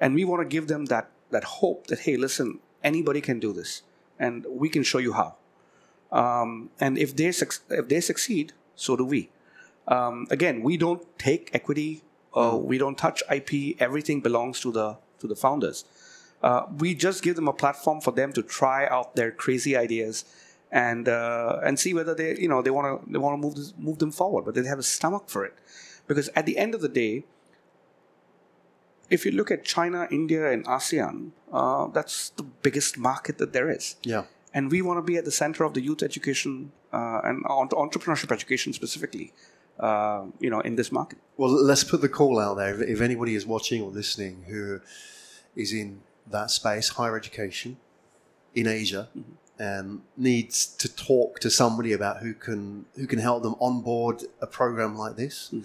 And 0.00 0.14
we 0.14 0.24
want 0.24 0.42
to 0.42 0.48
give 0.48 0.68
them 0.68 0.86
that 0.86 1.10
that 1.30 1.44
hope 1.44 1.86
that 1.88 2.00
hey, 2.00 2.16
listen, 2.16 2.60
anybody 2.82 3.20
can 3.20 3.40
do 3.40 3.52
this, 3.52 3.82
and 4.18 4.46
we 4.48 4.68
can 4.68 4.82
show 4.82 4.98
you 4.98 5.12
how. 5.12 5.36
Um, 6.12 6.70
and 6.80 6.98
if 6.98 7.14
they 7.16 7.26
if 7.26 7.88
they 7.88 8.00
succeed, 8.00 8.52
so 8.74 8.96
do 8.96 9.04
we. 9.04 9.30
Um, 9.88 10.26
again, 10.30 10.62
we 10.62 10.76
don't 10.76 11.02
take 11.18 11.50
equity. 11.52 12.02
Uh, 12.34 12.58
we 12.60 12.78
don't 12.78 12.98
touch 12.98 13.22
IP. 13.30 13.76
Everything 13.80 14.20
belongs 14.20 14.60
to 14.60 14.72
the 14.72 14.98
to 15.20 15.26
the 15.26 15.36
founders. 15.36 15.84
Uh, 16.42 16.66
we 16.78 16.94
just 16.94 17.22
give 17.22 17.36
them 17.36 17.48
a 17.48 17.52
platform 17.52 18.00
for 18.00 18.10
them 18.10 18.32
to 18.32 18.42
try 18.42 18.86
out 18.86 19.16
their 19.16 19.30
crazy 19.30 19.76
ideas 19.76 20.24
and 20.70 21.08
uh, 21.08 21.58
and 21.64 21.78
see 21.78 21.94
whether 21.94 22.14
they 22.14 22.36
you 22.36 22.48
know 22.48 22.62
they 22.62 22.70
want 22.70 23.04
to 23.04 23.12
they 23.12 23.18
want 23.18 23.34
to 23.34 23.38
move 23.38 23.54
this, 23.54 23.72
move 23.78 23.98
them 23.98 24.10
forward, 24.10 24.44
but 24.44 24.54
they 24.54 24.64
have 24.64 24.78
a 24.78 24.82
stomach 24.82 25.24
for 25.28 25.44
it, 25.44 25.54
because 26.06 26.28
at 26.36 26.46
the 26.46 26.58
end 26.58 26.74
of 26.74 26.80
the 26.80 26.88
day, 26.88 27.24
if 29.10 29.24
you 29.24 29.32
look 29.32 29.50
at 29.50 29.64
China, 29.64 30.08
India, 30.10 30.50
and 30.50 30.64
ASEAN, 30.66 31.30
uh, 31.52 31.86
that's 31.88 32.30
the 32.30 32.42
biggest 32.42 32.98
market 32.98 33.38
that 33.38 33.52
there 33.52 33.70
is. 33.70 33.96
Yeah. 34.02 34.24
And 34.52 34.70
we 34.70 34.82
want 34.82 34.98
to 34.98 35.02
be 35.02 35.16
at 35.16 35.24
the 35.24 35.30
center 35.30 35.64
of 35.64 35.74
the 35.74 35.80
youth 35.80 36.02
education 36.02 36.72
uh, 36.92 37.20
and 37.22 37.44
entrepreneurship 37.44 38.32
education 38.32 38.72
specifically, 38.72 39.32
uh, 39.78 40.24
you 40.40 40.50
know, 40.50 40.60
in 40.60 40.76
this 40.76 40.90
market. 40.90 41.18
Well, 41.36 41.50
let's 41.50 41.84
put 41.84 42.00
the 42.00 42.08
call 42.08 42.40
out 42.40 42.54
there. 42.54 42.82
If 42.82 43.00
anybody 43.00 43.34
is 43.34 43.46
watching 43.46 43.82
or 43.82 43.90
listening 43.90 44.44
who 44.48 44.80
is 45.54 45.72
in 45.72 46.00
that 46.30 46.50
space, 46.50 46.88
higher 46.90 47.16
education 47.16 47.76
in 48.54 48.66
Asia, 48.66 49.08
mm-hmm. 49.16 49.62
and 49.62 50.00
needs 50.16 50.66
to 50.66 50.88
talk 50.88 51.38
to 51.40 51.50
somebody 51.50 51.92
about 51.92 52.18
who 52.18 52.32
can 52.32 52.86
who 52.96 53.06
can 53.06 53.18
help 53.18 53.42
them 53.42 53.56
onboard 53.60 54.24
a 54.40 54.46
program 54.46 54.96
like 54.96 55.16
this, 55.16 55.50
mm. 55.52 55.64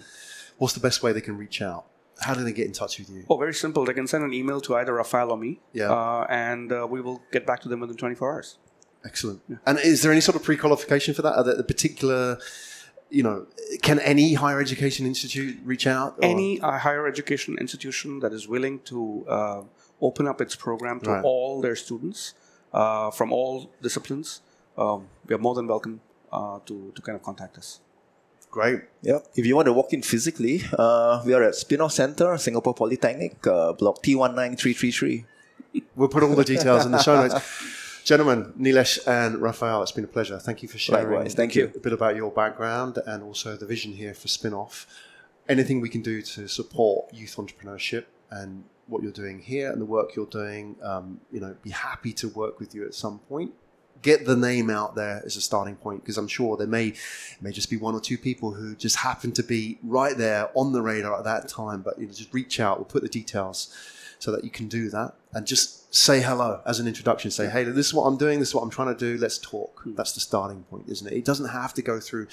what's 0.58 0.74
the 0.74 0.80
best 0.80 1.02
way 1.02 1.12
they 1.12 1.20
can 1.20 1.38
reach 1.38 1.62
out? 1.62 1.86
How 2.20 2.34
do 2.34 2.44
they 2.44 2.52
get 2.52 2.66
in 2.66 2.72
touch 2.72 2.98
with 2.98 3.10
you? 3.10 3.24
Oh, 3.28 3.36
very 3.36 3.54
simple. 3.54 3.84
They 3.84 3.94
can 3.94 4.06
send 4.06 4.24
an 4.24 4.32
email 4.32 4.60
to 4.62 4.76
either 4.76 4.94
Rafael 4.94 5.30
or 5.30 5.36
me. 5.36 5.60
Yeah. 5.72 5.90
Uh, 5.92 6.26
and 6.28 6.72
uh, 6.72 6.86
we 6.88 7.00
will 7.00 7.22
get 7.32 7.46
back 7.46 7.60
to 7.62 7.68
them 7.68 7.80
within 7.80 7.96
24 7.96 8.32
hours. 8.32 8.58
Excellent. 9.04 9.40
Yeah. 9.48 9.56
And 9.66 9.78
is 9.78 10.02
there 10.02 10.12
any 10.12 10.20
sort 10.20 10.36
of 10.36 10.44
pre-qualification 10.44 11.14
for 11.14 11.22
that? 11.22 11.34
Are 11.34 11.44
there 11.44 11.54
a 11.54 11.64
particular, 11.64 12.38
you 13.10 13.22
know, 13.22 13.46
can 13.82 13.98
any 14.00 14.34
higher 14.34 14.60
education 14.60 15.06
institute 15.06 15.58
reach 15.64 15.86
out? 15.86 16.14
Or? 16.18 16.24
Any 16.24 16.60
uh, 16.60 16.78
higher 16.78 17.06
education 17.06 17.56
institution 17.58 18.20
that 18.20 18.32
is 18.32 18.46
willing 18.46 18.80
to 18.80 19.24
uh, 19.28 19.62
open 20.00 20.28
up 20.28 20.40
its 20.40 20.54
program 20.54 21.00
to 21.00 21.10
right. 21.10 21.24
all 21.24 21.60
their 21.60 21.76
students 21.76 22.34
uh, 22.72 23.10
from 23.10 23.32
all 23.32 23.70
disciplines, 23.82 24.40
um, 24.78 25.08
we 25.26 25.34
are 25.34 25.38
more 25.38 25.54
than 25.54 25.66
welcome 25.66 26.00
uh, 26.32 26.58
to, 26.66 26.92
to 26.94 27.02
kind 27.02 27.16
of 27.16 27.22
contact 27.22 27.58
us. 27.58 27.80
Great. 28.52 28.82
Yep. 29.00 29.28
If 29.34 29.46
you 29.46 29.56
want 29.56 29.64
to 29.64 29.72
walk 29.72 29.94
in 29.94 30.02
physically, 30.02 30.60
uh, 30.78 31.22
we 31.24 31.32
are 31.32 31.42
at 31.42 31.54
Spinoff 31.54 31.92
Center, 31.92 32.36
Singapore 32.36 32.74
Polytechnic, 32.74 33.46
uh, 33.46 33.72
block 33.72 34.02
T19333. 34.02 35.24
We'll 35.96 36.10
put 36.10 36.22
all 36.22 36.34
the 36.34 36.44
details 36.44 36.84
in 36.84 36.92
the 36.92 37.02
show 37.02 37.16
notes. 37.26 38.04
Gentlemen, 38.04 38.52
Nilesh 38.60 38.98
and 39.06 39.40
Raphael, 39.40 39.82
it's 39.82 39.92
been 39.92 40.04
a 40.04 40.08
pleasure. 40.08 40.38
Thank 40.38 40.62
you 40.62 40.68
for 40.68 40.76
sharing 40.76 41.08
Likewise. 41.08 41.34
Thank 41.34 41.54
you. 41.54 41.72
a 41.74 41.78
bit 41.78 41.94
about 41.94 42.14
your 42.14 42.30
background 42.30 42.98
and 43.06 43.22
also 43.22 43.56
the 43.56 43.64
vision 43.64 43.92
here 43.94 44.12
for 44.12 44.28
Spinoff. 44.28 44.84
Anything 45.48 45.80
we 45.80 45.88
can 45.88 46.02
do 46.02 46.20
to 46.20 46.46
support 46.46 47.14
youth 47.14 47.36
entrepreneurship 47.36 48.04
and 48.30 48.64
what 48.86 49.02
you're 49.02 49.12
doing 49.12 49.38
here 49.38 49.72
and 49.72 49.80
the 49.80 49.86
work 49.86 50.14
you're 50.14 50.26
doing, 50.26 50.76
um, 50.82 51.22
you 51.30 51.40
know, 51.40 51.56
be 51.62 51.70
happy 51.70 52.12
to 52.12 52.28
work 52.28 52.60
with 52.60 52.74
you 52.74 52.84
at 52.84 52.92
some 52.92 53.18
point 53.20 53.54
get 54.02 54.26
the 54.26 54.36
name 54.36 54.68
out 54.68 54.94
there 54.94 55.22
as 55.24 55.36
a 55.36 55.40
starting 55.40 55.76
point 55.76 56.02
because 56.02 56.18
I'm 56.18 56.28
sure 56.28 56.56
there 56.56 56.66
may 56.66 56.94
may 57.40 57.52
just 57.52 57.70
be 57.70 57.76
one 57.76 57.94
or 57.94 58.00
two 58.00 58.18
people 58.18 58.52
who 58.52 58.74
just 58.74 58.96
happen 58.96 59.32
to 59.32 59.42
be 59.42 59.78
right 59.82 60.16
there 60.16 60.50
on 60.54 60.72
the 60.72 60.82
radar 60.82 61.16
at 61.18 61.24
that 61.24 61.48
time. 61.48 61.82
But 61.82 61.98
you 61.98 62.06
know, 62.06 62.12
just 62.12 62.34
reach 62.34 62.60
out. 62.60 62.78
We'll 62.78 62.84
put 62.84 63.02
the 63.02 63.08
details 63.08 63.74
so 64.18 64.30
that 64.30 64.44
you 64.44 64.50
can 64.50 64.68
do 64.68 64.88
that 64.90 65.14
and 65.32 65.46
just 65.46 65.92
say 65.92 66.20
hello 66.20 66.60
as 66.64 66.78
an 66.78 66.86
introduction. 66.86 67.30
Say, 67.30 67.48
hey, 67.48 67.64
this 67.64 67.86
is 67.86 67.94
what 67.94 68.04
I'm 68.04 68.16
doing. 68.16 68.38
This 68.38 68.48
is 68.48 68.54
what 68.54 68.62
I'm 68.62 68.70
trying 68.70 68.94
to 68.94 68.98
do. 68.98 69.20
Let's 69.20 69.38
talk. 69.38 69.80
Hmm. 69.82 69.94
That's 69.94 70.12
the 70.12 70.20
starting 70.20 70.62
point, 70.64 70.84
isn't 70.88 71.06
it? 71.06 71.12
It 71.12 71.24
doesn't 71.24 71.48
have 71.48 71.74
to 71.74 71.82
go 71.82 71.98
through 71.98 72.28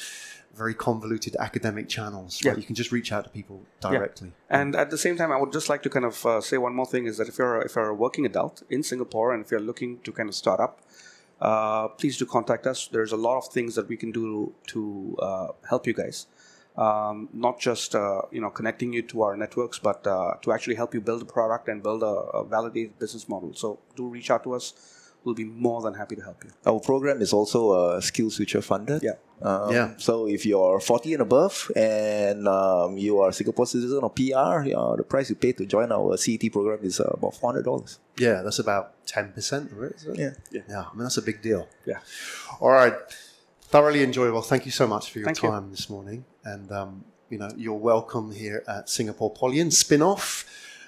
very 0.56 0.74
convoluted 0.74 1.36
academic 1.40 1.90
channels. 1.90 2.44
Right? 2.44 2.54
Yeah. 2.54 2.60
You 2.60 2.66
can 2.66 2.76
just 2.76 2.92
reach 2.92 3.12
out 3.12 3.24
to 3.24 3.30
people 3.30 3.62
directly. 3.82 4.28
Yeah. 4.50 4.62
And 4.62 4.76
at 4.76 4.90
the 4.92 4.98
same 4.98 5.18
time, 5.18 5.32
I 5.32 5.38
would 5.38 5.52
just 5.52 5.70
like 5.70 5.84
to 5.84 5.90
kind 5.90 6.06
of 6.06 6.26
uh, 6.26 6.42
say 6.42 6.58
one 6.58 6.74
more 6.74 6.86
thing: 6.86 7.08
is 7.08 7.18
that 7.18 7.28
if 7.28 7.38
you're 7.38 7.62
if 7.62 7.76
you're 7.76 7.90
a 7.90 7.94
working 7.94 8.26
adult 8.26 8.64
in 8.70 8.84
Singapore 8.84 9.34
and 9.34 9.44
if 9.44 9.52
you're 9.52 9.60
looking 9.60 10.00
to 10.02 10.12
kind 10.12 10.30
of 10.30 10.36
start 10.36 10.60
up 10.60 10.82
uh, 11.42 11.88
please 11.90 12.18
do 12.18 12.26
contact 12.26 12.68
us. 12.68 12.88
There's 12.88 13.12
a 13.12 13.18
lot 13.18 13.38
of 13.38 13.48
things 13.48 13.76
that 13.76 13.88
we 13.88 13.98
can 13.98 14.12
do 14.12 14.54
to 14.68 15.18
uh, 15.22 15.48
help 15.70 15.88
you 15.88 15.94
guys. 15.94 16.28
Um, 16.78 17.28
not 17.34 17.60
just 17.60 17.96
uh, 17.96 18.22
you 18.32 18.40
know 18.40 18.50
connecting 18.50 18.94
you 18.94 19.02
to 19.04 19.24
our 19.24 19.36
networks, 19.36 19.80
but 19.80 20.06
uh, 20.08 20.36
to 20.42 20.52
actually 20.54 20.76
help 20.76 20.94
you 20.94 21.02
build 21.02 21.22
a 21.22 21.26
product 21.26 21.68
and 21.68 21.84
build 21.84 22.04
a, 22.04 22.06
a 22.06 22.46
validated 22.46 22.98
business 23.00 23.28
model. 23.28 23.54
So 23.54 23.80
do 23.96 24.08
reach 24.08 24.32
out 24.32 24.44
to 24.44 24.54
us 24.54 24.74
we'll 25.24 25.36
be 25.36 25.44
more 25.44 25.82
than 25.82 25.94
happy 25.94 26.16
to 26.16 26.22
help 26.22 26.44
you. 26.44 26.52
Our 26.66 26.80
program 26.80 27.22
is 27.22 27.34
also 27.34 27.98
a 27.98 28.02
Skills 28.02 28.38
Future 28.38 28.62
funded. 28.62 29.04
Yeah. 29.04 29.14
Um, 29.42 29.72
yeah. 29.74 29.94
So 29.98 30.28
if 30.28 30.46
you're 30.46 30.80
40 30.80 31.14
and 31.14 31.22
above 31.22 31.72
and 31.76 32.48
um, 32.48 32.98
you 32.98 33.20
are 33.20 33.30
a 33.30 33.34
Singapore 33.34 33.66
citizen 33.66 34.00
or 34.02 34.10
PR, 34.10 34.68
you 34.68 34.74
know, 34.74 34.96
the 34.98 35.04
price 35.04 35.30
you 35.30 35.36
pay 35.36 35.54
to 35.54 35.66
join 35.66 35.92
our 35.92 36.18
CET 36.18 36.52
program 36.52 36.80
is 36.84 37.00
uh, 37.00 37.06
about 37.14 37.34
$400. 37.36 37.98
Yeah, 38.18 38.42
that's 38.42 38.60
about 38.60 39.06
10% 39.08 39.72
of 39.72 39.84
it, 39.84 39.96
is 39.96 40.06
it? 40.06 40.18
Yeah. 40.20 40.32
yeah. 40.52 40.62
Yeah, 40.68 40.82
I 40.82 40.94
mean, 40.94 41.04
that's 41.04 41.18
a 41.18 41.22
big 41.22 41.42
deal. 41.42 41.68
Yeah. 41.86 42.00
All 42.60 42.72
right. 42.72 42.94
Thoroughly 43.62 44.04
enjoyable. 44.04 44.42
Thank 44.42 44.66
you 44.66 44.72
so 44.72 44.88
much 44.88 45.12
for 45.12 45.20
your 45.20 45.28
Thank 45.28 45.40
time 45.40 45.66
you. 45.66 45.72
this 45.72 45.90
morning. 45.90 46.26
And, 46.44 46.72
um, 46.72 47.06
you 47.30 47.38
know, 47.38 47.50
you're 47.56 47.74
welcome 47.74 48.32
here 48.32 48.64
at 48.68 48.90
Singapore 48.90 49.32
Poly 49.34 49.60
and 49.60 49.72
Spinoff. 49.72 50.46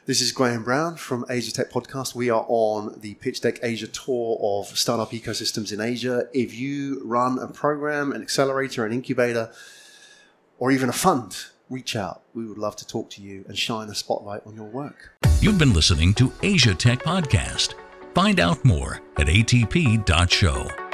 This 0.07 0.19
is 0.19 0.31
Graham 0.31 0.63
Brown 0.63 0.95
from 0.95 1.25
Asia 1.29 1.53
Tech 1.53 1.69
Podcast. 1.69 2.15
We 2.15 2.31
are 2.31 2.43
on 2.47 2.99
the 3.01 3.13
Pitch 3.15 3.39
Deck 3.39 3.59
Asia 3.61 3.85
tour 3.85 4.39
of 4.41 4.75
startup 4.75 5.11
ecosystems 5.11 5.71
in 5.71 5.79
Asia. 5.79 6.27
If 6.33 6.55
you 6.55 7.03
run 7.05 7.37
a 7.37 7.47
program, 7.47 8.11
an 8.11 8.23
accelerator, 8.23 8.83
an 8.83 8.93
incubator, 8.93 9.51
or 10.57 10.71
even 10.71 10.89
a 10.89 10.93
fund, 10.93 11.37
reach 11.69 11.95
out. 11.95 12.23
We 12.33 12.47
would 12.47 12.57
love 12.57 12.75
to 12.77 12.87
talk 12.87 13.11
to 13.11 13.21
you 13.21 13.45
and 13.47 13.55
shine 13.55 13.89
a 13.89 13.95
spotlight 13.95 14.41
on 14.47 14.55
your 14.55 14.65
work. 14.65 15.19
You've 15.39 15.59
been 15.59 15.73
listening 15.73 16.15
to 16.15 16.33
Asia 16.41 16.73
Tech 16.73 17.03
Podcast. 17.03 17.75
Find 18.15 18.39
out 18.39 18.65
more 18.65 19.01
at 19.17 19.27
atp.show. 19.27 20.90